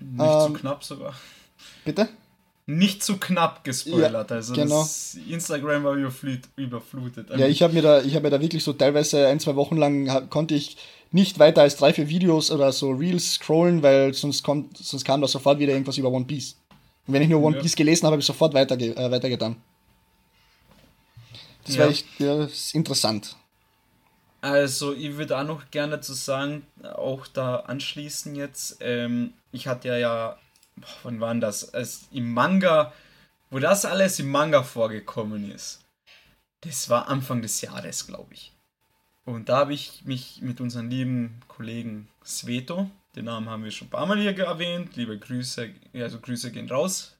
Nicht 0.00 0.20
ähm, 0.20 0.46
zu 0.46 0.52
knapp 0.54 0.82
sogar. 0.82 1.14
Bitte? 1.84 2.08
Nicht 2.66 3.04
zu 3.04 3.18
knapp 3.18 3.62
gespoilert. 3.62 4.30
Ja, 4.30 4.36
also 4.36 4.54
genau. 4.54 4.84
Instagram 5.28 5.84
war 5.84 5.94
überflutet. 6.56 7.30
Ja, 7.30 7.46
ich 7.46 7.62
habe 7.62 7.72
mir, 7.72 7.82
da, 7.82 8.02
hab 8.02 8.24
mir 8.24 8.30
da 8.30 8.40
wirklich 8.40 8.64
so 8.64 8.72
teilweise 8.72 9.28
ein, 9.28 9.38
zwei 9.38 9.54
Wochen 9.54 9.76
lang 9.76 10.28
konnte 10.28 10.56
ich 10.56 10.76
nicht 11.12 11.38
weiter 11.38 11.62
als 11.62 11.76
drei, 11.76 11.92
vier 11.92 12.08
Videos 12.08 12.50
oder 12.50 12.72
so 12.72 12.90
Reels 12.90 13.34
scrollen, 13.34 13.84
weil 13.84 14.12
sonst, 14.12 14.42
kommt, 14.42 14.76
sonst 14.76 15.04
kam 15.04 15.20
da 15.20 15.28
sofort 15.28 15.60
wieder 15.60 15.72
irgendwas 15.72 15.98
über 15.98 16.10
One 16.10 16.24
Piece. 16.24 16.56
Und 17.06 17.14
wenn 17.14 17.22
ich 17.22 17.28
nur 17.28 17.44
One 17.44 17.54
ja. 17.54 17.62
Piece 17.62 17.76
gelesen 17.76 18.06
habe, 18.06 18.14
habe 18.14 18.22
ich 18.22 18.26
sofort 18.26 18.54
weiterge 18.54 18.96
äh, 18.96 19.08
weitergetan. 19.08 19.54
Das 21.64 21.76
ja. 21.76 21.82
war 21.84 21.90
echt 21.90 22.06
ja, 22.18 22.48
interessant. 22.72 23.36
Also, 24.48 24.94
ich 24.94 25.18
würde 25.18 25.36
auch 25.36 25.44
noch 25.44 25.70
gerne 25.70 26.00
zu 26.00 26.14
sagen, 26.14 26.66
auch 26.82 27.26
da 27.26 27.56
anschließen 27.56 28.34
jetzt. 28.34 28.78
Ähm, 28.80 29.34
ich 29.52 29.66
hatte 29.66 29.88
ja, 29.88 29.96
ja, 29.98 30.38
wann 31.02 31.20
war 31.20 31.34
das? 31.34 31.74
Als 31.74 32.08
im 32.12 32.32
Manga, 32.32 32.94
wo 33.50 33.58
das 33.58 33.84
alles 33.84 34.18
im 34.18 34.30
Manga 34.30 34.62
vorgekommen 34.62 35.50
ist. 35.50 35.84
Das 36.62 36.88
war 36.88 37.08
Anfang 37.08 37.42
des 37.42 37.60
Jahres, 37.60 38.06
glaube 38.06 38.32
ich. 38.32 38.52
Und 39.26 39.50
da 39.50 39.58
habe 39.58 39.74
ich 39.74 40.06
mich 40.06 40.40
mit 40.40 40.62
unserem 40.62 40.88
lieben 40.88 41.42
Kollegen 41.46 42.08
Sveto, 42.24 42.90
den 43.16 43.26
Namen 43.26 43.50
haben 43.50 43.64
wir 43.64 43.70
schon 43.70 43.88
ein 43.88 43.90
paar 43.90 44.06
Mal 44.06 44.18
hier 44.18 44.38
erwähnt, 44.38 44.96
liebe 44.96 45.18
Grüße, 45.18 45.74
also 45.92 46.20
Grüße 46.20 46.50
gehen 46.52 46.70
raus, 46.70 47.18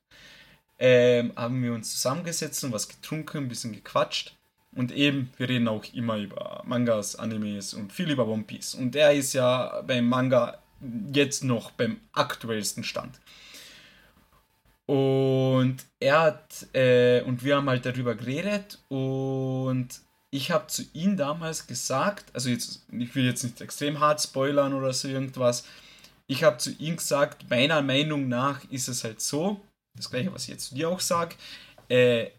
ähm, 0.79 1.35
haben 1.37 1.63
wir 1.63 1.75
uns 1.75 1.93
zusammengesetzt 1.93 2.65
und 2.65 2.73
was 2.73 2.89
getrunken, 2.89 3.45
ein 3.45 3.49
bisschen 3.49 3.73
gequatscht. 3.73 4.38
Und 4.75 4.93
eben, 4.93 5.31
wir 5.37 5.49
reden 5.49 5.69
auch 5.69 5.85
immer 5.93 6.19
über 6.19 6.63
Mangas, 6.67 7.17
Animes 7.17 7.75
und 7.75 7.93
viel 7.93 8.11
über 8.11 8.29
One 8.29 8.45
Piece. 8.45 8.75
Und 8.75 8.95
er 8.95 9.13
ist 9.13 9.33
ja 9.33 9.83
beim 9.87 10.09
Manga 10.09 10.59
jetzt 11.13 11.43
noch 11.43 11.71
beim 11.73 12.01
aktuellsten 12.13 12.85
Stand. 12.85 13.19
Und 14.87 15.77
er 16.01 16.21
hat, 16.21 16.67
äh, 16.75 17.23
und 17.23 17.45
wir 17.45 17.57
haben 17.57 17.69
halt 17.69 17.85
darüber 17.85 18.15
geredet 18.15 18.79
und 18.89 19.89
ich 20.31 20.51
habe 20.51 20.67
zu 20.67 20.83
ihm 20.95 21.17
damals 21.17 21.67
gesagt, 21.67 22.35
also 22.35 22.49
jetzt, 22.49 22.87
ich 22.91 23.15
will 23.15 23.25
jetzt 23.25 23.43
nicht 23.43 23.61
extrem 23.61 24.01
hart 24.01 24.23
spoilern 24.23 24.73
oder 24.73 24.93
so 24.93 25.09
irgendwas, 25.09 25.65
ich 26.27 26.45
habe 26.45 26.59
zu 26.59 26.71
ihm 26.79 26.97
gesagt, 26.97 27.51
meiner 27.51 27.83
Meinung 27.83 28.29
nach 28.29 28.63
ist 28.71 28.89
es 28.89 29.05
halt 29.05 29.21
so, 29.21 29.61
das 29.95 30.11
gleiche, 30.11 30.33
was 30.33 30.45
ich 30.45 30.51
jetzt 30.51 30.69
zu 30.69 30.75
dir 30.75 30.89
auch 30.89 31.01
sage, 31.01 31.35
äh, 31.89 32.31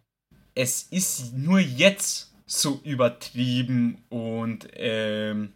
es 0.60 0.84
ist 0.91 1.38
nur 1.38 1.60
jetzt 1.60 2.34
so 2.45 2.82
übertrieben 2.84 4.03
und, 4.10 4.68
ähm, 4.74 5.53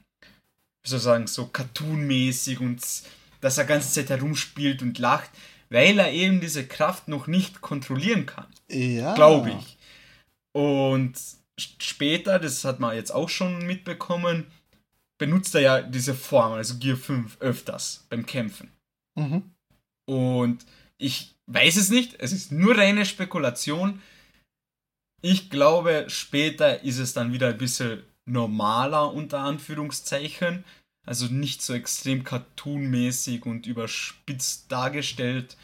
wie 0.82 0.90
soll 0.90 0.98
ich 1.00 1.04
sagen, 1.04 1.28
so 1.28 1.48
cartoonmäßig 1.48 2.62
und 2.62 2.82
dass 3.42 3.58
er 3.58 3.66
ganze 3.66 3.92
Zeit 3.92 4.10
herumspielt 4.10 4.82
und 4.82 4.98
lacht, 5.00 5.30
weil 5.70 6.00
er 6.00 6.14
eben 6.14 6.40
diese 6.40 6.66
Kraft 6.66 7.10
noch 7.10 7.28
nicht 7.28 7.60
kontrollieren 7.60 8.26
kann. 8.26 8.48
Ja. 8.70 9.14
Glaube 9.14 9.52
ich. 9.60 9.78
Und 10.54 11.16
später, 11.58 12.40
das 12.40 12.64
hat 12.64 12.80
man 12.80 12.96
jetzt 12.96 13.12
auch 13.12 13.28
schon 13.28 13.66
mitbekommen, 13.66 14.46
benutzt 15.18 15.54
er 15.56 15.62
ja 15.62 15.82
diese 15.82 16.14
Form, 16.14 16.54
also 16.54 16.78
Gear 16.78 16.96
5, 16.96 17.42
öfters 17.42 18.06
beim 18.10 18.26
Kämpfen. 18.26 18.72
Mhm. 19.16 19.52
Und 20.06 20.66
ich 20.98 21.36
weiß 21.48 21.76
es 21.76 21.90
nicht. 21.90 22.16
Es 22.20 22.32
ist 22.32 22.54
nur 22.54 22.78
reine 22.78 23.06
Spekulation. 23.06 24.02
Ich 25.26 25.50
glaube, 25.50 26.08
später 26.10 26.84
ist 26.84 27.00
es 27.00 27.14
dann 27.14 27.32
wieder 27.32 27.48
ein 27.48 27.58
bisschen 27.58 28.04
normaler, 28.26 29.14
unter 29.14 29.40
Anführungszeichen. 29.40 30.66
Also 31.06 31.28
nicht 31.28 31.62
so 31.62 31.74
extrem 31.74 32.26
cartoonmäßig 32.26 33.46
und 33.46 33.66
überspitzt 33.66 34.70
dargestellt. 34.70 35.56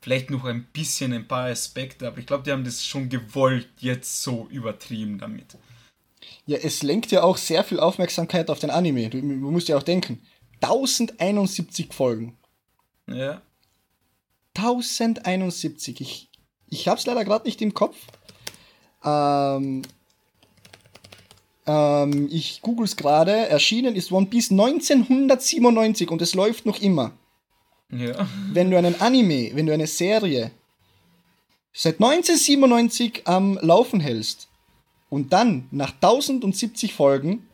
Vielleicht 0.00 0.30
noch 0.30 0.46
ein 0.46 0.64
bisschen 0.72 1.12
ein 1.12 1.28
paar 1.28 1.48
Aspekte, 1.48 2.06
aber 2.06 2.18
ich 2.18 2.26
glaube, 2.26 2.44
die 2.44 2.52
haben 2.52 2.64
das 2.64 2.86
schon 2.86 3.10
gewollt, 3.10 3.68
jetzt 3.80 4.22
so 4.22 4.48
übertrieben 4.50 5.18
damit. 5.18 5.58
Ja, 6.46 6.56
es 6.56 6.82
lenkt 6.82 7.10
ja 7.10 7.22
auch 7.22 7.36
sehr 7.36 7.64
viel 7.64 7.80
Aufmerksamkeit 7.80 8.48
auf 8.48 8.60
den 8.60 8.70
Anime. 8.70 9.10
Du, 9.10 9.20
du 9.20 9.50
musst 9.50 9.68
ja 9.68 9.76
auch 9.76 9.82
denken. 9.82 10.22
1071 10.62 11.92
Folgen. 11.92 12.38
Ja. 13.08 13.42
1071. 14.54 16.00
Ich, 16.00 16.30
ich 16.70 16.88
habe 16.88 16.98
es 16.98 17.04
leider 17.04 17.26
gerade 17.26 17.44
nicht 17.44 17.60
im 17.60 17.74
Kopf. 17.74 17.96
Ähm, 19.06 19.82
ähm, 21.66 22.28
ich 22.30 22.60
google 22.62 22.84
es 22.84 22.96
gerade. 22.96 23.48
Erschienen 23.48 23.94
ist 23.94 24.12
One 24.12 24.26
Piece 24.26 24.50
1997 24.50 26.10
und 26.10 26.20
es 26.20 26.34
läuft 26.34 26.66
noch 26.66 26.80
immer. 26.80 27.12
Ja. 27.90 28.28
Wenn 28.52 28.70
du 28.70 28.76
einen 28.76 29.00
Anime, 29.00 29.52
wenn 29.54 29.66
du 29.66 29.72
eine 29.72 29.86
Serie 29.86 30.50
seit 31.72 31.94
1997 31.94 33.22
am 33.26 33.58
Laufen 33.62 34.00
hältst 34.00 34.48
und 35.08 35.32
dann 35.32 35.68
nach 35.70 35.92
1070 35.92 36.94
Folgen 36.94 37.46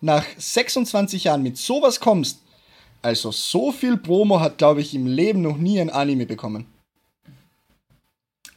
nach 0.00 0.24
26 0.36 1.24
Jahren 1.24 1.42
mit 1.42 1.56
sowas 1.56 2.00
kommst, 2.00 2.40
also 3.02 3.30
so 3.30 3.70
viel 3.70 3.96
Promo 3.96 4.40
hat, 4.40 4.58
glaube 4.58 4.80
ich, 4.80 4.94
im 4.94 5.06
Leben 5.06 5.42
noch 5.42 5.56
nie 5.56 5.80
ein 5.80 5.90
Anime 5.90 6.26
bekommen. 6.26 6.66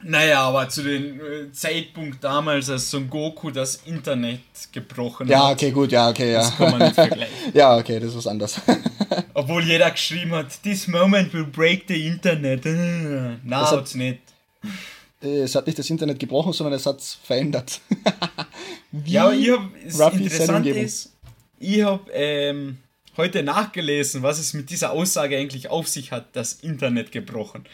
Naja, 0.02 0.42
aber 0.42 0.68
zu 0.68 0.82
dem 0.82 1.18
äh, 1.20 1.50
Zeitpunkt 1.52 2.22
damals, 2.22 2.68
als 2.68 2.90
Son 2.90 3.08
Goku 3.08 3.50
das 3.50 3.76
Internet 3.86 4.40
gebrochen 4.70 5.26
Ja, 5.26 5.48
hat, 5.48 5.54
okay, 5.54 5.70
gut, 5.70 5.90
ja, 5.90 6.10
okay, 6.10 6.32
ja. 6.32 6.38
das 6.40 6.56
kann 6.56 6.70
man 6.70 6.80
nicht 6.82 6.94
vergleichen. 6.94 7.34
ja, 7.54 7.76
okay, 7.76 7.98
das 7.98 8.10
ist 8.10 8.16
was 8.18 8.26
anderes. 8.26 8.60
Obwohl 9.34 9.64
jeder 9.64 9.90
geschrieben 9.90 10.32
hat, 10.32 10.62
this 10.62 10.86
moment 10.86 11.32
will 11.32 11.46
break 11.46 11.84
the 11.88 12.06
Internet. 12.06 12.66
Äh, 12.66 13.36
Na, 13.42 13.60
Das 13.60 13.70
hat- 13.70 13.78
hat's 13.80 13.94
nicht. 13.94 14.20
es 15.20 15.54
hat 15.54 15.66
nicht 15.66 15.78
das 15.78 15.88
Internet 15.88 16.18
gebrochen, 16.18 16.52
sondern 16.52 16.74
es 16.74 16.84
hat 16.86 16.98
es 17.00 17.18
verändert. 17.22 17.80
Ja, 19.04 19.24
aber 19.24 19.34
ich 19.34 19.50
hab, 19.50 19.60
das 19.84 20.14
Interessante 20.14 20.70
ist, 20.70 21.12
ich 21.58 21.82
habe 21.82 22.10
ähm, 22.12 22.78
heute 23.16 23.42
nachgelesen, 23.42 24.22
was 24.22 24.38
es 24.38 24.54
mit 24.54 24.70
dieser 24.70 24.92
Aussage 24.92 25.36
eigentlich 25.36 25.68
auf 25.68 25.86
sich 25.88 26.12
hat, 26.12 26.34
das 26.34 26.54
Internet 26.54 27.12
gebrochen. 27.12 27.64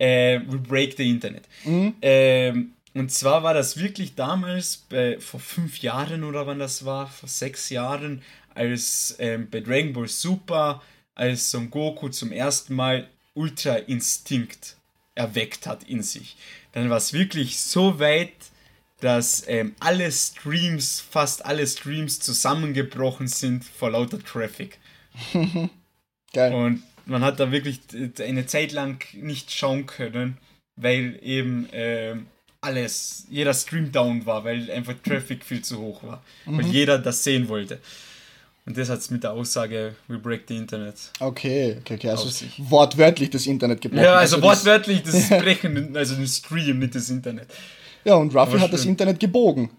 Äh, 0.00 0.40
we 0.46 0.58
break 0.58 0.96
the 0.96 1.08
Internet. 1.08 1.44
Mhm. 1.64 1.94
Ähm, 2.00 2.72
und 2.94 3.12
zwar 3.12 3.42
war 3.42 3.54
das 3.54 3.78
wirklich 3.78 4.14
damals, 4.14 4.78
bei, 4.88 5.20
vor 5.20 5.40
fünf 5.40 5.78
Jahren 5.80 6.24
oder 6.24 6.46
wann 6.46 6.58
das 6.58 6.84
war, 6.84 7.06
vor 7.06 7.28
sechs 7.28 7.68
Jahren, 7.70 8.22
als 8.54 9.14
ähm, 9.18 9.48
bei 9.50 9.60
Dragon 9.60 9.92
Ball 9.92 10.08
Super, 10.08 10.82
als 11.14 11.50
Son 11.50 11.70
Goku 11.70 12.08
zum 12.08 12.32
ersten 12.32 12.74
Mal 12.74 13.08
Ultra 13.34 13.74
Instinkt 13.74 14.76
erweckt 15.14 15.66
hat 15.66 15.84
in 15.84 16.02
sich. 16.02 16.36
Dann 16.72 16.88
war 16.88 16.96
es 16.96 17.12
wirklich 17.12 17.60
so 17.60 17.98
weit, 17.98 18.32
dass 19.00 19.46
ähm, 19.48 19.74
alle 19.80 20.10
Streams, 20.10 21.00
fast 21.00 21.44
alle 21.44 21.66
Streams 21.66 22.20
zusammengebrochen 22.20 23.28
sind 23.28 23.64
vor 23.64 23.90
lauter 23.90 24.22
Traffic. 24.22 24.78
Geil. 26.32 26.54
Und 26.54 26.82
man 27.10 27.22
hat 27.22 27.40
da 27.40 27.50
wirklich 27.50 27.80
eine 28.20 28.46
Zeit 28.46 28.72
lang 28.72 29.02
nicht 29.14 29.50
schauen 29.50 29.86
können, 29.86 30.38
weil 30.76 31.18
eben 31.22 31.68
ähm, 31.72 32.26
alles, 32.60 33.26
jeder 33.28 33.52
Stream 33.52 33.90
down 33.90 34.24
war, 34.26 34.44
weil 34.44 34.70
einfach 34.70 34.94
Traffic 35.04 35.44
viel 35.44 35.62
zu 35.62 35.78
hoch 35.78 36.02
war. 36.04 36.22
Weil 36.46 36.66
jeder 36.66 36.98
das 36.98 37.24
sehen 37.24 37.48
wollte. 37.48 37.78
Und 38.66 38.76
das 38.78 38.88
hat 38.90 38.98
es 39.00 39.10
mit 39.10 39.24
der 39.24 39.32
Aussage, 39.32 39.96
we 40.06 40.18
break 40.18 40.42
the 40.46 40.56
Internet. 40.56 40.96
Okay, 41.18 41.78
okay, 41.80 41.94
okay. 41.94 42.10
Also 42.10 42.28
wortwörtlich 42.70 43.30
das 43.30 43.46
Internet 43.46 43.80
gebrochen. 43.80 44.04
Ja, 44.04 44.14
also 44.14 44.36
das- 44.36 44.44
wortwörtlich 44.44 45.02
das 45.02 45.28
Brechen, 45.30 45.96
also 45.96 46.14
den 46.14 46.28
Stream, 46.28 46.78
nicht 46.78 46.94
das 46.94 47.10
Internet. 47.10 47.48
Ja, 48.04 48.14
und 48.14 48.34
Ruffy 48.34 48.58
hat 48.58 48.72
das. 48.72 48.84
Internet 48.84 49.18
gebogen. 49.18 49.70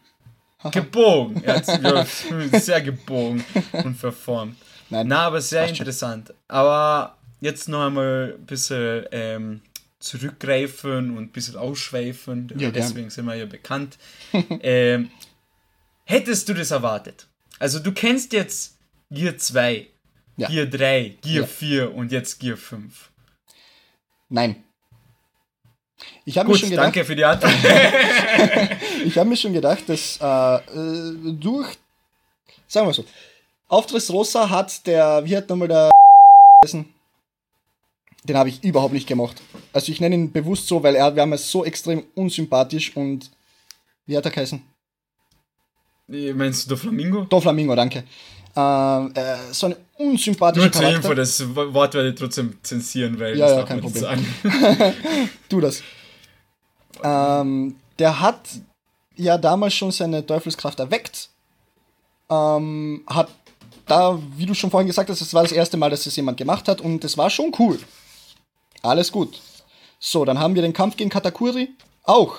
Gebogen. 0.72 1.44
Er 1.44 1.64
ja, 1.82 2.06
sehr 2.60 2.82
gebogen 2.82 3.44
und 3.72 3.96
verformt. 3.96 4.58
Nein, 4.90 5.08
Na, 5.08 5.28
aber 5.28 5.40
sehr 5.42 5.68
interessant. 5.68 6.34
Aber 6.48 7.16
jetzt 7.42 7.68
noch 7.68 7.86
einmal 7.88 8.36
ein 8.40 8.46
bisschen 8.46 9.06
ähm, 9.12 9.62
zurückgreifen 10.00 11.16
und 11.18 11.24
ein 11.24 11.32
bisschen 11.32 11.58
ausschweifen. 11.58 12.52
Ja, 12.58 12.72
deswegen 12.72 13.10
sind 13.10 13.26
wir 13.26 13.36
ja 13.36 13.46
bekannt. 13.46 13.98
ähm, 14.62 15.12
hättest 16.06 16.48
du 16.48 16.54
das 16.54 16.72
erwartet? 16.72 17.28
Also 17.60 17.80
du 17.80 17.92
kennst 17.92 18.32
jetzt 18.34 18.78
Gear 19.10 19.38
2, 19.38 19.88
Ja. 20.38 20.48
Gear 20.48 20.66
3, 20.66 21.18
Gear 21.22 21.42
Ja. 21.42 21.46
4 21.46 21.94
und 21.94 22.12
jetzt 22.12 22.40
Gear 22.40 22.58
5. 22.58 23.12
Nein. 24.30 24.64
Ich 26.26 26.38
habe 26.38 26.50
mir 26.50 26.58
schon 26.58 26.70
gedacht, 26.70 26.86
danke 26.86 27.06
für 27.06 27.16
die 27.16 27.26
Antwort. 27.26 27.54
ich 29.06 29.18
habe 29.18 29.30
mir 29.30 29.38
schon 29.38 29.54
gedacht, 29.54 29.84
dass 29.88 30.18
äh, 30.22 30.56
äh, 30.56 31.34
durch, 31.34 31.78
sagen 32.68 32.88
wir 32.88 32.94
so, 32.94 33.06
auf 33.68 33.86
Dressrosa 33.86 34.50
hat 34.50 34.86
der, 34.88 35.24
wie 35.26 35.36
hat 35.38 35.50
nochmal 35.50 35.68
der? 35.68 35.92
Den 38.24 38.38
habe 38.38 38.50
ich 38.50 38.64
überhaupt 38.64 38.94
nicht 38.94 39.08
gemocht. 39.08 39.42
Also 39.74 39.92
ich 39.92 40.00
nenne 40.00 40.16
ihn 40.16 40.32
bewusst 40.32 40.68
so, 40.68 40.84
weil 40.84 40.96
er, 40.96 41.16
wir 41.16 41.24
haben 41.24 41.34
es 41.34 41.50
so 41.50 41.66
extrem 41.66 42.04
unsympathisch 42.14 42.96
und 42.96 43.32
wie 44.06 44.16
hat 44.16 44.26
er 44.26 44.32
geheißen? 44.32 44.62
Meinst 46.08 46.66
du 46.66 46.70
der 46.70 46.78
Flamingo? 46.78 47.24
Doflamingo, 47.24 47.74
danke. 47.76 48.04
Ähm, 48.56 49.12
äh, 49.16 49.38
so 49.52 49.68
ein 49.68 49.76
unsympathischer 49.98 50.66
Nur 50.66 50.72
zur 50.74 50.82
Charakter. 50.82 50.98
Info, 51.10 51.14
das 51.14 51.56
Wort 51.74 51.94
werde 51.94 52.10
ich 52.10 52.16
trotzdem 52.16 52.58
zensieren, 52.62 53.18
weil 53.18 53.38
Ja, 53.38 53.46
das 53.46 53.52
ja, 53.52 53.58
darf 53.60 53.70
kein 53.70 53.82
Problem. 53.82 54.04
sagen. 54.04 54.26
Tu 55.50 55.62
das. 55.62 55.82
Ähm, 57.02 57.76
der 57.98 58.20
hat 58.20 58.42
ja 59.16 59.38
damals 59.38 59.74
schon 59.74 59.92
seine 59.92 60.26
Teufelskraft 60.26 60.80
erweckt. 60.80 61.30
Ähm, 62.30 63.04
hat 63.08 63.30
da, 63.88 64.20
wie 64.36 64.46
du 64.46 64.54
schon 64.54 64.70
vorhin 64.70 64.88
gesagt 64.88 65.10
hast, 65.10 65.22
es 65.22 65.34
war 65.34 65.44
das 65.44 65.52
erste 65.54 65.78
Mal, 65.78 65.90
dass 65.90 66.06
es 66.06 66.16
jemand 66.16 66.38
gemacht 66.38 66.68
hat 66.68 66.82
und 66.82 67.04
es 67.04 67.18
war 67.18 67.30
schon 67.30 67.54
cool. 67.58 67.80
Alles 68.82 69.12
gut. 69.12 69.40
So, 70.00 70.26
dann 70.26 70.40
haben 70.40 70.56
wir 70.56 70.62
den 70.62 70.74
Kampf 70.74 70.98
gegen 70.98 71.10
Katakuri. 71.10 71.70
Auch. 72.04 72.38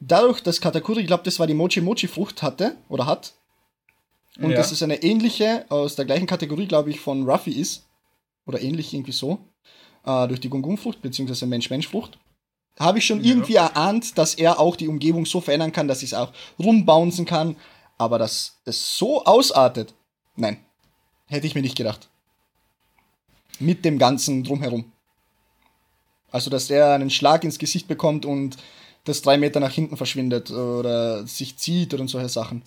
Dadurch, 0.00 0.42
dass 0.42 0.60
Katakuri, 0.60 1.00
ich 1.00 1.06
glaube, 1.06 1.22
das 1.24 1.38
war 1.38 1.46
die 1.46 1.54
Mochi 1.54 1.80
Mochi 1.80 2.06
Frucht 2.08 2.42
hatte 2.42 2.76
oder 2.88 3.06
hat. 3.06 3.32
Und 4.38 4.50
Ja. 4.50 4.56
dass 4.56 4.72
es 4.72 4.82
eine 4.82 5.02
ähnliche, 5.02 5.64
aus 5.68 5.96
der 5.96 6.04
gleichen 6.04 6.26
Kategorie, 6.26 6.66
glaube 6.66 6.90
ich, 6.90 7.00
von 7.00 7.28
Ruffy 7.28 7.52
ist. 7.52 7.86
Oder 8.46 8.60
ähnlich 8.60 8.92
irgendwie 8.92 9.12
so. 9.12 9.38
Äh, 10.04 10.28
durch 10.28 10.40
die 10.40 10.50
Gungun-Frucht, 10.50 11.00
beziehungsweise 11.00 11.46
Mensch-Mensch-Frucht. 11.46 12.18
Habe 12.78 12.98
ich 12.98 13.06
schon 13.06 13.22
Ja. 13.22 13.30
irgendwie 13.30 13.54
erahnt, 13.54 14.18
dass 14.18 14.34
er 14.34 14.58
auch 14.60 14.76
die 14.76 14.88
Umgebung 14.88 15.24
so 15.24 15.40
verändern 15.40 15.72
kann, 15.72 15.88
dass 15.88 16.02
ich 16.02 16.10
es 16.12 16.14
auch 16.14 16.32
rumbouncen 16.58 17.24
kann. 17.24 17.56
Aber 17.96 18.18
dass 18.18 18.58
es 18.64 18.98
so 18.98 19.24
ausartet, 19.24 19.94
nein. 20.36 20.58
Hätte 21.26 21.46
ich 21.46 21.54
mir 21.54 21.62
nicht 21.62 21.76
gedacht. 21.76 22.08
Mit 23.64 23.84
dem 23.84 23.98
Ganzen 23.98 24.44
drumherum. 24.44 24.92
Also, 26.30 26.50
dass 26.50 26.68
er 26.68 26.92
einen 26.92 27.10
Schlag 27.10 27.44
ins 27.44 27.58
Gesicht 27.58 27.88
bekommt 27.88 28.26
und 28.26 28.56
das 29.04 29.22
drei 29.22 29.38
Meter 29.38 29.60
nach 29.60 29.72
hinten 29.72 29.96
verschwindet 29.96 30.50
oder 30.50 31.26
sich 31.26 31.56
zieht 31.56 31.94
oder 31.94 32.06
solche 32.08 32.28
Sachen. 32.28 32.62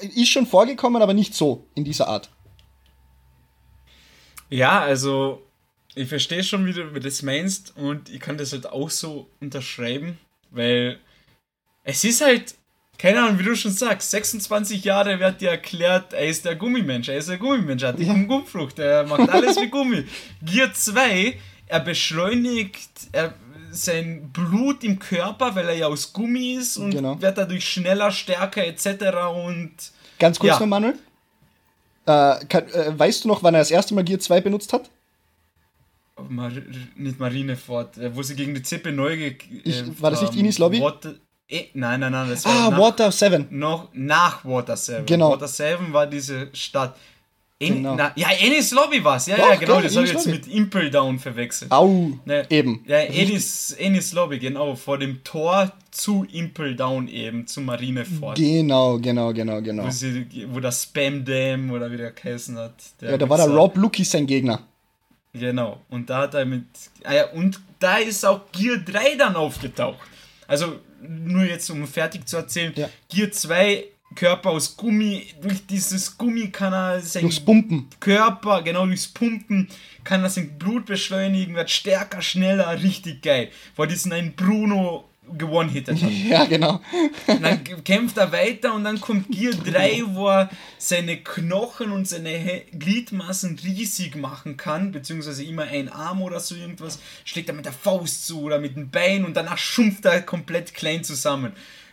Ist 0.00 0.28
schon 0.28 0.46
vorgekommen, 0.46 1.02
aber 1.02 1.14
nicht 1.14 1.34
so, 1.34 1.66
in 1.74 1.84
dieser 1.84 2.08
Art. 2.08 2.30
Ja, 4.50 4.80
also 4.80 5.42
ich 5.94 6.08
verstehe 6.08 6.44
schon, 6.44 6.66
wie 6.66 6.72
du 6.72 7.00
das 7.00 7.22
meinst 7.22 7.76
und 7.76 8.08
ich 8.08 8.20
kann 8.20 8.38
das 8.38 8.52
halt 8.52 8.66
auch 8.66 8.90
so 8.90 9.28
unterschreiben, 9.40 10.18
weil 10.50 10.98
es 11.82 12.04
ist 12.04 12.20
halt, 12.20 12.54
keine 12.98 13.22
Ahnung, 13.22 13.38
wie 13.38 13.42
du 13.42 13.54
schon 13.56 13.72
sagst, 13.72 14.10
26 14.10 14.84
Jahre 14.84 15.18
wird 15.20 15.40
dir 15.40 15.50
erklärt, 15.50 16.12
er 16.12 16.26
ist 16.26 16.44
der 16.44 16.54
Gummimensch, 16.56 17.08
er 17.08 17.18
ist 17.18 17.28
der 17.28 17.38
Gummimensch, 17.38 17.82
er 17.82 17.90
hat 17.90 17.98
die 17.98 18.06
Gummifrucht, 18.06 18.78
er 18.78 19.06
macht 19.06 19.28
alles 19.30 19.56
wie 19.56 19.68
Gummi. 19.68 20.04
Gear 20.42 20.72
2, 20.72 21.38
er 21.66 21.80
beschleunigt 21.80 22.88
er, 23.12 23.34
sein 23.70 24.30
Blut 24.32 24.84
im 24.84 25.00
Körper, 25.00 25.54
weil 25.56 25.68
er 25.68 25.74
ja 25.76 25.86
aus 25.88 26.12
Gummi 26.12 26.54
ist 26.54 26.76
und 26.76 26.92
Genau. 26.92 27.20
wird 27.20 27.36
dadurch 27.36 27.68
schneller, 27.68 28.12
stärker 28.12 28.64
etc. 28.64 28.86
und 29.44 29.72
Ganz 30.20 30.38
kurz 30.38 30.52
Ja. 30.54 30.60
noch, 30.60 30.66
Manuel. 30.66 30.94
Äh, 32.06 32.44
kann, 32.48 32.68
äh, 32.68 32.96
weißt 32.96 33.24
du 33.24 33.28
noch, 33.28 33.42
wann 33.42 33.54
er 33.54 33.60
das 33.60 33.72
erste 33.72 33.94
Mal 33.94 34.04
Gear 34.04 34.20
2 34.20 34.42
benutzt 34.42 34.72
hat? 34.72 34.88
Mar 36.28 36.52
nicht 36.94 37.18
Marineford, 37.18 37.98
äh, 37.98 38.14
wo 38.14 38.22
sie 38.22 38.36
gegen 38.36 38.54
die 38.54 38.62
Zippe 38.62 38.92
neu 38.92 39.16
ge 39.16 39.36
Ich- 39.64 39.80
äh, 39.80 40.00
war 40.00 40.12
das 40.12 40.20
nicht 40.20 40.34
ähm, 40.34 40.38
Inis 40.40 40.58
Lobby? 40.58 40.80
Water, 40.80 41.14
eh, 41.48 41.66
nein, 41.74 42.00
nein, 42.00 42.12
nein, 42.12 42.28
das 42.28 42.44
war 42.44 42.52
Ah, 42.52 42.70
nach, 42.70 42.78
Water 42.78 43.12
7. 43.12 43.46
noch 43.50 43.88
nach 43.92 44.44
Water 44.44 44.76
7. 44.76 45.06
Genau. 45.06 45.30
Water 45.32 45.48
7 45.48 45.92
war 45.92 46.06
diese 46.06 46.48
Stadt. 46.52 46.96
En 47.60 47.76
genau. 47.76 47.94
Na, 47.94 48.12
ja, 48.16 48.28
Ennis 48.40 48.72
Lobby 48.72 49.02
war's. 49.02 49.26
Ja, 49.26 49.36
Doch, 49.36 49.48
ja, 49.50 49.54
genau. 49.54 49.80
Das 49.80 49.94
habe 49.94 50.06
ich 50.06 50.12
jetzt 50.12 50.26
mit 50.26 50.48
Impel 50.48 50.90
Down 50.90 51.18
verwechselt. 51.20 51.70
Au, 51.70 52.10
ne, 52.24 52.44
eben. 52.50 52.82
Ja, 52.86 52.98
Ennis, 52.98 53.70
Ennis 53.78 54.12
Lobby, 54.12 54.40
genau. 54.40 54.74
Vor 54.74 54.98
dem 54.98 55.22
Tor 55.22 55.70
zu 55.92 56.26
Impel 56.32 56.74
Down 56.74 57.06
eben, 57.06 57.46
zu 57.46 57.60
Marineford. 57.60 58.36
Genau, 58.36 58.98
genau, 58.98 59.32
genau, 59.32 59.62
genau. 59.62 59.86
Wo, 59.86 59.90
sie, 59.90 60.26
wo 60.50 60.58
der 60.58 60.72
Spam 60.72 61.24
Dam 61.24 61.70
oder 61.70 61.90
wie 61.92 61.96
der 61.96 62.10
geheißen 62.10 62.58
hat. 62.58 62.74
Der 63.00 63.12
ja, 63.12 63.18
da 63.18 63.28
war 63.28 63.36
der 63.36 63.48
Rob 63.48 63.76
Lucky 63.76 64.04
sein 64.04 64.26
Gegner. 64.26 64.60
Genau. 65.32 65.80
Und 65.90 66.10
da 66.10 66.22
hat 66.22 66.34
er 66.34 66.44
mit. 66.44 66.64
Ah 67.04 67.14
ja, 67.14 67.30
und 67.30 67.60
da 67.78 67.98
ist 67.98 68.24
auch 68.26 68.40
Gear 68.50 68.78
3 68.78 69.14
dann 69.16 69.36
aufgetaucht. 69.36 69.98
Also, 70.48 70.80
nur 71.08 71.44
jetzt 71.44 71.70
um 71.70 71.86
fertig 71.86 72.26
zu 72.28 72.36
erzählen, 72.36 72.72
ja. 72.76 72.88
Gear 73.08 73.30
2 73.30 73.84
Körper 74.14 74.50
aus 74.50 74.76
Gummi, 74.76 75.26
durch 75.40 75.66
dieses 75.66 76.16
Gummi 76.16 76.48
kann 76.50 76.72
er 76.72 77.00
sein 77.00 77.22
durchs 77.22 77.40
Pumpen. 77.40 77.88
Körper, 78.00 78.62
genau 78.62 78.86
durchs 78.86 79.08
Pumpen, 79.08 79.68
kann 80.04 80.22
er 80.22 80.30
sein 80.30 80.56
Blut 80.58 80.86
beschleunigen, 80.86 81.54
wird 81.54 81.70
stärker, 81.70 82.22
schneller, 82.22 82.82
richtig 82.82 83.22
geil. 83.22 83.50
Vor 83.74 83.86
diesen 83.86 84.12
einen 84.12 84.34
Bruno 84.34 85.08
gewonnen 85.36 85.70
hätte. 85.70 85.92
Ja, 85.94 86.44
genau. 86.44 86.80
Dann 87.26 87.64
kämpft 87.84 88.16
er 88.18 88.30
weiter 88.32 88.74
und 88.74 88.84
dann 88.84 89.00
kommt 89.00 89.30
Gear 89.30 89.54
3, 89.54 90.02
wo 90.08 90.28
er 90.28 90.50
seine 90.78 91.16
Knochen 91.18 91.90
und 91.92 92.06
seine 92.06 92.62
Gliedmassen 92.78 93.58
riesig 93.62 94.16
machen 94.16 94.56
kann, 94.56 94.92
beziehungsweise 94.92 95.44
immer 95.44 95.64
ein 95.64 95.88
Arm 95.88 96.22
oder 96.22 96.40
so 96.40 96.54
irgendwas, 96.54 96.98
schlägt 97.24 97.48
er 97.48 97.54
mit 97.54 97.64
der 97.64 97.72
Faust 97.72 98.26
zu 98.26 98.42
oder 98.42 98.58
mit 98.58 98.76
dem 98.76 98.90
Bein 98.90 99.24
und 99.24 99.36
danach 99.36 99.58
schumpft 99.58 100.04
er 100.04 100.22
komplett 100.22 100.74
klein 100.74 101.04
zusammen. 101.04 101.52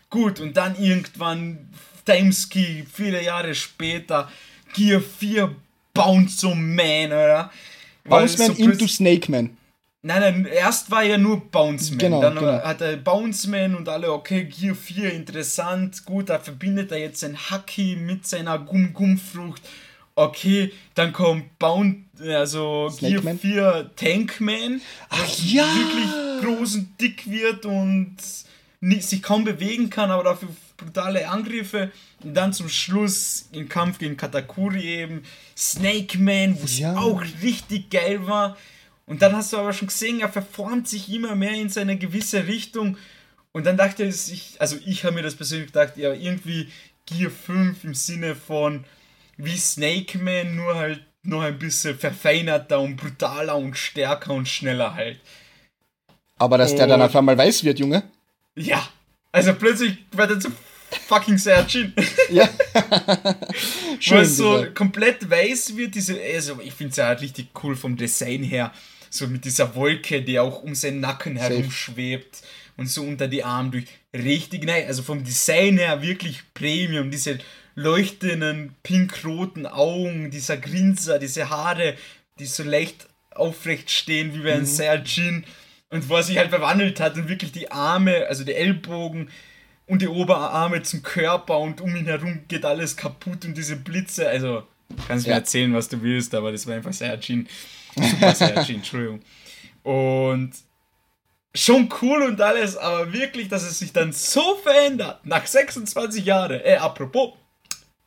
Gut, 0.10 0.40
und 0.40 0.58
dann 0.58 0.76
irgendwann 0.78 1.70
Timeski, 2.06 2.86
viele 2.92 3.24
Jahre 3.24 3.56
später, 3.56 4.30
Gear 4.74 5.02
4 5.02 5.56
Bounce 5.94 6.48
Man, 6.48 7.08
oder? 7.08 7.52
Bounce 8.04 8.38
Man 8.38 8.56
so 8.56 8.64
into 8.64 8.88
Snake 8.88 9.32
Man. 9.32 9.58
Nein, 10.04 10.22
nein, 10.22 10.46
erst 10.46 10.90
war 10.90 11.04
ja 11.04 11.18
nur 11.18 11.52
Bounce 11.52 11.92
Man. 11.92 12.00
Genau, 12.00 12.22
dann 12.22 12.36
genau. 12.36 12.64
hat 12.64 12.82
er 12.82 12.98
Bounce 12.98 13.48
Man 13.48 13.76
und 13.76 13.88
alle, 13.88 14.12
okay, 14.12 14.46
Gear 14.46 14.74
4, 14.74 15.14
interessant, 15.14 16.06
gut, 16.06 16.30
da 16.30 16.40
verbindet 16.40 16.92
er 16.92 16.98
jetzt 16.98 17.20
sein 17.20 17.38
Haki 17.38 17.96
mit 17.96 18.26
seiner 18.26 18.58
Gum-Gum-Frucht. 18.58 19.62
Okay, 20.16 20.74
dann 20.96 21.14
kommt 21.14 21.58
Bounce, 21.60 22.00
also 22.28 22.90
Snake 22.90 23.14
Gear 23.14 23.24
Man. 23.24 23.40
4 23.40 23.92
Tankman, 23.96 24.82
Ach 25.10 25.30
ja! 25.38 25.66
wirklich 25.76 26.42
groß 26.42 26.76
und 26.76 27.00
dick 27.00 27.30
wird 27.30 27.66
und 27.68 28.18
sich 28.82 29.22
kaum 29.22 29.44
bewegen 29.44 29.92
kann, 29.92 30.10
aber 30.10 30.24
dafür 30.24 30.50
brutale 30.78 31.30
Angriffe. 31.30 31.92
Und 32.24 32.34
dann 32.34 32.54
zum 32.54 32.70
Schluss 32.70 33.50
im 33.52 33.70
Kampf 33.70 34.00
gegen 34.00 34.18
Katakuri 34.18 34.82
eben 34.82 35.24
Snake 35.56 36.18
Man, 36.18 36.60
wo 36.60 36.66
es 36.66 36.80
ja. 36.80 36.98
auch 36.98 37.22
richtig 37.44 37.90
geil 37.90 38.26
war. 38.28 38.58
Und 39.06 39.22
dann 39.22 39.36
hast 39.36 39.54
du 39.54 39.58
aber 39.58 39.74
schon 39.74 39.88
gesehen, 39.88 40.20
er 40.22 40.30
verformt 40.30 40.88
sich 40.88 41.12
immer 41.14 41.36
mehr 41.36 41.54
in 41.54 41.70
seine 41.70 41.98
gewisse 41.98 42.48
Richtung. 42.48 42.98
Und 43.52 43.66
dann 43.66 43.78
dachte 43.78 44.04
ich, 44.04 44.56
also 44.60 44.78
ich 44.86 45.04
habe 45.04 45.16
mir 45.16 45.24
das 45.24 45.36
persönlich 45.36 45.68
gedacht, 45.68 45.98
ja, 45.98 46.14
irgendwie 46.14 46.70
Gear 47.06 47.32
5 47.32 47.84
im 47.84 47.94
Sinne 47.94 48.36
von 48.36 48.86
wie 49.38 49.58
Snake 49.58 50.18
Man, 50.18 50.56
nur 50.56 50.76
halt 50.76 51.04
noch 51.24 51.42
ein 51.42 51.60
bisschen 51.60 51.98
verfeinerter 51.98 52.80
und 52.80 52.96
brutaler 52.96 53.56
und 53.58 53.78
stärker 53.78 54.34
und 54.34 54.48
schneller 54.48 54.96
halt. 54.96 55.20
Aber 56.38 56.58
dass 56.58 56.72
und, 56.72 56.78
der 56.78 56.88
dann 56.88 57.02
auf 57.02 57.16
einmal 57.16 57.38
weiß 57.38 57.64
wird, 57.64 57.80
Junge? 57.80 58.04
Ja, 58.56 58.88
also 59.32 59.54
plötzlich 59.54 59.98
wird 60.12 60.32
er 60.32 60.40
zu 60.40 60.52
fucking 61.08 61.38
Sergin. 61.38 61.94
Ja. 62.30 62.50
Schön. 64.00 64.18
Weil 64.18 64.26
so 64.26 64.66
komplett 64.74 65.30
weiß 65.30 65.76
wird, 65.76 65.96
diese, 65.96 66.18
also 66.22 66.60
ich 66.64 66.74
finde 66.74 66.92
es 66.92 66.98
ja 66.98 67.08
halt 67.08 67.22
richtig 67.22 67.50
cool 67.62 67.76
vom 67.76 67.98
Design 67.98 68.44
her. 68.44 68.72
So 69.10 69.28
mit 69.28 69.44
dieser 69.44 69.76
Wolke, 69.76 70.22
die 70.22 70.40
auch 70.40 70.64
um 70.64 70.74
seinen 70.74 71.02
Nacken 71.02 71.36
herum 71.36 71.70
schwebt 71.70 72.42
und 72.78 72.88
so 72.88 73.04
unter 73.04 73.28
die 73.28 73.44
Arme 73.44 73.72
durch. 73.72 73.86
Richtig 74.14 74.64
nice. 74.64 74.88
Also 74.88 75.04
vom 75.04 75.24
Design 75.24 75.78
her 75.78 76.02
wirklich 76.02 76.42
Premium. 76.54 77.12
Diese 77.12 77.40
leuchtenden 77.76 78.76
pink-roten 78.84 79.66
Augen, 79.66 80.32
dieser 80.32 80.58
Grinser, 80.58 81.20
diese 81.20 81.50
Haare, 81.50 81.96
die 82.40 82.46
so 82.46 82.64
leicht 82.64 83.08
aufrecht 83.32 83.92
stehen 83.92 84.34
wie 84.34 84.40
bei 84.40 84.54
einem 84.54 84.62
mhm. 84.62 84.68
Sergin. 84.68 85.46
Und 85.90 86.08
wo 86.08 86.16
er 86.16 86.24
sich 86.24 86.38
halt 86.38 86.50
verwandelt 86.50 87.02
hat 87.02 87.16
und 87.16 87.28
wirklich 87.28 87.52
die 87.52 87.70
Arme, 87.70 88.26
also 88.28 88.46
die 88.46 88.54
Ellbogen, 88.54 89.30
und 89.92 90.02
die 90.02 90.08
Oberarme 90.08 90.82
zum 90.84 91.04
Körper 91.04 91.60
und 91.60 91.82
um 91.82 91.94
ihn 91.94 92.06
herum 92.06 92.44
geht 92.48 92.64
alles 92.64 92.96
kaputt 92.96 93.44
und 93.44 93.58
diese 93.58 93.76
Blitze. 93.76 94.30
Also, 94.30 94.64
kannst 95.06 95.28
ja. 95.28 95.34
mir 95.34 95.40
erzählen, 95.40 95.74
was 95.74 95.90
du 95.90 96.02
willst, 96.02 96.34
aber 96.34 96.54
das 96.54 96.66
war 96.66 96.76
einfach 96.76 96.94
Saiyajin. 96.94 97.46
Super 97.98 98.34
Saiyajin, 98.34 98.76
Entschuldigung. 98.78 99.20
Und 99.84 100.54
schon 101.54 101.90
cool 102.02 102.22
und 102.22 102.40
alles, 102.40 102.78
aber 102.78 103.12
wirklich, 103.12 103.50
dass 103.50 103.64
es 103.64 103.80
sich 103.80 103.92
dann 103.92 104.14
so 104.14 104.56
verändert, 104.64 105.26
nach 105.26 105.46
26 105.46 106.24
Jahren. 106.24 106.62
Äh, 106.62 106.78
apropos, 106.78 107.34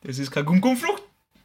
das 0.01 0.17
ist 0.17 0.31
keine 0.31 0.47
Gumgum-Frucht, 0.47 1.03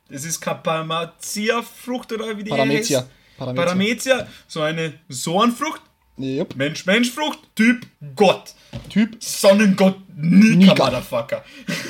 das 0.08 0.24
ist 0.24 0.40
keine 0.40 0.60
Paramazia-Frucht 0.60 2.14
oder 2.14 2.38
wie 2.38 2.44
die 2.44 2.50
Paramezia. 2.50 3.00
heißt. 3.00 3.10
Paramezia. 3.36 3.64
Paramezia, 3.64 4.28
so 4.48 4.62
eine 4.62 4.94
Sohnfrucht. 5.10 5.82
Yep. 6.18 6.56
Mensch, 6.56 6.86
Mensch, 6.86 7.10
Frucht, 7.10 7.40
Typ 7.54 7.86
Gott. 8.16 8.54
Typ 8.88 9.22
Sonnengott 9.22 9.96
Nika, 10.16 10.72
Nika. 10.72 10.84
Motherfucker. 10.84 11.44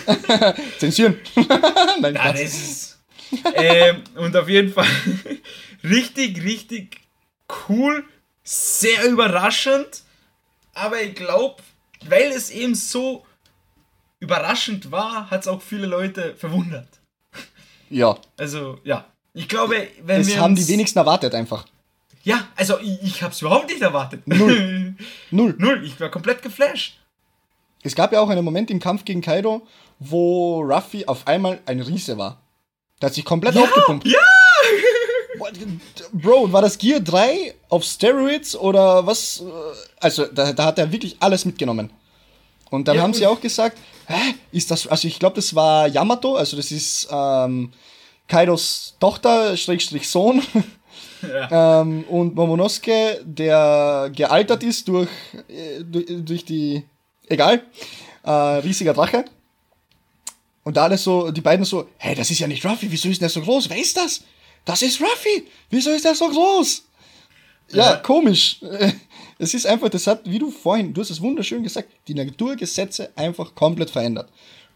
Zensieren. 0.78 1.18
Nein, 2.00 2.14
Nein 2.14 2.32
das 2.32 2.40
ist. 2.40 2.98
ähm, 3.54 4.02
und 4.16 4.36
auf 4.36 4.48
jeden 4.48 4.72
Fall 4.72 4.86
richtig, 5.84 6.42
richtig 6.42 7.00
cool, 7.68 8.04
sehr 8.42 9.08
überraschend, 9.08 10.02
aber 10.74 11.02
ich 11.02 11.14
glaube, 11.14 11.62
weil 12.06 12.30
es 12.30 12.50
eben 12.50 12.74
so 12.74 13.24
überraschend 14.20 14.90
war, 14.90 15.30
hat 15.30 15.42
es 15.42 15.48
auch 15.48 15.62
viele 15.62 15.86
Leute 15.86 16.34
verwundert. 16.36 16.88
Ja. 17.88 18.16
Also, 18.36 18.78
ja. 18.84 19.06
Ich 19.32 19.48
glaube, 19.48 19.88
wenn 20.02 20.18
das 20.18 20.28
wir. 20.28 20.40
haben 20.40 20.54
die 20.54 20.66
wenigsten 20.68 20.98
erwartet 20.98 21.34
einfach. 21.34 21.64
Ja, 22.22 22.48
also 22.56 22.78
ich, 22.80 23.02
ich 23.02 23.22
habe 23.22 23.32
es 23.32 23.40
überhaupt 23.40 23.68
nicht 23.68 23.80
erwartet. 23.80 24.26
Null. 24.26 24.94
Null. 25.30 25.54
Null. 25.58 25.84
Ich 25.84 25.98
war 26.00 26.10
komplett 26.10 26.42
geflasht. 26.42 26.98
Es 27.82 27.94
gab 27.94 28.12
ja 28.12 28.20
auch 28.20 28.28
einen 28.28 28.44
Moment 28.44 28.70
im 28.70 28.78
Kampf 28.78 29.04
gegen 29.04 29.22
Kaido, 29.22 29.66
wo 29.98 30.60
Ruffy 30.60 31.06
auf 31.06 31.26
einmal 31.26 31.60
ein 31.64 31.80
Riese 31.80 32.18
war. 32.18 32.40
Der 33.00 33.06
hat 33.06 33.14
sich 33.14 33.24
komplett 33.24 33.54
ja, 33.54 33.62
aufgepumpt. 33.62 34.06
Ja! 34.06 34.18
Bro, 36.12 36.52
war 36.52 36.60
das 36.60 36.76
Gear 36.76 37.00
3 37.00 37.54
auf 37.70 37.82
Steroids 37.82 38.54
oder 38.54 39.06
was? 39.06 39.42
Also, 39.98 40.26
da, 40.26 40.52
da 40.52 40.64
hat 40.66 40.78
er 40.78 40.92
wirklich 40.92 41.16
alles 41.20 41.46
mitgenommen. 41.46 41.90
Und 42.68 42.86
dann 42.86 42.96
ja, 42.96 43.02
haben 43.02 43.14
sie 43.14 43.26
auch 43.26 43.40
gesagt, 43.40 43.78
hä, 44.06 44.34
ist 44.52 44.70
das, 44.70 44.86
also 44.86 45.08
ich 45.08 45.18
glaube, 45.18 45.36
das 45.36 45.54
war 45.54 45.88
Yamato, 45.88 46.36
also 46.36 46.56
das 46.56 46.70
ist 46.70 47.08
ähm, 47.10 47.72
Kaidos 48.28 48.96
Tochter, 49.00 49.56
Schrägstrich 49.56 50.08
Sohn. 50.08 50.42
Ja. 51.22 51.80
Ähm, 51.82 52.04
und 52.04 52.34
Momonosuke, 52.34 53.20
der 53.24 54.10
gealtert 54.14 54.62
ist 54.62 54.88
durch, 54.88 55.08
äh, 55.48 55.82
durch, 55.84 56.06
durch 56.08 56.44
die 56.44 56.84
egal, 57.28 57.62
äh, 58.22 58.30
riesiger 58.30 58.92
Drache. 58.92 59.24
Und 60.62 60.76
da 60.76 60.84
alles 60.84 61.02
so, 61.02 61.30
die 61.30 61.40
beiden 61.40 61.64
so, 61.64 61.88
hey, 61.96 62.14
das 62.14 62.30
ist 62.30 62.38
ja 62.38 62.46
nicht 62.46 62.64
Ruffy, 62.64 62.90
wieso 62.90 63.08
ist 63.08 63.22
der 63.22 63.28
so 63.28 63.40
groß? 63.40 63.70
Wer 63.70 63.78
ist 63.78 63.96
das? 63.96 64.22
Das 64.64 64.82
ist 64.82 65.00
Ruffy! 65.00 65.46
Wieso 65.70 65.90
ist 65.90 66.04
der 66.04 66.14
so 66.14 66.28
groß? 66.28 66.84
Ja, 67.72 67.92
ja, 67.92 67.96
komisch. 67.96 68.60
Es 69.42 69.54
ist 69.54 69.66
einfach, 69.66 69.88
das 69.88 70.06
hat, 70.06 70.20
wie 70.28 70.38
du 70.38 70.50
vorhin, 70.50 70.92
du 70.92 71.00
hast 71.00 71.08
es 71.08 71.22
wunderschön 71.22 71.62
gesagt, 71.62 71.88
die 72.08 72.12
Naturgesetze 72.12 73.10
einfach 73.16 73.54
komplett 73.54 73.88
verändert. 73.88 74.30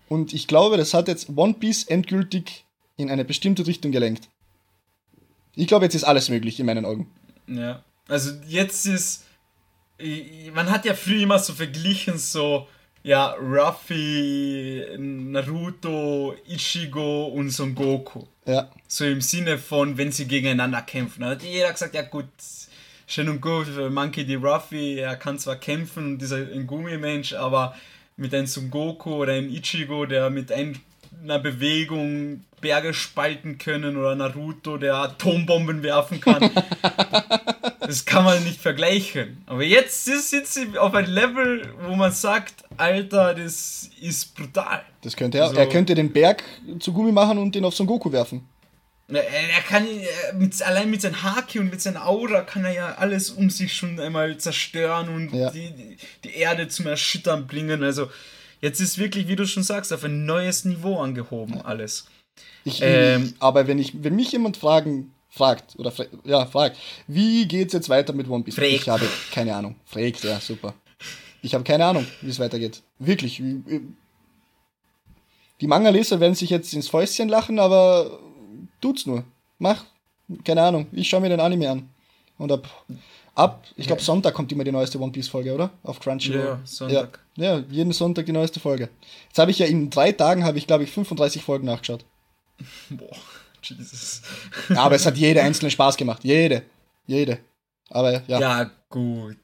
Und 0.09 0.33
ich 0.33 0.47
glaube, 0.47 0.79
das 0.79 0.95
hat 0.95 1.07
jetzt 1.07 1.29
One 1.37 1.53
Piece 1.53 1.85
endgültig 1.85 2.65
in 2.97 3.11
eine 3.11 3.27
bestimmte 3.27 3.67
Richtung 3.67 3.93
gelenkt. 3.93 4.31
Ich 5.57 5.67
glaube, 5.67 5.85
jetzt 5.85 5.95
ist 5.95 6.05
alles 6.05 6.29
möglich 6.29 6.59
in 6.61 6.67
meinen 6.67 6.85
Augen. 6.85 7.11
Ja, 7.47 7.83
also 8.09 8.31
jetzt 8.47 8.87
ist 8.87 9.25
man 10.53 10.71
hat 10.71 10.85
ja 10.85 10.95
früher 10.95 11.23
immer 11.23 11.39
so 11.39 11.53
verglichen, 11.53 12.19
so, 12.19 12.67
ja, 13.03 13.35
Ruffy, 13.35 14.85
Naruto, 14.99 16.35
Ichigo 16.49 17.27
und 17.27 17.51
Son 17.51 17.75
Goku. 17.75 18.25
Ja. 18.47 18.71
So 18.89 19.05
im 19.05 19.21
Sinne 19.21 19.59
von, 19.59 19.97
wenn 19.97 20.13
sie 20.13 20.27
gegeneinander 20.27 20.83
kämpfen. 20.83 21.23
Da 21.23 21.31
hat 21.31 21.43
jeder 21.43 21.73
gesagt, 21.73 21.95
ja 21.95 22.03
gut, 22.03 22.27
schön 23.07 23.29
und 23.29 23.41
gut, 23.41 23.67
Monkey 23.91 24.25
D. 24.25 24.37
Ruffy, 24.37 24.99
er 24.99 25.17
kann 25.17 25.39
zwar 25.39 25.57
kämpfen, 25.57 26.19
dieser 26.19 26.37
ein 26.37 26.67
Gummimensch, 26.67 27.35
aber 27.35 27.77
mit 28.17 28.35
einem 28.35 28.47
Son 28.47 28.71
Goku 28.71 29.23
oder 29.23 29.33
einem 29.33 29.55
Ichigo, 29.55 30.07
der 30.07 30.31
mit 30.31 30.51
einer 30.53 31.39
Bewegung 31.39 32.43
Berge 32.65 32.95
spalten 32.95 33.59
können 33.59 33.97
oder 33.97 34.17
Naruto, 34.17 34.79
der 34.79 34.97
Atombomben 34.97 35.83
werfen 35.83 36.21
kann. 36.21 36.51
Das 37.87 38.07
kann 38.07 38.25
man 38.25 38.43
nicht 38.45 38.61
vergleichen. 38.61 39.43
Aber 39.45 39.63
jetzt 39.63 40.07
sind 40.07 40.47
sie 40.47 40.79
auf 40.79 40.95
ein 40.95 41.07
Level, 41.07 41.69
wo 41.87 41.95
man 41.95 42.13
sagt, 42.13 42.65
Alter, 42.79 43.35
das 43.35 43.91
ist 44.01 44.35
brutal. 44.35 44.83
Das 45.03 45.15
könnte 45.17 45.37
er. 45.37 45.45
Also, 45.45 45.57
er 45.57 45.69
könnte 45.69 45.95
den 45.95 46.11
Berg 46.11 46.43
zu 46.81 46.95
Gummi 46.95 47.13
machen 47.13 47.37
und 47.37 47.55
den 47.55 47.63
auf 47.63 47.75
Son 47.75 47.87
Goku 47.87 48.11
werfen. 48.11 48.49
Er 49.09 49.61
kann 49.69 49.87
mit, 50.33 50.63
allein 50.63 50.91
mit 50.91 51.03
seinem 51.03 51.23
Haki 51.23 51.59
und 51.59 51.71
mit 51.71 51.83
seiner 51.83 52.07
Aura 52.07 52.41
kann 52.41 52.65
er 52.65 52.73
ja 52.73 52.95
alles 52.95 53.31
um 53.31 53.51
sich 53.51 53.75
schon 53.75 54.01
einmal 54.01 54.39
zerstören 54.39 55.11
und 55.11 55.35
ja. 55.35 55.51
die, 55.51 55.99
die 56.25 56.35
Erde 56.35 56.69
zum 56.69 56.87
Erschüttern 56.87 57.47
bringen. 57.47 57.83
Also 57.83 58.11
jetzt 58.63 58.81
ist 58.81 58.97
wirklich, 58.97 59.29
wie 59.29 59.37
du 59.37 59.47
schon 59.47 59.63
sagst, 59.63 59.93
auf 59.93 60.05
ein 60.05 60.25
neues 60.25 60.65
Niveau 60.65 61.01
angehoben 61.01 61.57
ja. 61.57 61.65
alles. 61.67 62.07
Ich, 62.65 62.81
ähm, 62.83 63.35
aber 63.39 63.67
wenn 63.67 63.79
ich, 63.79 64.03
wenn 64.03 64.17
mich 64.17 64.33
jemand 64.33 64.57
fragen 64.57 65.13
fragt 65.29 65.77
oder 65.79 65.91
fra 65.91 66.05
ja 66.25 66.47
fragt, 66.47 66.79
wie 67.07 67.47
geht's 67.47 67.73
jetzt 67.73 67.89
weiter 67.89 68.13
mit 68.13 68.29
One 68.29 68.45
Piece? 68.45 68.55
Fragt. 68.55 68.71
Ich 68.71 68.89
habe 68.89 69.07
keine 69.33 69.55
Ahnung. 69.55 69.77
Fragt, 69.85 70.25
ja 70.25 70.41
super. 70.41 70.75
Ich 71.43 71.55
habe 71.55 71.65
keine 71.65 71.85
Ahnung, 71.85 72.07
wie 72.23 72.31
es 72.31 72.39
weitergeht. 72.39 72.83
Wirklich. 72.99 73.43
Die 75.61 75.67
Manga-Leser 75.67 76.19
werden 76.19 76.35
sich 76.35 76.51
jetzt 76.51 76.73
ins 76.73 76.89
Fäustchen 76.89 77.29
lachen, 77.29 77.59
aber 77.59 78.19
tut's 78.81 79.05
nur. 79.05 79.25
Mach. 79.59 79.85
Keine 80.45 80.63
Ahnung. 80.63 80.87
Ich 80.93 81.09
schaue 81.09 81.21
mir 81.21 81.29
den 81.29 81.41
Anime 81.41 81.71
an. 81.71 81.91
Und 82.39 82.51
ab, 82.51 82.69
ab 83.35 83.67
ich 83.77 83.87
glaube, 83.87 84.01
Sonntag 84.01 84.33
kommt 84.33 84.51
immer 84.53 84.65
die 84.65 84.73
neueste 84.73 84.99
One 84.99 85.13
Piece-Folge, 85.13 85.53
oder? 85.55 85.71
Auf 85.83 86.01
Crunchyroll. 86.01 86.45
Ja, 86.45 86.61
Sonntag. 86.65 87.21
Ja, 87.37 87.59
ja, 87.59 87.65
jeden 87.71 87.93
Sonntag 87.93 88.25
die 88.27 88.33
neueste 88.33 88.59
Folge. 88.59 88.89
Jetzt 89.29 89.39
habe 89.39 89.51
ich 89.51 89.59
ja 89.59 89.67
in 89.67 89.91
drei 89.91 90.13
Tagen, 90.13 90.45
habe 90.45 90.57
ich 90.57 90.67
glaube 90.67 90.85
ich 90.85 90.91
35 90.91 91.45
Folgen 91.45 91.67
nachgeschaut. 91.67 92.05
Boah, 92.91 93.17
Jesus. 93.63 94.23
Ja, 94.69 94.83
aber 94.83 94.97
es 94.97 95.07
hat 95.07 95.17
jede 95.17 95.43
einzelne 95.43 95.71
Spaß 95.71 95.97
gemacht. 95.97 96.23
Jede. 96.23 96.63
Jede. 97.07 97.39
Aber 97.91 98.23
ja. 98.27 98.41
Ja, 98.41 98.71
gut. 98.89 99.37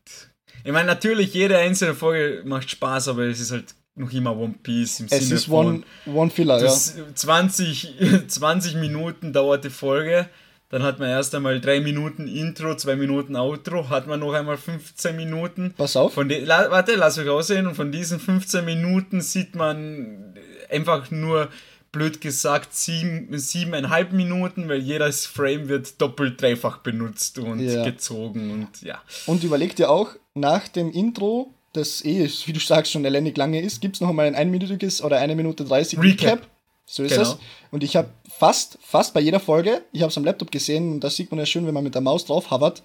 Ich 0.65 0.73
meine, 0.73 0.87
natürlich, 0.87 1.33
jede 1.33 1.59
einzelne 1.59 1.95
Folge 1.95 2.43
macht 2.45 2.71
Spaß, 2.71 3.09
aber 3.09 3.23
es 3.25 3.41
ist 3.41 3.51
halt 3.53 3.75
noch 3.95 4.13
immer 4.13 4.37
One 4.37 4.55
Piece 4.63 5.01
im 5.01 5.07
es 5.11 5.21
Sinne 5.21 5.35
ist 5.35 5.45
von. 5.47 5.85
One, 6.07 6.17
one 6.17 6.31
Filler, 6.31 6.63
ja. 6.63 6.71
20, 6.71 7.95
20 8.29 8.75
Minuten 8.77 9.33
dauert 9.33 9.65
die 9.65 9.71
Folge. 9.71 10.29
Dann 10.71 10.85
hat 10.85 11.01
man 11.01 11.09
erst 11.09 11.35
einmal 11.35 11.61
3 11.61 11.81
Minuten 11.81 12.29
Intro, 12.29 12.77
2 12.77 12.95
Minuten 12.95 13.35
Outro, 13.35 13.89
hat 13.89 14.07
man 14.07 14.21
noch 14.21 14.33
einmal 14.33 14.57
15 14.57 15.17
Minuten. 15.17 15.75
Pass 15.77 15.97
auf. 15.97 16.15
Von 16.15 16.29
la, 16.29 16.71
warte, 16.71 16.95
lass 16.95 17.17
mich 17.17 17.29
aussehen. 17.29 17.67
Und 17.67 17.75
von 17.75 17.91
diesen 17.91 18.21
15 18.21 18.65
Minuten 18.65 19.21
sieht 19.21 19.57
man 19.57 20.35
einfach 20.71 21.11
nur, 21.11 21.49
blöd 21.93 22.21
gesagt, 22.21 22.75
sieben, 22.75 23.37
siebeneinhalb 23.37 24.13
Minuten, 24.13 24.69
weil 24.69 24.79
jedes 24.79 25.27
Frame 25.27 25.69
wird 25.69 26.01
doppelt, 26.01 26.41
dreifach 26.41 26.79
benutzt 26.79 27.39
und 27.39 27.61
ja. 27.61 27.85
gezogen 27.85 28.51
und 28.53 28.83
ja. 28.83 29.03
Und 29.27 29.43
überleg 29.45 29.75
dir 29.77 29.91
auch, 29.91 30.11
nach 30.35 30.69
dem 30.69 30.91
Intro 30.93 31.53
das 31.73 32.05
eh, 32.05 32.29
wie 32.47 32.53
du 32.53 32.61
sagst, 32.61 32.93
schon 32.93 33.05
elendig 33.05 33.37
lange 33.37 33.61
ist, 33.61 33.81
gibt 33.81 33.97
es 33.97 34.01
noch 34.01 34.09
einmal 34.09 34.27
ein 34.27 34.35
einminütiges 34.35 35.03
oder 35.03 35.19
eine 35.19 35.35
Minute 35.35 35.65
30 35.65 35.99
Recap. 35.99 36.23
Recap. 36.23 36.49
So 36.85 37.05
ist 37.05 37.13
genau. 37.13 37.23
es. 37.23 37.39
Und 37.71 37.85
ich 37.85 37.95
habe 37.95 38.09
fast, 38.29 38.79
fast 38.83 39.15
bei 39.15 39.21
jeder 39.21 39.39
Folge, 39.39 39.83
ich 39.93 40.03
habe 40.03 40.11
es 40.11 40.19
am 40.19 40.25
Laptop 40.25 40.51
gesehen 40.51 40.93
und 40.93 41.01
das 41.05 41.15
sieht 41.15 41.31
man 41.31 41.39
ja 41.39 41.47
schön, 41.47 41.67
wenn 41.67 41.75
man 41.75 41.85
mit 41.85 41.95
der 41.95 42.03
Maus 42.03 42.25
drauf 42.25 42.51
hovert, 42.51 42.83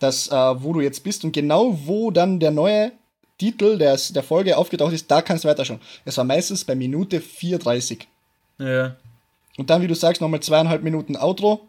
dass, 0.00 0.26
äh, 0.28 0.32
wo 0.32 0.72
du 0.72 0.80
jetzt 0.80 1.04
bist 1.04 1.24
und 1.24 1.32
genau 1.32 1.78
wo 1.84 2.10
dann 2.10 2.40
der 2.40 2.50
neue 2.50 2.90
Titel 3.38 3.78
der, 3.78 3.96
der 3.96 4.22
Folge 4.24 4.56
aufgetaucht 4.56 4.92
ist, 4.92 5.08
da 5.08 5.22
kannst 5.22 5.44
du 5.44 5.48
weiterschauen. 5.48 5.80
Es 6.04 6.16
war 6.16 6.24
meistens 6.24 6.64
bei 6.64 6.74
Minute 6.74 7.20
4,30. 7.20 8.00
Ja. 8.58 8.96
Und 9.56 9.70
dann, 9.70 9.82
wie 9.82 9.86
du 9.86 9.94
sagst, 9.94 10.20
nochmal 10.20 10.40
zweieinhalb 10.40 10.82
Minuten 10.82 11.16
Outro 11.16 11.68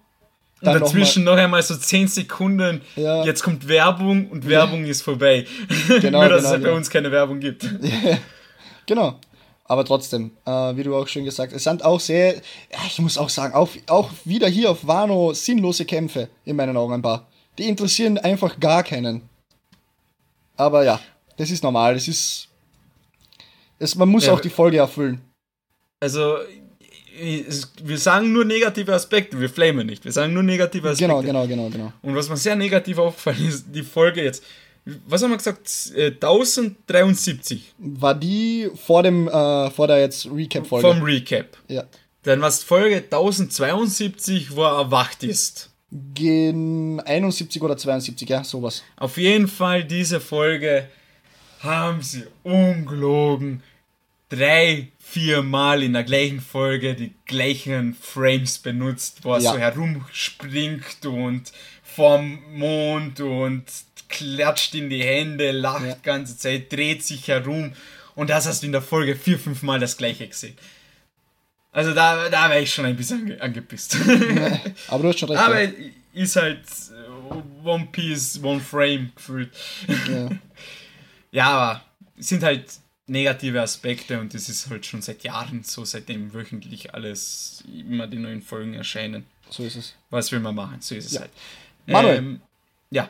und 0.62 0.74
dazwischen 0.74 1.24
noch, 1.24 1.34
noch, 1.34 1.42
einmal 1.42 1.62
so 1.62 1.76
10 1.76 2.08
Sekunden, 2.08 2.82
ja. 2.96 3.24
jetzt 3.26 3.44
kommt 3.44 3.68
Werbung 3.68 4.30
und 4.30 4.48
Werbung 4.48 4.86
ist 4.86 5.02
vorbei. 5.02 5.46
Genau, 6.02 6.22
Nur, 6.22 6.30
dass 6.30 6.44
genau, 6.44 6.56
es 6.56 6.64
bei 6.64 6.72
uns 6.72 6.90
keine 6.90 7.12
Werbung 7.12 7.40
gibt. 7.40 7.70
genau. 8.86 9.20
Aber 9.68 9.84
trotzdem, 9.84 10.32
äh, 10.46 10.52
wie 10.52 10.84
du 10.84 10.96
auch 10.96 11.08
schon 11.08 11.26
gesagt 11.26 11.52
hast, 11.52 11.58
es 11.58 11.64
sind 11.64 11.84
auch 11.84 12.00
sehr, 12.00 12.36
ich 12.88 13.00
muss 13.00 13.18
auch 13.18 13.30
sagen, 13.30 13.56
auch, 13.56 13.70
auch 13.88 14.12
wieder 14.24 14.48
hier 14.48 14.70
auf 14.70 14.86
Wano 14.86 15.34
sinnlose 15.34 15.86
Kämpfe, 15.86 16.30
in 16.46 16.56
meinen 16.56 16.78
Augen 16.78 16.94
ein 16.94 17.02
paar. 17.02 17.28
Die 17.58 17.68
interessieren 17.68 18.18
einfach 18.20 18.60
gar 18.60 18.84
keinen. 18.84 19.28
Aber 20.56 20.84
ja, 20.84 21.00
das 21.38 21.50
ist 21.50 21.64
normal, 21.64 21.96
das 21.96 22.08
ist. 22.08 22.48
Es, 23.80 23.96
man 23.96 24.08
muss 24.08 24.28
ja, 24.28 24.34
auch 24.34 24.40
die 24.40 24.50
Folge 24.50 24.78
erfüllen. 24.78 25.20
Also, 26.00 26.38
wir 27.84 27.98
sagen 27.98 28.32
nur 28.32 28.46
negative 28.46 28.94
Aspekte, 28.94 29.40
wir 29.40 29.50
flamen 29.50 29.88
nicht. 29.88 30.04
Wir 30.04 30.12
sagen 30.12 30.34
nur 30.34 30.44
negative 30.44 30.90
Aspekte. 30.90 31.08
Genau, 31.08 31.22
genau, 31.22 31.48
genau, 31.48 31.70
genau. 31.70 31.94
Und 32.02 32.16
was 32.16 32.30
mir 32.30 32.38
sehr 32.38 32.56
negativ 32.56 32.98
aufgefallen 32.98 33.48
ist, 33.48 33.66
die 33.68 33.84
Folge 33.84 34.24
jetzt, 34.24 34.44
was 35.08 35.24
haben 35.24 35.32
wir 35.32 35.38
gesagt, 35.38 35.68
1073. 35.96 37.74
War 37.78 38.14
die 38.16 38.70
vor 38.76 39.04
dem, 39.04 39.28
äh, 39.28 39.72
vor 39.72 39.88
der 39.88 40.00
jetzt 40.00 40.28
Recap-Folge? 40.32 40.88
Vom 40.88 41.02
Recap. 41.02 41.58
Ja. 41.68 41.86
Dann 42.24 42.42
war 42.42 42.50
es 42.50 42.64
Folge 42.64 42.98
1072, 42.98 44.56
wo 44.56 44.64
er 44.64 44.80
erwacht 44.80 45.24
ist. 45.24 45.70
Gen 45.92 47.00
71 47.00 47.62
oder 47.62 47.78
72, 47.78 48.28
ja, 48.28 48.44
sowas. 48.44 48.84
Auf 48.98 49.18
jeden 49.18 49.48
Fall, 49.48 49.84
diese 49.84 50.20
Folge 50.20 50.88
haben 51.60 52.02
sie 52.02 52.26
ungelogen 52.44 53.64
drei, 54.30 54.92
vier 55.00 55.42
Mal 55.44 55.84
in 55.84 55.94
der 55.94 56.04
gleichen 56.04 56.42
Folge 56.42 56.96
die 56.96 57.14
gleichen 57.26 57.96
Frames 57.96 58.58
benutzt, 58.60 59.20
wo 59.24 59.34
er 59.34 59.42
ja. 59.42 59.52
so 59.54 59.58
herumspringt 59.58 61.06
und 61.06 61.52
vorm 61.84 62.40
Mond 62.54 63.20
und 63.22 63.66
klatscht 64.10 64.76
in 64.76 64.90
die 64.90 65.04
Hände, 65.04 65.52
lacht 65.52 65.86
ja. 65.86 65.98
ganze 66.04 66.38
Zeit, 66.38 66.72
dreht 66.72 67.04
sich 67.04 67.28
herum 67.28 67.74
und 68.16 68.30
das 68.30 68.46
hast 68.46 68.62
du 68.62 68.68
in 68.68 68.72
der 68.72 68.82
Folge 68.82 69.16
vier, 69.16 69.40
fünf 69.40 69.62
Mal 69.62 69.80
das 69.80 69.98
gleiche 69.98 70.28
gesehen. 70.28 70.58
Also 71.72 71.94
da, 71.94 72.30
da 72.30 72.50
wäre 72.50 72.62
ich 72.62 72.74
schon 72.74 72.86
ein 72.86 72.96
bisschen 72.96 73.24
ange 73.24 73.42
angepisst. 73.42 73.96
Ja, 73.96 74.60
aber 74.88 75.04
du 75.04 75.10
hast 75.10 75.20
schon 75.20 75.30
recht. 75.30 75.42
Aber 75.42 75.62
ja. 75.62 75.70
ist 76.14 76.38
halt 76.38 76.62
äh, 76.62 77.68
One 77.68 77.90
Piece, 77.92 78.40
One 78.42 78.62
Frame 78.62 79.12
gefühlt. 79.14 79.52
Ja. 80.10 80.30
ja, 81.32 81.48
aber 81.48 81.86
sind 82.18 82.44
halt 82.44 82.66
negative 83.08 83.62
Aspekte 83.62 84.20
und 84.20 84.34
das 84.34 84.50
ist 84.50 84.70
halt 84.70 84.86
schon 84.86 85.02
seit 85.02 85.24
Jahren 85.24 85.64
so, 85.64 85.86
seitdem 85.86 86.34
wöchentlich 86.34 86.94
alles 86.94 87.64
immer 87.68 88.08
die 88.08 88.18
neuen 88.18 88.42
Folgen 88.42 88.74
erscheinen. 88.74 89.26
So 89.50 89.64
ist 89.64 89.76
es. 89.76 89.94
Was 90.10 90.32
will 90.32 90.40
man 90.40 90.56
machen? 90.56 90.78
So 90.82 90.96
ist 90.96 91.06
es 91.06 91.14
ja. 91.14 91.22
halt. 91.22 91.32
Manuel. 91.86 92.18
Ähm, 92.18 92.42
ja. 92.90 93.10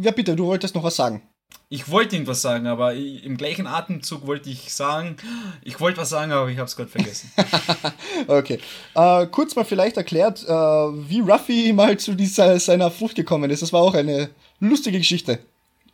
Ja, 0.00 0.10
bitte, 0.10 0.36
du 0.36 0.46
wolltest 0.46 0.74
noch 0.74 0.84
was 0.84 0.96
sagen. 0.96 1.22
Ich 1.68 1.88
wollte 1.88 2.16
irgendwas 2.16 2.42
sagen, 2.42 2.66
aber 2.66 2.94
im 2.94 3.36
gleichen 3.38 3.66
Atemzug 3.66 4.26
wollte 4.26 4.50
ich 4.50 4.72
sagen, 4.72 5.16
ich 5.62 5.80
wollte 5.80 6.00
was 6.00 6.10
sagen, 6.10 6.30
aber 6.30 6.50
ich 6.50 6.58
habe 6.58 6.66
es 6.66 6.76
gerade 6.76 6.90
vergessen. 6.90 7.30
okay. 8.26 8.58
Äh, 8.94 9.26
kurz 9.28 9.56
mal 9.56 9.64
vielleicht 9.64 9.96
erklärt, 9.96 10.44
äh, 10.44 10.50
wie 10.50 11.20
Ruffy 11.20 11.72
mal 11.72 11.98
zu 11.98 12.14
dieser, 12.14 12.60
seiner 12.60 12.90
Frucht 12.90 13.16
gekommen 13.16 13.50
ist. 13.50 13.62
Das 13.62 13.72
war 13.72 13.80
auch 13.80 13.94
eine 13.94 14.28
lustige 14.60 14.98
Geschichte, 14.98 15.38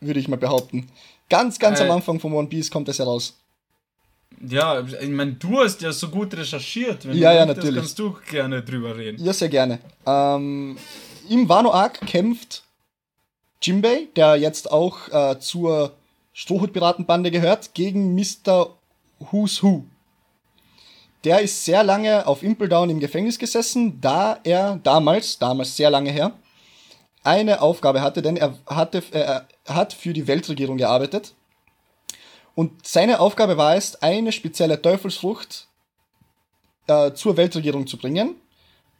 würde 0.01 0.19
ich 0.19 0.27
mal 0.27 0.37
behaupten. 0.37 0.89
Ganz, 1.29 1.59
ganz 1.59 1.79
äh, 1.79 1.83
am 1.83 1.91
Anfang 1.91 2.19
von 2.19 2.33
One 2.33 2.47
Piece 2.47 2.69
kommt 2.71 2.87
das 2.87 2.99
heraus. 2.99 3.37
Ja, 4.47 4.81
ich 4.81 5.09
meine, 5.09 5.33
du 5.33 5.59
hast 5.59 5.81
ja 5.81 5.91
so 5.91 6.09
gut 6.09 6.33
recherchiert. 6.35 7.07
Wenn 7.07 7.17
ja, 7.17 7.33
ja, 7.33 7.45
natürlich. 7.45 7.75
kannst 7.75 7.99
du 7.99 8.15
gerne 8.29 8.61
drüber 8.61 8.95
reden. 8.97 9.23
Ja, 9.23 9.33
sehr 9.33 9.49
gerne. 9.49 9.79
Ähm, 10.05 10.77
Im 11.29 11.49
Wano 11.49 11.71
Arc 11.71 11.99
kämpft 12.01 12.63
Jimbei, 13.61 14.07
der 14.15 14.37
jetzt 14.37 14.71
auch 14.71 15.09
äh, 15.09 15.39
zur 15.39 15.93
Strohhutpiratenbande 16.33 17.31
gehört, 17.31 17.73
gegen 17.73 18.15
Mr. 18.15 18.69
Who's 19.19 19.61
Who. 19.61 19.83
Der 21.25 21.41
ist 21.41 21.65
sehr 21.65 21.83
lange 21.83 22.25
auf 22.25 22.43
Impel 22.43 22.69
Down 22.69 22.89
im 22.89 23.01
Gefängnis 23.01 23.37
gesessen, 23.37 23.99
da 23.99 24.39
er 24.43 24.79
damals, 24.83 25.37
damals 25.37 25.75
sehr 25.75 25.89
lange 25.89 26.11
her, 26.11 26.31
eine 27.23 27.61
Aufgabe 27.61 28.01
hatte, 28.01 28.21
denn 28.21 28.37
er 28.37 28.53
hatte, 28.65 29.03
äh, 29.11 29.41
hat 29.71 29.93
für 29.93 30.13
die 30.13 30.27
Weltregierung 30.27 30.77
gearbeitet 30.77 31.33
und 32.59 32.85
seine 32.85 33.21
Aufgabe 33.21 33.55
war 33.55 33.77
es, 33.77 34.01
eine 34.01 34.33
spezielle 34.33 34.81
Teufelsfrucht 34.81 35.67
äh, 36.87 37.13
zur 37.13 37.37
Weltregierung 37.37 37.87
zu 37.87 37.97
bringen. 37.97 38.35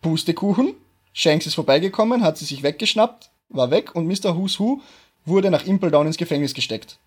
Pustekuchen. 0.01 0.75
Shanks 1.11 1.45
ist 1.45 1.55
vorbeigekommen, 1.55 2.23
hat 2.23 2.37
sie 2.37 2.45
sich 2.45 2.63
weggeschnappt, 2.63 3.31
war 3.49 3.69
weg 3.69 3.95
und 3.95 4.07
Mr. 4.07 4.37
Who's 4.37 4.59
Who 4.59 4.79
wurde 5.25 5.51
nach 5.51 5.65
Impel 5.65 5.91
Down 5.91 6.07
ins 6.07 6.15
Gefängnis 6.15 6.53
gesteckt. 6.53 6.99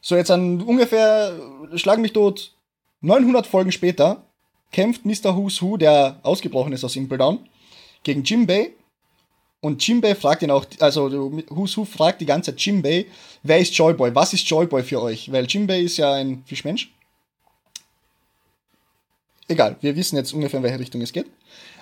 So, 0.00 0.16
jetzt 0.16 0.30
an 0.30 0.62
ungefähr, 0.62 1.38
schlag 1.74 1.98
mich 1.98 2.14
tot, 2.14 2.54
900 3.02 3.46
Folgen 3.46 3.72
später 3.72 4.24
kämpft 4.72 5.04
Mr. 5.04 5.36
Who's 5.36 5.60
Who, 5.60 5.76
der 5.76 6.20
ausgebrochen 6.22 6.72
ist 6.72 6.84
aus 6.84 6.96
Impel 6.96 7.18
Down, 7.18 7.46
gegen 8.02 8.24
Jimbei 8.24 8.70
und 9.60 9.86
Jimbei 9.86 10.14
fragt 10.14 10.42
ihn 10.42 10.50
auch, 10.50 10.64
also 10.78 11.10
Who's 11.48 11.76
Who 11.76 11.84
fragt 11.84 12.20
die 12.20 12.26
ganze 12.26 12.50
Zeit 12.50 12.60
Jimbei, 12.60 13.06
wer 13.42 13.58
ist 13.58 13.76
Joyboy? 13.76 14.14
Was 14.14 14.32
ist 14.32 14.48
Joyboy 14.48 14.82
für 14.82 15.02
euch? 15.02 15.30
Weil 15.30 15.46
Jimbei 15.46 15.80
ist 15.80 15.98
ja 15.98 16.14
ein 16.14 16.42
Fischmensch. 16.46 16.90
Egal, 19.48 19.76
wir 19.80 19.96
wissen 19.96 20.16
jetzt 20.16 20.32
ungefähr, 20.32 20.58
in 20.58 20.64
welche 20.64 20.78
Richtung 20.78 21.02
es 21.02 21.12
geht. 21.12 21.26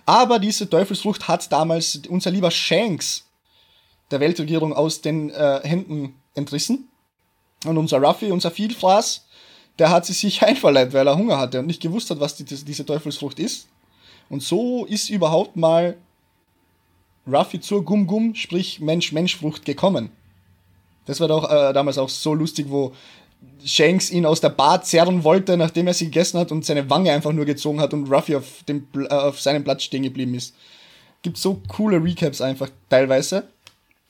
Aber 0.07 0.39
diese 0.39 0.69
Teufelsfrucht 0.69 1.29
hat 1.29 1.53
damals 1.53 2.01
unser 2.09 2.31
lieber 2.31 2.51
Shanks 2.51 3.27
der 4.11 4.21
Weltregierung 4.21 4.73
aus 4.73 5.01
den 5.01 5.31
äh, 5.31 5.61
Händen 5.63 6.15
entrissen. 6.35 6.89
Und 7.65 7.77
unser 7.77 7.99
Ruffy, 7.99 8.31
unser 8.31 8.51
Vielfraß, 8.51 9.27
der 9.79 9.91
hat 9.91 10.07
sie 10.07 10.15
sich 10.15 10.43
einverleibt, 10.47 10.95
weil 10.95 11.07
er 11.07 11.17
Hunger 11.17 11.39
hatte 11.39 11.61
und 11.61 11.67
nicht 11.67 11.83
gewusst 11.83 12.11
hat, 12.11 12.19
was 12.19 12.35
die, 12.35 12.45
diese 12.45 12.87
Teufelsfrucht 12.87 13.39
ist. 13.39 13.69
Und 14.31 14.43
so 14.43 14.85
ist 14.87 15.11
überhaupt 15.11 15.57
mal 15.57 15.97
Ruffy 17.31 17.61
zur 17.61 17.85
Gum-Gum, 17.85 18.35
sprich 18.35 18.81
Mensch-Mensch-Frucht 18.81 19.65
gekommen. 19.65 20.11
Das 21.07 21.21
war 21.21 21.29
doch 21.29 21.51
äh, 21.51 21.73
damals 21.73 21.99
auch 21.99 22.09
so 22.09 22.35
lustig, 22.35 22.67
wo 22.69 22.93
Shanks 23.65 24.11
ihn 24.11 24.27
aus 24.27 24.41
der 24.41 24.51
Bar 24.51 24.83
zerren 24.83 25.25
wollte, 25.25 25.57
nachdem 25.57 25.87
er 25.87 25.95
sie 25.95 26.07
gegessen 26.07 26.39
hat 26.39 26.53
und 26.53 26.65
seine 26.65 26.89
Wange 26.91 27.13
einfach 27.13 27.33
nur 27.33 27.45
gezogen 27.45 27.81
hat 27.81 27.95
und 27.95 28.11
Ruffy 28.11 28.37
auf, 28.37 28.63
dem, 28.69 28.87
äh, 28.95 29.09
auf 29.09 29.41
seinem 29.41 29.65
Platz 29.65 29.85
stehen 29.85 30.03
geblieben 30.03 30.35
ist. 30.35 30.55
Gibt 31.23 31.39
so 31.39 31.61
coole 31.69 32.03
Recaps 32.03 32.41
einfach 32.41 32.71
teilweise. 32.89 33.49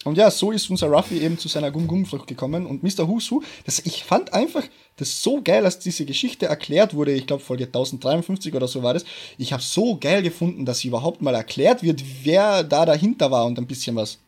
Und 0.04 0.16
ja, 0.16 0.30
so 0.30 0.52
ist 0.52 0.70
unser 0.70 0.86
Ruffy 0.86 1.18
eben 1.18 1.38
zu 1.38 1.48
seiner 1.48 1.72
Gum-Gum-Frucht 1.72 2.28
gekommen. 2.28 2.66
Und 2.66 2.82
Mr. 2.84 3.08
Husu, 3.08 3.42
das, 3.64 3.80
ich 3.80 4.04
fand 4.04 4.32
einfach 4.32 4.62
das 4.96 5.22
so 5.22 5.42
geil, 5.42 5.64
dass 5.64 5.80
diese 5.80 6.04
Geschichte 6.04 6.46
erklärt 6.46 6.94
wurde. 6.94 7.12
Ich 7.12 7.26
glaube, 7.26 7.42
Folge 7.42 7.64
1053 7.64 8.54
oder 8.54 8.68
so 8.68 8.82
war 8.82 8.94
das. 8.94 9.04
Ich 9.38 9.52
habe 9.52 9.62
so 9.62 9.96
geil 9.96 10.22
gefunden, 10.22 10.64
dass 10.64 10.84
überhaupt 10.84 11.20
mal 11.20 11.34
erklärt 11.34 11.82
wird, 11.82 12.02
wer 12.22 12.62
da 12.62 12.86
dahinter 12.86 13.30
war 13.30 13.44
und 13.44 13.58
ein 13.58 13.66
bisschen 13.66 13.96
was. 13.96 14.18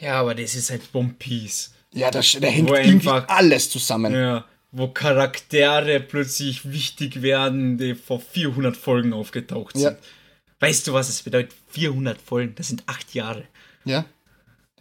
Ja, 0.00 0.20
aber 0.20 0.34
das 0.34 0.54
ist 0.54 0.70
halt 0.70 0.82
One 0.94 1.14
Piece. 1.18 1.72
Ja, 1.92 2.10
da, 2.10 2.20
da 2.20 2.48
hängt 2.48 2.70
irgendwie 2.70 3.08
alles 3.08 3.70
zusammen. 3.70 4.14
Ja, 4.14 4.46
wo 4.72 4.88
Charaktere 4.88 6.00
plötzlich 6.00 6.70
wichtig 6.70 7.20
werden, 7.20 7.76
die 7.76 7.94
vor 7.94 8.20
400 8.20 8.74
Folgen 8.74 9.12
aufgetaucht 9.12 9.76
sind. 9.76 9.92
Ja. 9.92 9.96
Weißt 10.60 10.86
du, 10.86 10.94
was 10.94 11.10
es 11.10 11.22
bedeutet? 11.22 11.54
400 11.68 12.20
Folgen, 12.20 12.54
das 12.54 12.68
sind 12.68 12.82
acht 12.86 13.14
Jahre. 13.14 13.44
Ja. 13.84 14.06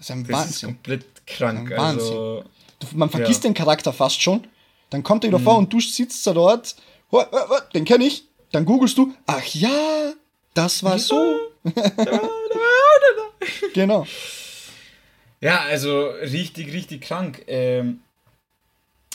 Das 0.01 0.09
ist 0.09 0.15
ein 0.15 0.23
das 0.23 0.31
Wahnsinn. 0.31 0.53
Ist 0.55 0.63
komplett 0.63 1.27
krank. 1.27 1.71
Also, 1.73 2.43
man 2.95 3.11
vergisst 3.11 3.43
ja. 3.43 3.51
den 3.51 3.53
Charakter 3.53 3.93
fast 3.93 4.19
schon. 4.19 4.47
Dann 4.89 5.03
kommt 5.03 5.23
er 5.23 5.27
wieder 5.27 5.37
mhm. 5.37 5.43
vor 5.43 5.57
und 5.59 5.71
du 5.71 5.79
sitzt 5.79 6.25
da 6.25 6.33
dort. 6.33 6.75
Den 7.75 7.85
kenne 7.85 8.05
ich. 8.05 8.25
Dann 8.51 8.65
googelst 8.65 8.97
du. 8.97 9.13
Ach 9.27 9.45
ja, 9.45 10.13
das 10.55 10.83
war 10.83 10.97
so. 10.97 11.35
genau. 13.75 14.07
Ja, 15.39 15.61
also 15.69 16.07
richtig, 16.07 16.73
richtig 16.73 17.01
krank. 17.01 17.43
Ähm, 17.45 17.99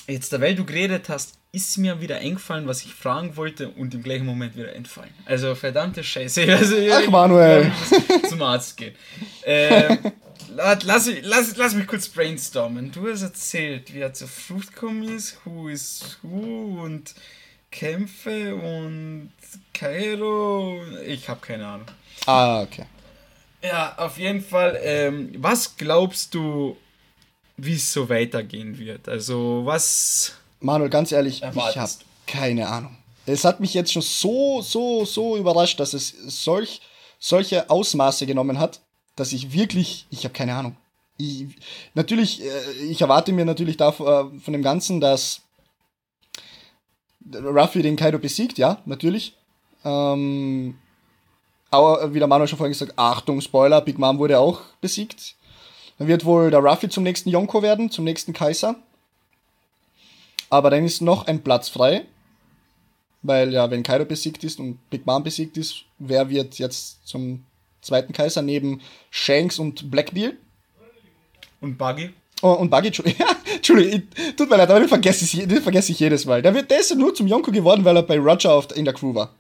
jetzt, 0.07 0.41
weil 0.41 0.55
du 0.55 0.64
geredet 0.64 1.09
hast, 1.09 1.34
ist 1.51 1.78
mir 1.78 2.01
wieder 2.01 2.18
eingefallen, 2.18 2.68
was 2.68 2.84
ich 2.84 2.95
fragen 2.95 3.37
wollte 3.37 3.70
und 3.70 3.93
im 3.93 4.05
gleichen 4.05 4.26
Moment 4.26 4.57
wieder 4.57 4.72
entfallen. 4.72 5.12
Also 5.24 5.57
verdammte 5.57 6.05
Scheiße. 6.05 6.47
Also, 6.57 6.76
Ach, 6.93 7.11
Manuel. 7.11 7.72
Zum 8.28 8.41
Arzt 8.43 8.76
gehen. 8.76 8.95
Ähm, 9.45 9.99
lass, 10.55 11.11
lass, 11.22 11.57
lass 11.57 11.74
mich 11.74 11.87
kurz 11.87 12.09
brainstormen. 12.09 12.93
Du 12.93 13.09
hast 13.11 13.22
erzählt, 13.22 13.93
wie 13.95 14.01
er 14.01 14.12
zur 14.12 14.28
Frucht 14.28 14.72
gekommen 14.72 15.03
ist, 15.16 15.39
Who 15.45 15.68
is 15.68 16.18
Who 16.22 16.82
und 16.82 17.14
Kämpfe 17.70 18.55
und 18.55 19.32
Kairo. 19.74 20.80
Ich 21.07 21.28
habe 21.28 21.41
keine 21.41 21.66
Ahnung. 21.66 21.87
Ah, 22.26 22.62
okay. 22.62 22.87
Ja, 23.62 23.95
auf 23.99 24.18
jeden 24.18 24.43
Fall. 24.43 24.78
Ähm, 24.82 25.34
was 25.39 25.76
glaubst 25.76 26.34
du, 26.34 26.76
wie 27.57 27.74
es 27.74 27.93
so 27.93 28.09
weitergehen 28.09 28.78
wird? 28.78 29.09
Also, 29.09 29.62
was. 29.64 30.34
Manuel, 30.61 30.91
ganz 30.91 31.12
ehrlich, 31.12 31.43
erwartest? 31.43 31.76
ich 31.76 31.80
habe 31.80 31.93
keine 32.26 32.68
Ahnung. 32.68 32.97
Es 33.26 33.45
hat 33.45 33.61
mich 33.61 33.74
jetzt 33.74 33.93
schon 33.93 34.03
so, 34.03 34.62
so, 34.62 35.05
so 35.05 35.37
überrascht, 35.37 35.80
dass 35.80 35.95
es 35.95 36.14
solch, 36.45 36.80
solche 37.18 37.68
Ausmaße 37.68 38.24
genommen 38.24 38.59
hat, 38.59 38.80
dass 39.17 39.33
ich 39.33 39.53
wirklich, 39.53 40.07
ich 40.11 40.25
habe 40.25 40.35
keine 40.35 40.55
Ahnung. 40.55 40.77
Ich, 41.19 41.47
natürlich, 41.95 42.45
äh, 42.45 42.73
ich 42.89 43.01
erwarte 43.01 43.33
mir 43.33 43.45
natürlich 43.45 43.77
da 43.77 43.89
äh, 43.89 43.93
von 43.95 44.53
dem 44.53 44.62
Ganzen, 44.62 45.01
dass 45.01 45.43
Ruffy 47.35 47.83
den 47.83 47.97
Kaido 47.97 48.19
besiegt, 48.19 48.59
ja, 48.59 48.81
natürlich. 48.85 49.35
Ähm, 49.85 50.79
aber 51.71 52.14
wie 52.14 52.19
der 52.19 52.29
Manuel 52.29 52.49
schon 52.49 52.59
vorhin 52.59 52.73
gesagt, 52.73 52.93
Achtung, 52.97 53.41
Spoiler, 53.41 53.81
Big 53.81 53.99
Mom 53.99 54.19
wurde 54.19 54.39
auch 54.39 54.61
besiegt. 54.81 55.35
Dann 55.99 56.09
wird 56.09 56.25
wohl 56.25 56.51
der 56.51 56.61
Ruffy 56.61 56.89
zum 56.89 57.03
nächsten 57.03 57.31
Yonko 57.31 57.62
werden, 57.62 57.91
zum 57.91 58.05
nächsten 58.05 58.33
Kaiser. 58.33 58.77
Aber 60.51 60.71
dann 60.71 60.85
ist 60.85 61.01
noch 61.01 61.27
ein 61.27 61.43
Platz 61.43 61.69
frei. 61.69 62.05
Weil 63.23 63.53
ja, 63.53 63.71
wenn 63.71 63.83
Kaido 63.83 64.05
besiegt 64.05 64.45
ist 64.45 64.61
und 64.61 64.79
Big 64.91 65.07
Mom 65.07 65.25
besiegt 65.25 65.57
ist, 65.57 65.83
wer 65.99 66.29
wird 66.29 66.59
jetzt 66.59 67.07
zum 67.07 67.45
zweiten 67.87 68.12
Kaiser 68.12 68.43
neben 68.43 68.80
Shanks 69.11 69.59
und 69.59 69.91
Blackbeard? 69.91 70.34
Und 71.61 71.78
Buggy? 71.78 72.11
Oh, 72.43 72.53
und 72.53 72.70
Buggy, 72.70 72.89
Entschuldigung, 72.89 73.26
Entschuldigung, 73.55 74.03
tut 74.37 74.51
mir 74.51 74.57
leid, 74.57 74.68
aber 74.68 74.80
den 74.80 74.89
vergesse 74.89 75.24
ich, 75.24 75.49
den 75.49 75.62
vergesse 75.62 75.93
ich 75.93 76.01
jedes 76.01 76.26
Mal. 76.26 76.43
Der, 76.43 76.53
wird, 76.53 76.70
der 76.70 76.80
ist 76.80 76.91
ja 76.91 76.97
nur 76.97 77.14
zum 77.14 77.26
Yonko 77.26 77.51
geworden, 77.51 77.84
weil 77.84 77.97
er 77.97 78.03
bei 78.03 78.18
Roger 78.18 78.53
auf, 78.53 78.76
in 78.76 78.84
der 78.84 78.95
Crew 78.95 79.14
war. 79.14 79.34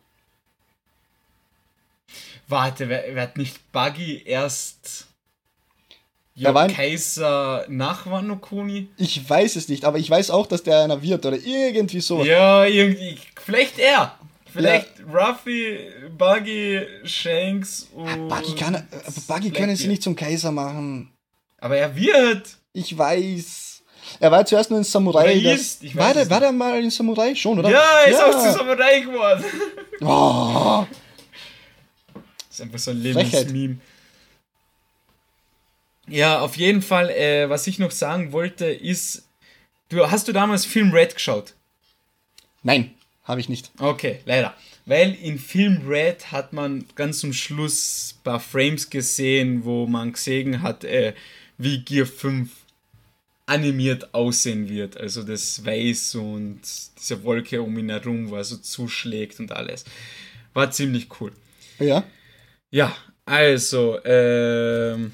Warte, 2.48 2.88
wer, 2.88 3.04
wer 3.12 3.22
hat 3.24 3.36
nicht 3.36 3.72
Buggy 3.72 4.22
erst 4.24 5.06
ja, 6.38 6.52
war 6.52 6.68
Kaiser 6.68 7.64
nach 7.68 8.06
Wano 8.06 8.36
Kuni? 8.36 8.88
Ich 8.98 9.28
weiß 9.28 9.56
es 9.56 9.68
nicht, 9.68 9.86
aber 9.86 9.98
ich 9.98 10.08
weiß 10.08 10.30
auch, 10.30 10.46
dass 10.46 10.62
der 10.62 10.84
einer 10.84 11.00
wird 11.00 11.24
oder 11.24 11.38
irgendwie 11.38 12.00
so. 12.00 12.22
Ja, 12.22 12.66
irgendwie. 12.66 13.16
Vielleicht 13.42 13.78
er. 13.78 14.18
Vielleicht 14.56 14.98
ja. 14.98 15.04
Ruffy, 15.06 15.78
Buggy, 16.16 16.86
Shanks 17.04 17.88
und. 17.94 18.08
Ah, 18.08 18.16
Buggy, 18.16 18.54
kann, 18.54 18.74
aber 18.74 19.20
Buggy 19.28 19.50
können 19.50 19.76
sie 19.76 19.86
nicht 19.86 20.02
zum 20.02 20.16
Kaiser 20.16 20.50
machen. 20.50 21.12
Aber 21.58 21.76
er 21.76 21.94
wird. 21.94 22.56
Ich 22.72 22.96
weiß. 22.96 23.82
Er 24.20 24.30
war 24.30 24.46
zuerst 24.46 24.70
nur 24.70 24.78
in 24.78 24.84
Samurai. 24.84 25.40
Das, 25.40 25.78
war, 25.94 26.14
der, 26.14 26.30
war 26.30 26.40
der 26.40 26.52
mal 26.52 26.82
in 26.82 26.90
Samurai 26.90 27.34
schon, 27.34 27.58
oder? 27.58 27.68
Ja, 27.68 27.84
er 28.04 28.10
ist 28.10 28.18
ja. 28.18 28.26
auch 28.26 28.44
zu 28.44 28.52
Samurai 28.52 29.00
geworden. 29.00 29.44
Oh. 30.02 30.86
Das 32.12 32.50
ist 32.50 32.60
einfach 32.60 32.78
so 32.78 32.90
ein 32.90 33.00
Lebensmeme. 33.00 33.78
Ja, 36.06 36.40
auf 36.40 36.58
jeden 36.58 36.82
Fall, 36.82 37.08
äh, 37.08 37.48
was 37.48 37.66
ich 37.66 37.78
noch 37.78 37.90
sagen 37.90 38.30
wollte, 38.32 38.66
ist, 38.66 39.26
du 39.88 40.10
hast 40.10 40.28
du 40.28 40.32
damals 40.32 40.66
Film 40.66 40.92
Red 40.92 41.14
geschaut? 41.14 41.54
Nein, 42.62 42.94
habe 43.26 43.40
ich 43.40 43.48
nicht. 43.48 43.70
Okay, 43.78 44.20
leider. 44.24 44.54
Weil 44.86 45.14
in 45.14 45.38
Film 45.38 45.82
Red 45.86 46.30
hat 46.32 46.52
man 46.52 46.86
ganz 46.94 47.18
zum 47.18 47.32
Schluss 47.32 48.14
ein 48.16 48.22
paar 48.22 48.40
Frames 48.40 48.88
gesehen, 48.88 49.64
wo 49.64 49.86
man 49.86 50.12
gesehen 50.12 50.62
hat, 50.62 50.84
äh, 50.84 51.12
wie 51.58 51.80
Gear 51.84 52.06
5 52.06 52.48
animiert 53.46 54.14
aussehen 54.14 54.68
wird. 54.68 54.96
Also 54.96 55.22
das 55.22 55.64
Weiß 55.64 56.14
und 56.14 56.60
diese 56.98 57.22
Wolke 57.24 57.62
um 57.62 57.76
ihn 57.78 57.90
herum, 57.90 58.30
wo 58.30 58.36
er 58.36 58.44
so 58.44 58.56
zuschlägt 58.56 59.40
und 59.40 59.52
alles. 59.52 59.84
War 60.54 60.70
ziemlich 60.70 61.08
cool. 61.20 61.32
Ja. 61.78 62.04
Ja, 62.70 62.96
also, 63.24 63.98
ähm, 64.04 65.12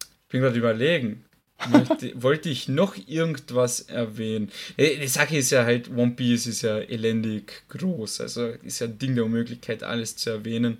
ich 0.00 0.28
bin 0.28 0.40
gerade 0.40 0.58
überlegen. 0.58 1.24
Möchte, 1.66 2.22
wollte 2.22 2.48
ich 2.48 2.68
noch 2.68 2.96
irgendwas 3.06 3.80
erwähnen? 3.80 4.50
Die 4.78 5.08
Sache 5.08 5.38
ist 5.38 5.50
ja 5.50 5.64
halt, 5.64 5.90
One 5.90 6.12
Piece 6.12 6.46
ist 6.46 6.62
ja 6.62 6.78
elendig 6.78 7.64
groß. 7.68 8.20
Also 8.20 8.46
ist 8.46 8.78
ja 8.78 8.86
ein 8.86 8.98
Ding 8.98 9.16
der 9.16 9.24
Unmöglichkeit, 9.24 9.82
alles 9.82 10.16
zu 10.16 10.30
erwähnen. 10.30 10.78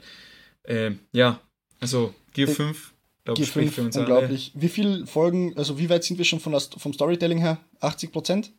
Ähm, 0.65 1.01
ja, 1.13 1.41
also 1.81 2.15
Gear 2.33 2.49
5, 2.49 2.93
glaube 3.25 3.43
ich, 3.43 3.49
spricht 3.49 3.75
für 3.75 3.83
uns 3.83 3.97
unglaublich. 3.97 4.53
Alle. 4.55 4.63
Wie 4.63 4.69
viele 4.69 5.07
Folgen, 5.07 5.57
also 5.57 5.79
wie 5.79 5.91
weit 5.91 6.05
sind 6.05 6.19
wir 6.19 6.25
schon 6.25 6.41
von 6.41 6.53
das, 6.53 6.71
vom 6.77 6.93
Storytelling 6.93 7.39
her? 7.39 7.59
80 7.81 8.13
Prozent? 8.13 8.53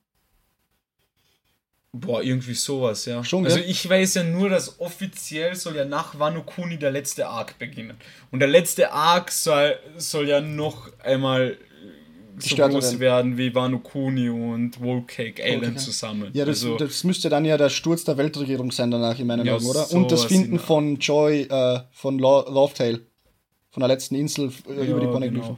Boah, 1.91 2.21
irgendwie 2.21 2.53
sowas, 2.53 3.05
ja. 3.05 3.23
Schon, 3.23 3.45
also 3.45 3.57
ich 3.57 3.89
weiß 3.89 4.13
ja 4.15 4.23
nur, 4.23 4.49
dass 4.49 4.79
offiziell 4.79 5.55
soll 5.55 5.75
ja 5.75 5.85
nach 5.85 6.19
Wano 6.19 6.43
Kuni 6.43 6.77
der 6.77 6.91
letzte 6.91 7.27
Arc 7.27 7.57
beginnen. 7.57 7.97
Und 8.29 8.39
der 8.39 8.47
letzte 8.47 8.91
Arc 8.91 9.31
soll, 9.31 9.79
soll 9.97 10.27
ja 10.27 10.39
noch 10.39 10.91
einmal 10.99 11.57
so 12.43 12.55
groß 12.55 12.99
werden. 12.99 13.37
wie 13.37 13.53
Wano 13.53 13.79
Kuni 13.79 14.29
und 14.29 14.79
Woolcake 14.81 15.39
Island 15.39 15.75
okay. 15.75 15.77
zusammen. 15.77 16.29
Ja, 16.33 16.45
das, 16.45 16.63
also, 16.63 16.77
das 16.77 17.03
müsste 17.03 17.29
dann 17.29 17.45
ja 17.45 17.57
der 17.57 17.69
Sturz 17.69 18.03
der 18.03 18.17
Weltregierung 18.17 18.71
sein 18.71 18.91
danach 18.91 19.19
in 19.19 19.27
meinen 19.27 19.45
ja, 19.45 19.55
Augen, 19.55 19.65
oder? 19.65 19.91
Und 19.91 20.11
das 20.11 20.25
Finden 20.25 20.59
von 20.59 20.97
Joy, 20.97 21.41
äh, 21.43 21.79
von 21.91 22.19
Lovetail 22.19 23.01
von 23.71 23.81
der 23.81 23.87
letzten 23.87 24.15
Insel 24.15 24.51
äh, 24.67 24.75
ja, 24.75 24.83
über 24.85 24.99
die 24.99 25.07
Poneglyphen. 25.07 25.57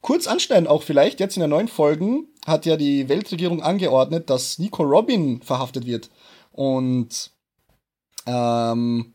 Kurz 0.00 0.26
anschneiden 0.26 0.66
auch 0.66 0.82
vielleicht, 0.82 1.20
jetzt 1.20 1.36
in 1.36 1.40
den 1.40 1.50
neuen 1.50 1.68
Folgen 1.68 2.28
hat 2.46 2.66
ja 2.66 2.76
die 2.76 3.08
Weltregierung 3.08 3.62
angeordnet, 3.62 4.30
dass 4.30 4.58
Nico 4.58 4.82
Robin 4.82 5.42
verhaftet 5.42 5.86
wird 5.86 6.10
und 6.52 7.30
ähm, 8.26 9.14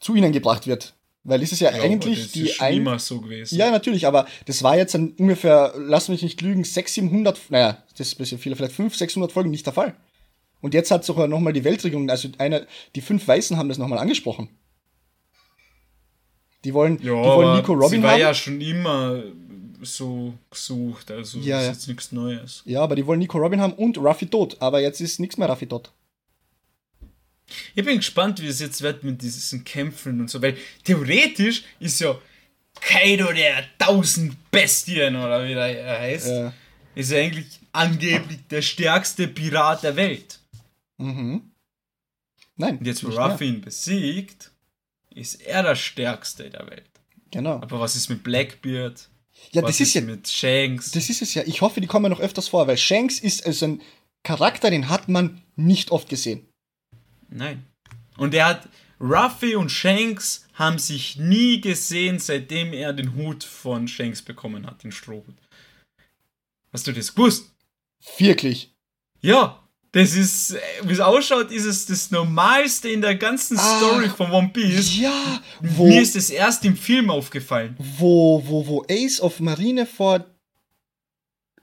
zu 0.00 0.14
ihnen 0.14 0.32
gebracht 0.32 0.66
wird. 0.66 0.94
Weil 1.24 1.42
es 1.42 1.52
ist 1.52 1.60
ja, 1.60 1.70
ja 1.70 1.82
eigentlich 1.82 2.20
das 2.20 2.32
die 2.32 2.48
ist 2.48 2.60
ein 2.60 2.78
immer 2.78 2.98
so 2.98 3.20
gewesen. 3.20 3.56
Ja, 3.56 3.70
natürlich, 3.70 4.06
aber 4.06 4.26
das 4.46 4.62
war 4.62 4.76
jetzt 4.76 4.94
dann 4.94 5.12
ungefähr, 5.18 5.72
lass 5.76 6.08
mich 6.08 6.22
nicht 6.22 6.40
lügen, 6.40 6.64
600, 6.64 7.10
700, 7.10 7.50
naja, 7.50 7.82
das 7.96 8.08
ist 8.08 8.14
ein 8.14 8.18
bisschen 8.18 8.38
viel, 8.38 8.56
vielleicht 8.56 8.74
500, 8.74 8.98
600 8.98 9.32
Folgen 9.32 9.50
nicht 9.50 9.66
der 9.66 9.72
Fall. 9.72 9.94
Und 10.60 10.74
jetzt 10.74 10.90
hat 10.90 11.04
sogar 11.04 11.28
nochmal 11.28 11.52
die 11.52 11.64
Weltregierung, 11.64 12.10
also 12.10 12.28
einer, 12.38 12.66
die 12.94 13.00
fünf 13.00 13.26
Weißen 13.26 13.56
haben 13.56 13.68
das 13.68 13.78
nochmal 13.78 13.98
angesprochen. 13.98 14.48
Die 16.64 16.74
wollen, 16.74 16.98
ja, 17.02 17.20
die 17.20 17.28
wollen 17.28 17.56
Nico 17.56 17.72
Robin 17.72 17.88
sie 17.88 18.02
war 18.02 18.12
haben. 18.12 18.20
ja 18.20 18.34
schon 18.34 18.60
immer 18.60 19.22
so 19.82 20.34
gesucht, 20.50 21.10
also 21.10 21.38
ja, 21.38 21.56
das 21.56 21.64
ist 21.64 21.72
jetzt 21.72 21.88
nichts 21.88 22.12
Neues. 22.12 22.62
Ja, 22.64 22.82
aber 22.82 22.94
die 22.94 23.06
wollen 23.06 23.18
Nico 23.18 23.38
Robin 23.38 23.60
haben 23.60 23.72
und 23.74 23.98
Ruffy 23.98 24.26
tot, 24.26 24.56
aber 24.60 24.80
jetzt 24.80 25.00
ist 25.00 25.20
nichts 25.20 25.36
mehr 25.36 25.48
Ruffy 25.48 25.66
tot. 25.66 25.92
Ich 27.74 27.84
bin 27.84 27.96
gespannt, 27.96 28.40
wie 28.42 28.46
es 28.46 28.60
jetzt 28.60 28.82
wird 28.82 29.04
mit 29.04 29.22
diesen 29.22 29.64
Kämpfen 29.64 30.20
und 30.20 30.30
so, 30.30 30.40
weil 30.42 30.56
theoretisch 30.84 31.64
ist 31.80 32.00
ja 32.00 32.18
Kaido 32.80 33.32
der 33.32 33.64
tausend 33.78 34.50
Bestien 34.50 35.16
oder 35.16 35.46
wie 35.46 35.52
er 35.52 36.00
heißt, 36.00 36.28
ja. 36.28 36.52
ist 36.94 37.10
ja 37.10 37.18
eigentlich 37.18 37.60
angeblich 37.72 38.40
der 38.50 38.62
stärkste 38.62 39.28
Pirat 39.28 39.82
der 39.82 39.96
Welt. 39.96 40.40
Mhm. 40.98 41.52
Nein. 42.56 42.78
Und 42.78 42.86
jetzt, 42.86 43.04
wo 43.04 43.08
Ruffy 43.08 43.46
ihn 43.46 43.60
besiegt, 43.60 44.52
ist 45.10 45.40
er 45.42 45.62
der 45.62 45.76
stärkste 45.76 46.50
der 46.50 46.66
Welt. 46.68 46.90
Genau. 47.30 47.54
Aber 47.54 47.80
was 47.80 47.96
ist 47.96 48.08
mit 48.08 48.22
Blackbeard? 48.22 49.08
Ja, 49.50 49.62
was 49.62 49.70
das 49.70 49.80
ist, 49.80 49.88
ist 49.88 49.94
ja 49.94 50.00
mit 50.02 50.28
Shanks. 50.28 50.90
Das 50.92 51.08
ist 51.08 51.22
es 51.22 51.34
ja. 51.34 51.42
Ich 51.46 51.62
hoffe, 51.62 51.80
die 51.80 51.86
kommen 51.86 52.10
noch 52.10 52.20
öfters 52.20 52.48
vor, 52.48 52.66
weil 52.66 52.76
Shanks 52.76 53.18
ist 53.18 53.44
also 53.46 53.66
ein 53.66 53.82
Charakter, 54.22 54.70
den 54.70 54.88
hat 54.88 55.08
man 55.08 55.42
nicht 55.56 55.90
oft 55.90 56.08
gesehen. 56.08 56.46
Nein. 57.34 57.64
Und 58.16 58.34
er 58.34 58.46
hat 58.46 58.68
Ruffy 59.00 59.56
und 59.56 59.70
Shanks 59.70 60.46
haben 60.54 60.78
sich 60.78 61.16
nie 61.16 61.60
gesehen, 61.60 62.18
seitdem 62.18 62.72
er 62.72 62.92
den 62.92 63.14
Hut 63.14 63.42
von 63.42 63.88
Shanks 63.88 64.22
bekommen 64.22 64.66
hat, 64.66 64.84
den 64.84 64.92
Strohhut. 64.92 65.34
Hast 66.72 66.86
du 66.86 66.92
das 66.92 67.14
gewusst? 67.14 67.52
Wirklich? 68.18 68.74
Ja, 69.20 69.62
das 69.92 70.14
ist, 70.14 70.56
wie 70.84 70.92
es 70.92 71.00
ausschaut, 71.00 71.50
ist 71.50 71.66
es 71.66 71.84
das 71.84 72.10
Normalste 72.10 72.88
in 72.88 73.02
der 73.02 73.14
ganzen 73.14 73.58
ah, 73.58 73.78
Story 73.78 74.08
von 74.08 74.30
One 74.30 74.48
Piece. 74.48 74.96
Ja, 74.96 75.42
wo, 75.60 75.86
mir 75.86 76.00
ist 76.00 76.16
es 76.16 76.30
erst 76.30 76.64
im 76.64 76.76
Film 76.76 77.10
aufgefallen. 77.10 77.76
Wo, 77.78 78.42
wo, 78.46 78.66
wo 78.66 78.86
Ace 78.88 79.20
of 79.20 79.38
Marineford 79.38 80.31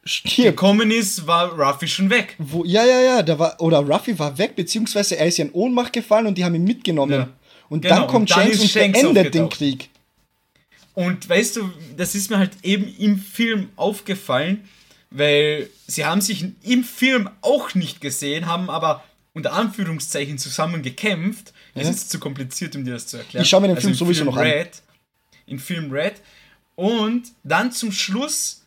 stirbt. 0.03 0.57
gekommen 0.57 0.91
ist, 0.91 1.27
war 1.27 1.51
Ruffy 1.51 1.87
schon 1.87 2.09
weg. 2.09 2.35
Wo, 2.37 2.63
ja, 2.65 2.85
ja, 2.85 3.01
ja, 3.01 3.23
da 3.23 3.37
war, 3.37 3.59
oder 3.59 3.79
Ruffy 3.79 4.17
war 4.17 4.37
weg, 4.37 4.55
beziehungsweise 4.55 5.17
er 5.17 5.27
ist 5.27 5.37
ja 5.37 5.45
in 5.45 5.51
Ohnmacht 5.51 5.93
gefallen 5.93 6.27
und 6.27 6.37
die 6.37 6.45
haben 6.45 6.55
ihn 6.55 6.63
mitgenommen. 6.63 7.13
Ja. 7.13 7.29
Und 7.69 7.81
genau, 7.81 7.95
dann 7.95 8.07
kommt 8.07 8.31
und 8.31 8.37
dann 8.37 8.47
Shanks 8.47 8.59
und 8.59 8.69
Shanks 8.69 9.01
beendet 9.01 9.33
den 9.33 9.49
Krieg. 9.49 9.89
Und 10.95 11.29
weißt 11.29 11.57
du, 11.57 11.71
das 11.95 12.15
ist 12.15 12.29
mir 12.29 12.39
halt 12.39 12.51
eben 12.63 12.93
im 12.97 13.19
Film 13.19 13.69
aufgefallen, 13.75 14.67
weil 15.11 15.69
sie 15.87 16.05
haben 16.05 16.21
sich 16.21 16.45
im 16.63 16.83
Film 16.83 17.29
auch 17.41 17.73
nicht 17.73 18.01
gesehen, 18.01 18.47
haben 18.47 18.69
aber 18.69 19.03
unter 19.33 19.53
Anführungszeichen 19.53 20.37
zusammen 20.37 20.81
gekämpft. 20.81 21.53
Das 21.73 21.85
ja. 21.85 21.89
ist 21.91 22.09
zu 22.09 22.19
kompliziert, 22.19 22.75
um 22.75 22.83
dir 22.83 22.93
das 22.93 23.07
zu 23.07 23.17
erklären. 23.17 23.43
Ich 23.43 23.49
schaue 23.49 23.61
mir 23.61 23.67
den 23.67 23.77
also 23.77 23.87
Film 23.87 23.97
sowieso 23.97 24.23
Film 24.23 24.35
noch 24.35 24.41
Red, 24.41 24.67
an. 24.67 24.71
In 25.45 25.59
Film 25.59 25.91
Red. 25.91 26.15
Und 26.75 27.31
dann 27.43 27.71
zum 27.71 27.91
Schluss, 27.91 28.65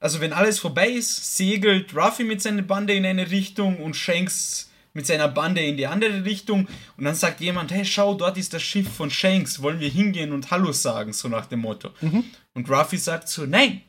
also 0.00 0.20
wenn 0.20 0.32
alles 0.32 0.58
vorbei 0.58 0.88
ist, 0.90 1.36
segelt 1.36 1.94
Ruffy 1.94 2.24
mit 2.24 2.40
seiner 2.40 2.62
Bande 2.62 2.94
in 2.94 3.04
eine 3.04 3.30
Richtung 3.30 3.78
und 3.78 3.94
Shanks 3.94 4.70
mit 4.94 5.06
seiner 5.06 5.28
Bande 5.28 5.60
in 5.60 5.76
die 5.76 5.86
andere 5.86 6.24
Richtung 6.24 6.66
und 6.96 7.04
dann 7.04 7.14
sagt 7.14 7.40
jemand, 7.40 7.70
hey, 7.70 7.84
schau, 7.84 8.14
dort 8.14 8.36
ist 8.36 8.52
das 8.52 8.62
Schiff 8.62 8.92
von 8.92 9.10
Shanks, 9.10 9.62
wollen 9.62 9.80
wir 9.80 9.88
hingehen 9.88 10.32
und 10.32 10.50
Hallo 10.50 10.72
sagen, 10.72 11.12
so 11.12 11.28
nach 11.28 11.46
dem 11.46 11.60
Motto. 11.60 11.90
Mhm. 12.00 12.24
Und 12.54 12.68
Ruffy 12.68 12.96
sagt 12.96 13.28
so, 13.28 13.46
nein, 13.46 13.82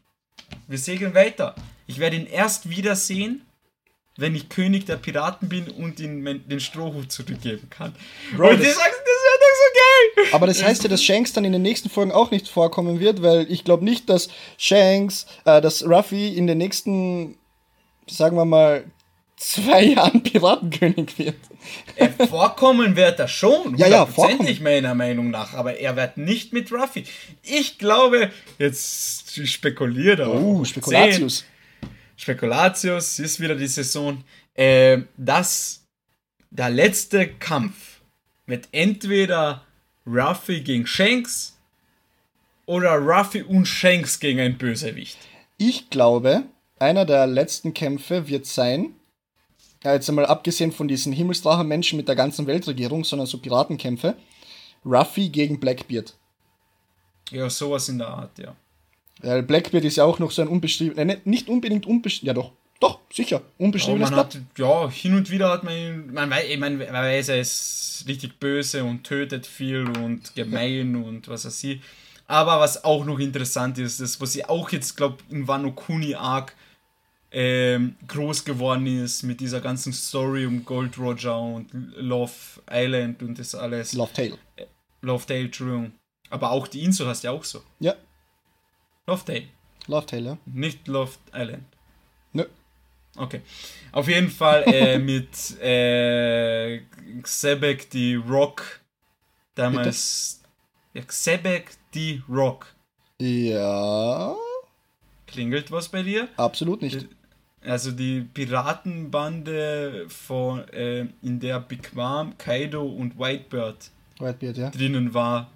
wir 0.68 0.78
segeln 0.78 1.14
weiter. 1.16 1.56
Ich 1.88 2.00
werde 2.00 2.16
ihn 2.16 2.28
erst 2.28 2.70
wiedersehen, 2.70 3.42
wenn 4.18 4.36
ich 4.36 4.50
König 4.50 4.86
der 4.86 4.98
Piraten 4.98 5.50
bin 5.50 5.70
und 5.70 6.00
ihm 6.00 6.24
den 6.48 6.60
Strohhut 6.60 7.12
zurückgeben 7.12 7.70
kann. 7.70 7.96
Bro, 8.36 8.50
und 8.50 8.60
das, 8.60 8.76
das 8.76 8.78
wäre 9.30 9.40
doch 9.40 10.24
so 10.24 10.24
geil! 10.24 10.34
Aber 10.34 10.48
das 10.48 10.64
heißt 10.64 10.84
ja, 10.84 10.90
dass 10.90 11.04
Shanks 11.04 11.34
dann 11.34 11.46
in 11.46 11.52
den 11.52 11.62
nächsten 11.62 11.90
Folgen 11.90 12.12
auch 12.12 12.32
nicht 12.32 12.48
vorkommen 12.48 13.00
wird, 13.00 13.22
weil 13.22 13.50
ich 13.52 13.64
glaube 13.64 13.86
nicht, 13.86 14.10
dass 14.10 14.30
Shanks, 14.58 15.26
äh, 15.46 15.62
dass 15.62 15.86
Ruffy 15.86 16.36
in 16.36 16.48
den 16.48 16.58
nächsten, 16.58 17.38
sagen 18.08 18.38
wir 18.38 18.46
mal, 18.46 18.84
zwei 19.40 19.84
Jahren 19.84 20.22
Piratenkönig 20.24 21.18
wird. 21.18 21.36
Er 21.96 22.12
vorkommen 22.28 22.96
wird 22.96 23.20
er 23.20 23.28
schon, 23.28 23.78
ja, 23.78 23.88
ja, 23.88 24.06
vorkommen. 24.06 24.58
meiner 24.62 24.96
Meinung 24.96 25.30
nach, 25.30 25.54
aber 25.54 25.78
er 25.78 25.96
wird 25.96 26.18
nicht 26.18 26.54
mit 26.54 26.72
Ruffy. 26.72 27.04
Ich 27.44 27.78
glaube, 27.78 28.32
jetzt 28.58 29.48
spekuliert 29.48 30.20
er. 30.20 30.34
Oh, 30.34 30.64
Spekulatius. 30.64 31.46
Spekulatius 32.16 33.20
ist 33.20 33.40
wieder 33.40 33.56
die 33.56 33.68
Saison, 33.68 34.24
äh, 34.54 35.00
dass 35.16 35.86
der 36.50 36.70
letzte 36.70 37.28
Kampf 37.28 37.89
wird 38.50 38.68
entweder 38.72 39.64
Ruffy 40.06 40.62
gegen 40.62 40.86
Shanks 40.86 41.58
oder 42.66 42.98
Ruffy 42.98 43.44
und 43.44 43.66
Shanks 43.66 44.20
gegen 44.20 44.40
ein 44.40 44.58
Bösewicht. 44.58 45.18
Ich 45.58 45.90
glaube, 45.90 46.44
einer 46.80 47.06
der 47.06 47.28
letzten 47.28 47.74
Kämpfe 47.74 48.28
wird 48.28 48.46
sein, 48.46 48.94
ja, 49.84 49.94
jetzt 49.94 50.10
einmal 50.10 50.26
abgesehen 50.26 50.72
von 50.72 50.88
diesen 50.88 51.14
Himmelsdrachenmenschen 51.14 51.98
mit 51.98 52.08
der 52.08 52.16
ganzen 52.16 52.48
Weltregierung, 52.48 53.04
sondern 53.04 53.28
so 53.28 53.38
Piratenkämpfe, 53.38 54.16
Ruffy 54.86 55.30
gegen 55.30 55.60
Blackbeard. 55.60 56.16
Ja, 57.32 57.50
sowas 57.50 57.88
in 57.90 58.00
der 58.00 58.08
Art, 58.08 58.38
ja. 58.40 58.56
Weil 59.22 59.44
Blackbeard 59.44 59.86
ist 59.86 59.98
ja 59.98 60.06
auch 60.06 60.20
noch 60.20 60.32
so 60.32 60.42
ein 60.42 60.48
unbeschriebenes, 60.48 61.16
äh, 61.16 61.20
nicht 61.26 61.50
unbedingt 61.50 61.86
unbeschriebenes, 61.86 62.28
ja 62.28 62.34
doch, 62.34 62.54
doch, 62.80 63.00
sicher, 63.12 63.42
unbeschriebenes 63.58 64.10
ja, 64.10 64.16
man 64.16 64.26
hat, 64.26 64.40
ja, 64.58 64.90
hin 64.90 65.16
und 65.16 65.30
wieder 65.30 65.50
hat 65.50 65.64
man, 65.64 66.14
man, 66.14 66.30
weiß, 66.30 66.58
man 66.58 66.80
weiß, 66.80 67.30
er 67.30 67.42
ist 67.42 68.06
richtig 68.08 68.40
böse 68.40 68.84
und 68.84 69.04
tötet 69.04 69.46
viel 69.46 69.86
und 69.98 70.34
gemein 70.36 70.96
und 71.04 71.28
was 71.28 71.46
er 71.46 71.52
sieht. 71.52 71.82
Aber 72.28 72.60
was 72.60 72.84
auch 72.84 73.06
noch 73.06 73.20
interessant 73.20 73.78
ist, 73.80 74.00
das, 74.00 74.22
was 74.22 74.36
ich 74.36 74.48
auch 74.48 74.70
jetzt, 74.70 74.96
glaube 74.96 75.18
in 75.30 75.48
Wano 75.48 75.72
Kuni 75.72 76.16
Arc 76.16 76.56
ähm, 77.32 77.96
groß 78.08 78.46
geworden 78.46 78.88
ist 78.88 79.24
mit 79.24 79.40
dieser 79.40 79.62
ganzen 79.62 79.94
Story 79.94 80.46
um 80.46 80.64
Gold 80.64 80.98
Roger 80.98 81.40
und 81.40 81.70
Love 81.74 82.32
Island 82.72 83.22
und 83.22 83.38
das 83.38 83.56
alles. 83.56 83.94
Love 83.94 84.14
Tale. 84.14 84.38
Äh, 84.56 84.66
Love 85.02 85.26
Tale, 85.26 85.42
Entschuldigung. 85.42 85.92
Aber 86.30 86.52
auch 86.52 86.68
die 86.68 86.84
Insel 86.84 87.08
hast 87.08 87.24
du 87.24 87.28
ja 87.28 87.34
auch 87.34 87.44
so. 87.44 87.62
Ja. 87.80 87.96
Love 89.06 89.26
Tale. 89.26 89.48
Love 89.88 90.06
Tale, 90.06 90.24
ja. 90.24 90.38
Nicht 90.46 90.88
Love 90.88 91.14
Island. 91.34 91.64
Okay. 93.16 93.42
Auf 93.92 94.08
jeden 94.08 94.30
Fall 94.30 94.64
äh, 94.68 94.98
mit 95.00 95.60
äh, 95.62 96.82
Xebek 97.22 97.90
die 97.90 98.16
Rock. 98.16 98.82
Damals. 99.56 100.42
Ja, 100.94 101.02
Xebek 101.04 101.72
die 101.94 102.22
Rock. 102.30 102.68
Ja. 103.20 104.36
Klingelt 105.28 105.72
was 105.72 105.90
bei 105.90 106.04
dir? 106.04 106.28
Absolut 106.38 106.82
nicht. 106.82 107.08
Also 107.62 107.92
die 107.92 108.22
Piratenbande 108.22 110.06
von, 110.08 110.68
äh, 110.70 111.08
in 111.22 111.40
der 111.40 111.60
Big 111.60 111.94
Mom, 111.94 112.38
Kaido 112.38 112.86
und 112.86 113.20
Whitebird, 113.20 113.92
Whitebeard, 114.18 114.58
ja. 114.58 114.70
drinnen 114.70 115.14
war, 115.14 115.52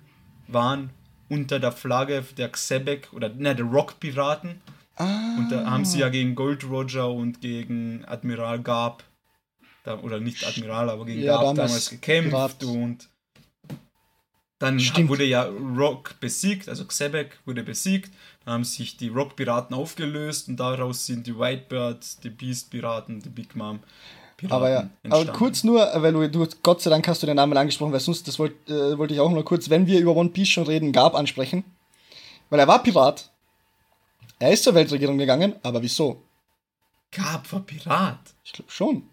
waren 0.48 0.90
unter 1.30 1.60
der 1.60 1.72
Flagge 1.72 2.24
der 2.38 2.50
Xebek 2.50 3.14
oder 3.14 3.30
ne, 3.30 3.56
der 3.56 3.66
Rock-Piraten. 3.66 4.62
Ah. 4.96 5.36
Und 5.38 5.52
da 5.52 5.66
haben 5.70 5.86
sie 5.86 6.00
ja 6.00 6.10
gegen 6.10 6.36
Gold 6.36 6.64
Roger 6.70 7.10
und 7.10 7.42
gegen 7.42 8.06
Admiral 8.06 8.62
Garb, 8.62 9.04
da, 9.84 10.00
oder 10.00 10.20
nicht 10.20 10.46
Admiral, 10.46 10.90
aber 10.90 11.06
gegen 11.06 11.22
ja, 11.22 11.42
Garb 11.42 11.56
damals, 11.56 11.90
gekämpft 11.90 12.60
Pirat. 12.60 12.64
und 12.64 13.10
dann 14.60 14.80
Stimmt. 14.80 15.10
wurde 15.10 15.26
ja 15.26 15.44
Rock 15.44 16.20
besiegt, 16.22 16.70
also 16.70 16.86
Xebek 16.86 17.40
wurde 17.46 17.64
besiegt 17.64 18.12
haben 18.46 18.64
sich 18.64 18.98
die 18.98 19.10
Rock-Piraten 19.10 19.76
aufgelöst 19.76 20.50
und 20.50 20.58
daraus 20.58 21.06
sind 21.06 21.28
die 21.28 21.38
Whitebirds, 21.38 22.20
die 22.20 22.30
Beast-Piraten, 22.30 23.22
die 23.22 23.30
Big 23.30 23.56
Mom. 23.56 23.80
Piraten 24.38 24.56
aber 24.56 24.70
ja, 24.70 24.90
entstanden. 25.04 25.30
aber 25.30 25.38
kurz 25.38 25.64
nur, 25.64 25.80
weil 25.96 26.12
du, 26.12 26.30
du, 26.30 26.48
Gott 26.62 26.82
sei 26.82 26.90
Dank 26.90 27.08
hast 27.08 27.24
du 27.24 27.28
den 27.28 27.38
Namen 27.38 27.56
angesprochen, 27.56 27.94
weil 27.94 28.00
sonst, 28.00 28.28
das 28.28 28.40
wollte 28.40 28.74
äh, 28.74 28.98
wollt 28.98 29.12
ich 29.12 29.20
auch 29.20 29.32
nur 29.32 29.46
kurz, 29.46 29.70
wenn 29.70 29.88
wir 29.88 30.00
über 30.00 30.16
One 30.16 30.30
Piece 30.30 30.50
schon 30.50 30.66
reden, 30.66 30.92
Gab 30.92 31.16
ansprechen. 31.16 31.64
Weil 32.50 32.60
er 32.60 32.68
war 32.68 32.84
Pirat. 32.84 33.32
Er 34.40 34.52
ist 34.52 34.64
zur 34.64 34.76
Weltregierung 34.76 35.18
gegangen, 35.18 35.56
aber 35.64 35.82
wieso? 35.82 36.24
Gab 37.12 37.52
war 37.52 37.62
Pirat? 37.62 38.20
Ich 38.44 38.54
glaube 38.54 38.72
schon. 38.72 39.04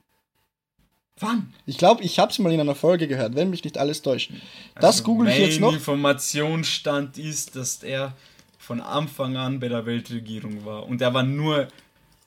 Wann? 1.19 1.53
Ich 1.67 1.77
glaube, 1.77 2.03
ich 2.03 2.19
habe 2.19 2.33
es 2.33 2.39
mal 2.39 2.53
in 2.53 2.61
einer 2.61 2.75
Folge 2.75 3.07
gehört, 3.07 3.35
wenn 3.35 3.51
mich 3.51 3.63
nicht 3.63 3.77
alles 3.77 4.01
täuscht. 4.01 4.33
Das 4.77 4.97
also 4.97 5.05
google 5.05 5.29
ich 5.29 5.39
jetzt 5.39 5.61
noch. 5.61 5.75
Informationsstand 5.75 7.19
ist, 7.19 7.57
dass 7.57 7.83
er 7.83 8.17
von 8.59 8.81
Anfang 8.81 9.37
an 9.37 9.61
bei 9.61 9.69
der 9.69 9.85
Weltregierung 9.85 10.65
war. 10.65 10.87
Und 10.87 11.03
er 11.03 11.13
war 11.13 11.23
nur 11.23 11.69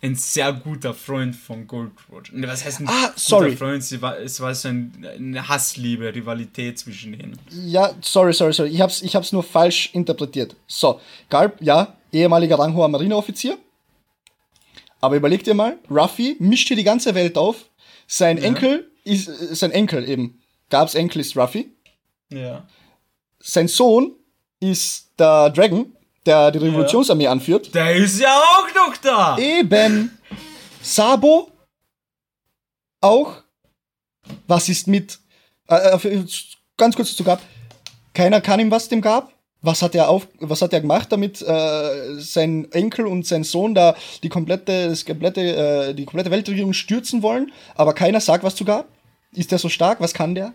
ein 0.04 0.16
sehr 0.16 0.52
guter 0.52 0.94
Freund 0.94 1.36
von 1.36 1.66
Gold 1.66 1.92
Roger. 2.12 2.34
Was 2.48 2.66
heißt 2.66 2.82
ein 2.82 2.90
ah, 2.90 3.14
sorry. 3.16 3.52
guter 3.52 3.58
Freund? 3.58 3.84
Sie 3.84 4.02
war, 4.02 4.20
es 4.20 4.40
war 4.42 4.54
so 4.54 4.68
ein, 4.68 5.08
eine 5.16 5.48
Hassliebe, 5.48 6.14
Rivalität 6.14 6.78
zwischen 6.78 7.14
ihnen. 7.14 7.40
Ja, 7.50 7.94
sorry, 8.02 8.34
sorry, 8.34 8.54
sorry. 8.54 8.70
Ich 8.70 8.82
hab's, 8.82 9.02
ich 9.02 9.16
hab's 9.16 9.32
nur 9.32 9.44
falsch 9.44 9.90
interpretiert. 9.94 10.56
So, 10.68 11.00
Garb, 11.30 11.56
ja, 11.62 11.96
ehemaliger 12.14 12.60
ranghoher 12.60 12.88
Marineoffizier. 12.88 13.58
Aber 15.02 15.16
überleg 15.16 15.44
dir 15.44 15.54
mal, 15.54 15.78
Ruffy 15.90 16.38
mischt 16.40 16.68
hier 16.68 16.78
die 16.78 16.84
ganze 16.84 17.14
Welt 17.16 17.38
auf. 17.38 17.66
Sein 18.08 18.38
ja. 18.38 18.44
Enkel 18.44 18.92
ist, 19.04 19.28
äh, 19.28 19.56
sein 19.56 19.72
Enkel 19.72 20.08
eben. 20.08 20.42
Garbs 20.70 20.96
Enkel 20.96 21.20
ist 21.22 21.36
Ruffy. 21.36 21.72
Ja. 22.30 22.66
Sein 23.40 23.68
Sohn 23.68 24.14
ist 24.60 25.12
der 25.20 25.50
Dragon 25.50 25.94
der 26.26 26.52
die 26.52 26.60
Revolutionsarmee 26.60 27.28
anführt. 27.28 27.74
Der 27.76 27.96
ist 27.96 28.20
ja 28.20 28.34
auch 28.34 28.74
noch 28.74 28.98
da! 28.98 29.38
Eben! 29.38 30.18
Sabo 30.82 31.52
auch. 33.02 33.44
Was 34.48 34.70
ist 34.70 34.88
mit 34.88 35.20
Äh, 35.68 35.96
äh, 35.96 36.26
ganz 36.78 36.96
kurz 36.96 37.16
zu 37.16 37.24
Gab. 37.24 37.42
Keiner 38.14 38.42
kann 38.42 38.60
ihm 38.60 38.70
was 38.70 38.90
dem 38.90 39.02
Gab. 39.02 39.32
Was 39.66 39.82
hat 39.82 39.96
er 39.96 40.10
auf, 40.10 40.28
was 40.40 40.62
hat 40.62 40.74
er 40.74 40.82
gemacht, 40.82 41.10
damit 41.12 41.42
äh, 41.42 42.20
sein 42.20 42.70
Enkel 42.74 43.08
und 43.08 43.26
sein 43.26 43.46
Sohn 43.46 43.74
da 43.74 43.96
die 44.22 44.28
komplette, 44.28 44.90
das 44.90 45.06
komplette, 45.06 45.42
äh, 45.42 45.94
die 45.96 46.04
komplette 46.04 46.32
Weltregierung 46.32 46.74
stürzen 46.74 47.24
wollen? 47.24 47.52
Aber 47.76 47.94
keiner 47.94 48.20
sagt 48.20 48.44
was 48.44 48.56
zu 48.56 48.66
Gab. 48.66 48.90
Ist 49.32 49.52
der 49.52 49.60
so 49.60 49.70
stark? 49.70 50.02
Was 50.02 50.14
kann 50.14 50.36
der? 50.36 50.54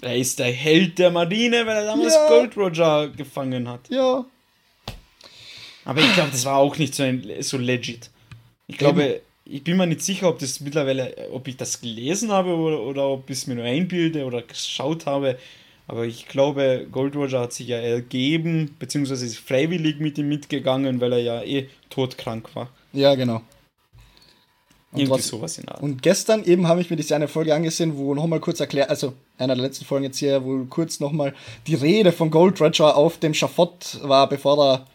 Er 0.00 0.16
ist 0.16 0.38
der 0.38 0.50
Held 0.52 0.98
der 0.98 1.10
Marine, 1.10 1.66
weil 1.66 1.76
er 1.76 1.84
damals 1.84 2.14
ja. 2.14 2.28
Gold 2.28 2.56
Roger 2.56 3.08
gefangen 3.08 3.68
hat. 3.68 3.88
Ja. 3.90 4.24
Aber 5.84 6.00
ich 6.00 6.12
glaube, 6.14 6.30
das 6.30 6.44
war 6.44 6.56
auch 6.56 6.76
nicht 6.78 6.94
so, 6.94 7.02
ein, 7.02 7.26
so 7.40 7.56
legit. 7.56 8.10
Ich 8.68 8.78
glaube, 8.78 9.04
Eben. 9.04 9.20
ich 9.44 9.64
bin 9.64 9.76
mir 9.76 9.86
nicht 9.86 10.02
sicher, 10.02 10.28
ob 10.28 10.38
das 10.38 10.60
mittlerweile, 10.60 11.14
ob 11.32 11.48
ich 11.48 11.56
das 11.56 11.80
gelesen 11.80 12.30
habe 12.30 12.54
oder, 12.54 12.80
oder 12.80 13.08
ob 13.08 13.28
ich 13.28 13.38
es 13.38 13.46
mir 13.46 13.54
nur 13.54 13.64
einbilde 13.64 14.24
oder 14.24 14.42
geschaut 14.42 15.06
habe. 15.06 15.38
Aber 15.88 16.04
ich 16.04 16.28
glaube, 16.28 16.86
Gold 16.92 17.16
Roger 17.16 17.40
hat 17.40 17.54
sich 17.54 17.68
ja 17.68 17.78
ergeben, 17.78 18.76
beziehungsweise 18.78 19.24
ist 19.24 19.38
freiwillig 19.38 20.00
mit 20.00 20.18
ihm 20.18 20.28
mitgegangen, 20.28 21.00
weil 21.00 21.14
er 21.14 21.18
ja 21.20 21.42
eh 21.42 21.68
todkrank 21.88 22.54
war. 22.54 22.68
Ja, 22.92 23.14
genau. 23.14 23.36
Und 24.92 25.00
Irgendwie 25.00 25.08
trotzdem, 25.08 25.38
sowas 25.38 25.58
in 25.58 25.68
Art. 25.68 25.82
Und 25.82 26.02
gestern 26.02 26.44
eben 26.44 26.68
habe 26.68 26.82
ich 26.82 26.90
mir 26.90 26.96
diese 26.96 27.16
eine 27.16 27.26
Folge 27.26 27.54
angesehen, 27.54 27.96
wo 27.96 28.14
nochmal 28.14 28.40
kurz 28.40 28.60
erklärt, 28.60 28.90
also 28.90 29.14
einer 29.38 29.54
der 29.54 29.64
letzten 29.64 29.86
Folgen 29.86 30.04
jetzt 30.04 30.18
hier, 30.18 30.44
wo 30.44 30.64
kurz 30.66 31.00
nochmal 31.00 31.34
die 31.66 31.74
Rede 31.74 32.12
von 32.12 32.30
Gold 32.30 32.60
Roger 32.60 32.94
auf 32.94 33.18
dem 33.18 33.32
Schafott 33.32 33.98
war, 34.02 34.28
bevor 34.28 34.62
er 34.62 34.86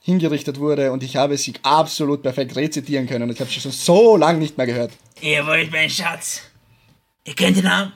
hingerichtet 0.00 0.58
wurde 0.58 0.92
und 0.92 1.02
ich 1.02 1.16
habe 1.16 1.36
sie 1.38 1.54
absolut 1.62 2.22
perfekt 2.22 2.56
rezitieren 2.56 3.06
können. 3.06 3.30
Ich 3.30 3.40
habe 3.40 3.50
sie 3.50 3.60
schon 3.60 3.72
so 3.72 4.16
lange 4.16 4.38
nicht 4.38 4.58
mehr 4.58 4.66
gehört. 4.66 4.92
Ihr 5.20 5.46
wollt 5.46 5.70
meinen 5.70 5.90
Schatz. 5.90 6.42
Ihr 7.24 7.34
kennt 7.34 7.56
den 7.56 7.64
Namen. 7.64 7.92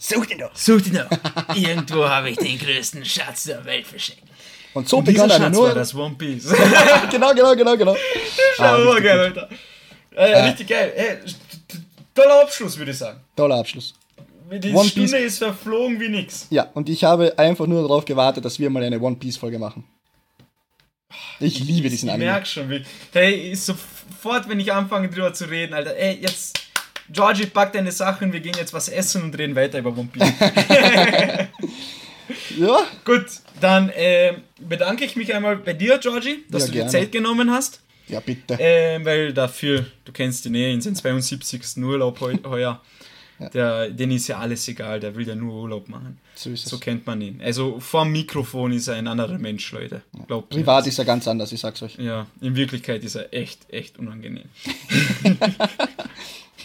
Sucht 0.00 0.30
ihn 0.30 0.38
doch. 0.38 0.54
Sucht 0.54 0.86
ihn 0.86 0.94
doch. 0.94 1.10
Irgendwo 1.56 2.08
habe 2.08 2.30
ich 2.30 2.36
den 2.38 2.56
größten 2.56 3.04
Schatz 3.04 3.44
der 3.44 3.64
Welt 3.64 3.86
versteckt. 3.86 4.22
Und 4.72 4.88
so 4.88 4.98
und 4.98 5.04
begann 5.04 5.28
er 5.28 5.50
nur. 5.50 5.68
war 5.68 5.74
das 5.74 5.92
One 5.92 6.14
Piece. 6.14 6.48
genau, 7.10 7.34
genau, 7.34 7.56
genau, 7.56 7.76
genau. 7.76 7.96
Schau 8.56 8.64
ah, 8.64 8.78
mal 8.78 9.02
geil, 9.02 9.18
Alter. 9.18 9.48
Äh, 10.14 10.30
äh, 10.30 10.40
richtig 10.46 10.68
geil. 10.68 10.92
Hey, 10.94 11.18
toller 12.14 12.42
Abschluss, 12.42 12.78
würde 12.78 12.92
ich 12.92 12.98
sagen. 12.98 13.20
Toller 13.34 13.56
Abschluss. 13.56 13.94
Die 14.50 14.72
One 14.72 14.88
Stunde 14.88 15.10
Piece. 15.10 15.26
ist 15.26 15.38
verflogen 15.38 15.98
wie 15.98 16.08
nix. 16.08 16.46
Ja, 16.50 16.70
und 16.74 16.88
ich 16.88 17.02
habe 17.02 17.36
einfach 17.36 17.66
nur 17.66 17.82
darauf 17.82 18.04
gewartet, 18.04 18.44
dass 18.44 18.58
wir 18.58 18.70
mal 18.70 18.84
eine 18.84 19.00
One 19.00 19.16
Piece 19.16 19.36
Folge 19.36 19.58
machen. 19.58 19.84
Ich 21.40 21.58
liebe 21.58 21.90
diesen 21.90 22.08
Anime. 22.08 22.24
Ich 22.24 22.30
merke 22.30 22.46
schon, 22.46 22.70
wie. 22.70 22.84
Hey, 23.12 23.54
sofort, 23.54 24.48
wenn 24.48 24.60
ich 24.60 24.72
anfange 24.72 25.08
drüber 25.08 25.32
zu 25.32 25.46
reden, 25.50 25.74
Alter, 25.74 25.96
ey, 25.96 26.18
jetzt 26.20 26.67
Georgie, 27.10 27.46
pack 27.46 27.72
deine 27.72 27.92
Sachen, 27.92 28.32
wir 28.32 28.40
gehen 28.40 28.54
jetzt 28.56 28.72
was 28.72 28.88
essen 28.88 29.22
und 29.22 29.38
reden 29.38 29.56
weiter 29.56 29.78
über 29.78 29.90
One 29.90 30.08
Piece. 30.12 30.28
ja. 32.58 32.78
Gut, 33.04 33.26
dann 33.60 33.88
äh, 33.90 34.34
bedanke 34.58 35.04
ich 35.04 35.16
mich 35.16 35.34
einmal 35.34 35.56
bei 35.56 35.72
dir, 35.72 35.98
Georgie, 35.98 36.44
dass 36.50 36.62
ja, 36.62 36.66
du 36.66 36.72
dir 36.72 36.88
Zeit 36.88 37.12
genommen 37.12 37.50
hast. 37.50 37.80
Ja, 38.08 38.20
bitte. 38.20 38.58
Äh, 38.58 39.04
weil 39.04 39.32
dafür, 39.32 39.86
du 40.04 40.12
kennst 40.12 40.44
die 40.44 40.50
Nähe 40.50 40.72
in 40.72 40.80
seinen 40.80 40.96
72. 40.96 41.76
Urlaub 41.78 42.20
heu 42.20 42.34
heuer. 42.44 42.80
Ja. 43.38 43.48
Der, 43.50 43.90
den 43.90 44.10
ist 44.10 44.26
ja 44.26 44.38
alles 44.38 44.66
egal, 44.66 44.98
der 44.98 45.14
will 45.14 45.26
ja 45.26 45.34
nur 45.34 45.62
Urlaub 45.62 45.88
machen. 45.88 46.18
So, 46.34 46.50
ist 46.50 46.64
es. 46.64 46.70
so 46.70 46.78
kennt 46.78 47.06
man 47.06 47.20
ihn. 47.20 47.40
Also 47.40 47.78
vor 47.78 48.02
dem 48.02 48.12
Mikrofon 48.12 48.72
ist 48.72 48.88
er 48.88 48.96
ein 48.96 49.06
anderer 49.06 49.38
Mensch, 49.38 49.70
Leute. 49.70 50.02
Glaubt 50.26 50.50
Privat 50.50 50.88
ist 50.88 50.98
er 50.98 51.04
ganz 51.04 51.28
anders, 51.28 51.52
ich 51.52 51.60
sag's 51.60 51.80
euch. 51.82 51.96
Ja, 51.98 52.26
in 52.40 52.56
Wirklichkeit 52.56 53.04
ist 53.04 53.14
er 53.14 53.32
echt, 53.32 53.72
echt 53.72 53.98
unangenehm. 53.98 54.48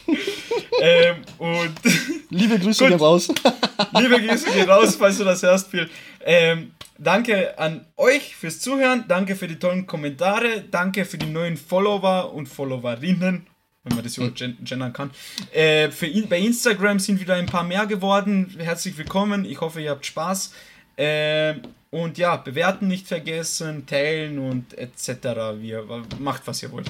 ähm, 0.82 1.16
und 1.38 1.74
liebe 2.30 2.60
Grüße 2.60 2.88
gehen 2.88 3.00
raus. 3.00 3.28
liebe 4.00 4.22
Grüße 4.22 4.52
gehen 4.52 4.70
raus, 4.70 4.96
falls 4.96 5.18
du 5.18 5.24
das 5.24 5.44
hörst, 5.44 5.70
Phil. 5.70 5.90
Ähm, 6.26 6.72
danke 6.98 7.58
an 7.58 7.86
euch 7.98 8.36
fürs 8.36 8.60
Zuhören. 8.60 9.06
Danke 9.08 9.36
für 9.36 9.48
die 9.48 9.58
tollen 9.58 9.86
Kommentare. 9.86 10.64
Danke 10.70 11.06
für 11.06 11.18
die 11.18 11.28
neuen 11.28 11.58
Follower 11.58 12.34
und 12.34 12.48
Followerinnen, 12.48 13.48
wenn 13.84 13.96
man 13.96 14.04
das 14.04 14.18
überhaupt 14.18 14.40
hm. 14.40 14.58
gendern 14.64 14.94
kann. 14.94 15.12
Äh, 15.52 15.90
für 15.92 16.08
bei 16.28 16.40
Instagram 16.40 17.00
sind 17.00 17.20
wieder 17.20 17.36
ein 17.36 17.46
paar 17.46 17.64
mehr 17.64 17.86
geworden. 17.86 18.56
Herzlich 18.58 18.98
willkommen. 18.98 19.46
Ich 19.46 19.62
hoffe, 19.62 19.82
ihr 19.82 19.92
habt 19.92 20.06
Spaß. 20.06 20.54
Äh, 20.96 21.56
und 21.94 22.18
ja, 22.18 22.38
bewerten 22.38 22.88
nicht 22.88 23.08
vergessen, 23.08 23.86
teilen 23.86 24.40
und 24.40 24.76
etc. 24.76 25.60
Wir, 25.60 25.86
macht, 26.20 26.42
was 26.48 26.64
ihr 26.64 26.72
wollt. 26.72 26.90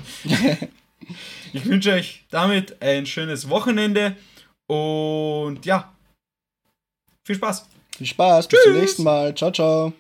Ich 1.54 1.66
wünsche 1.66 1.94
euch 1.94 2.26
damit 2.32 2.82
ein 2.82 3.06
schönes 3.06 3.50
Wochenende 3.50 4.16
und 4.68 5.66
ja, 5.66 5.94
viel 7.26 7.36
Spaß. 7.36 7.68
Viel 7.98 8.08
Spaß, 8.08 8.48
Tschüss. 8.48 8.60
bis 8.60 8.64
zum 8.64 8.80
nächsten 8.82 9.04
Mal. 9.04 9.36
Ciao, 9.36 9.52
ciao. 9.52 9.94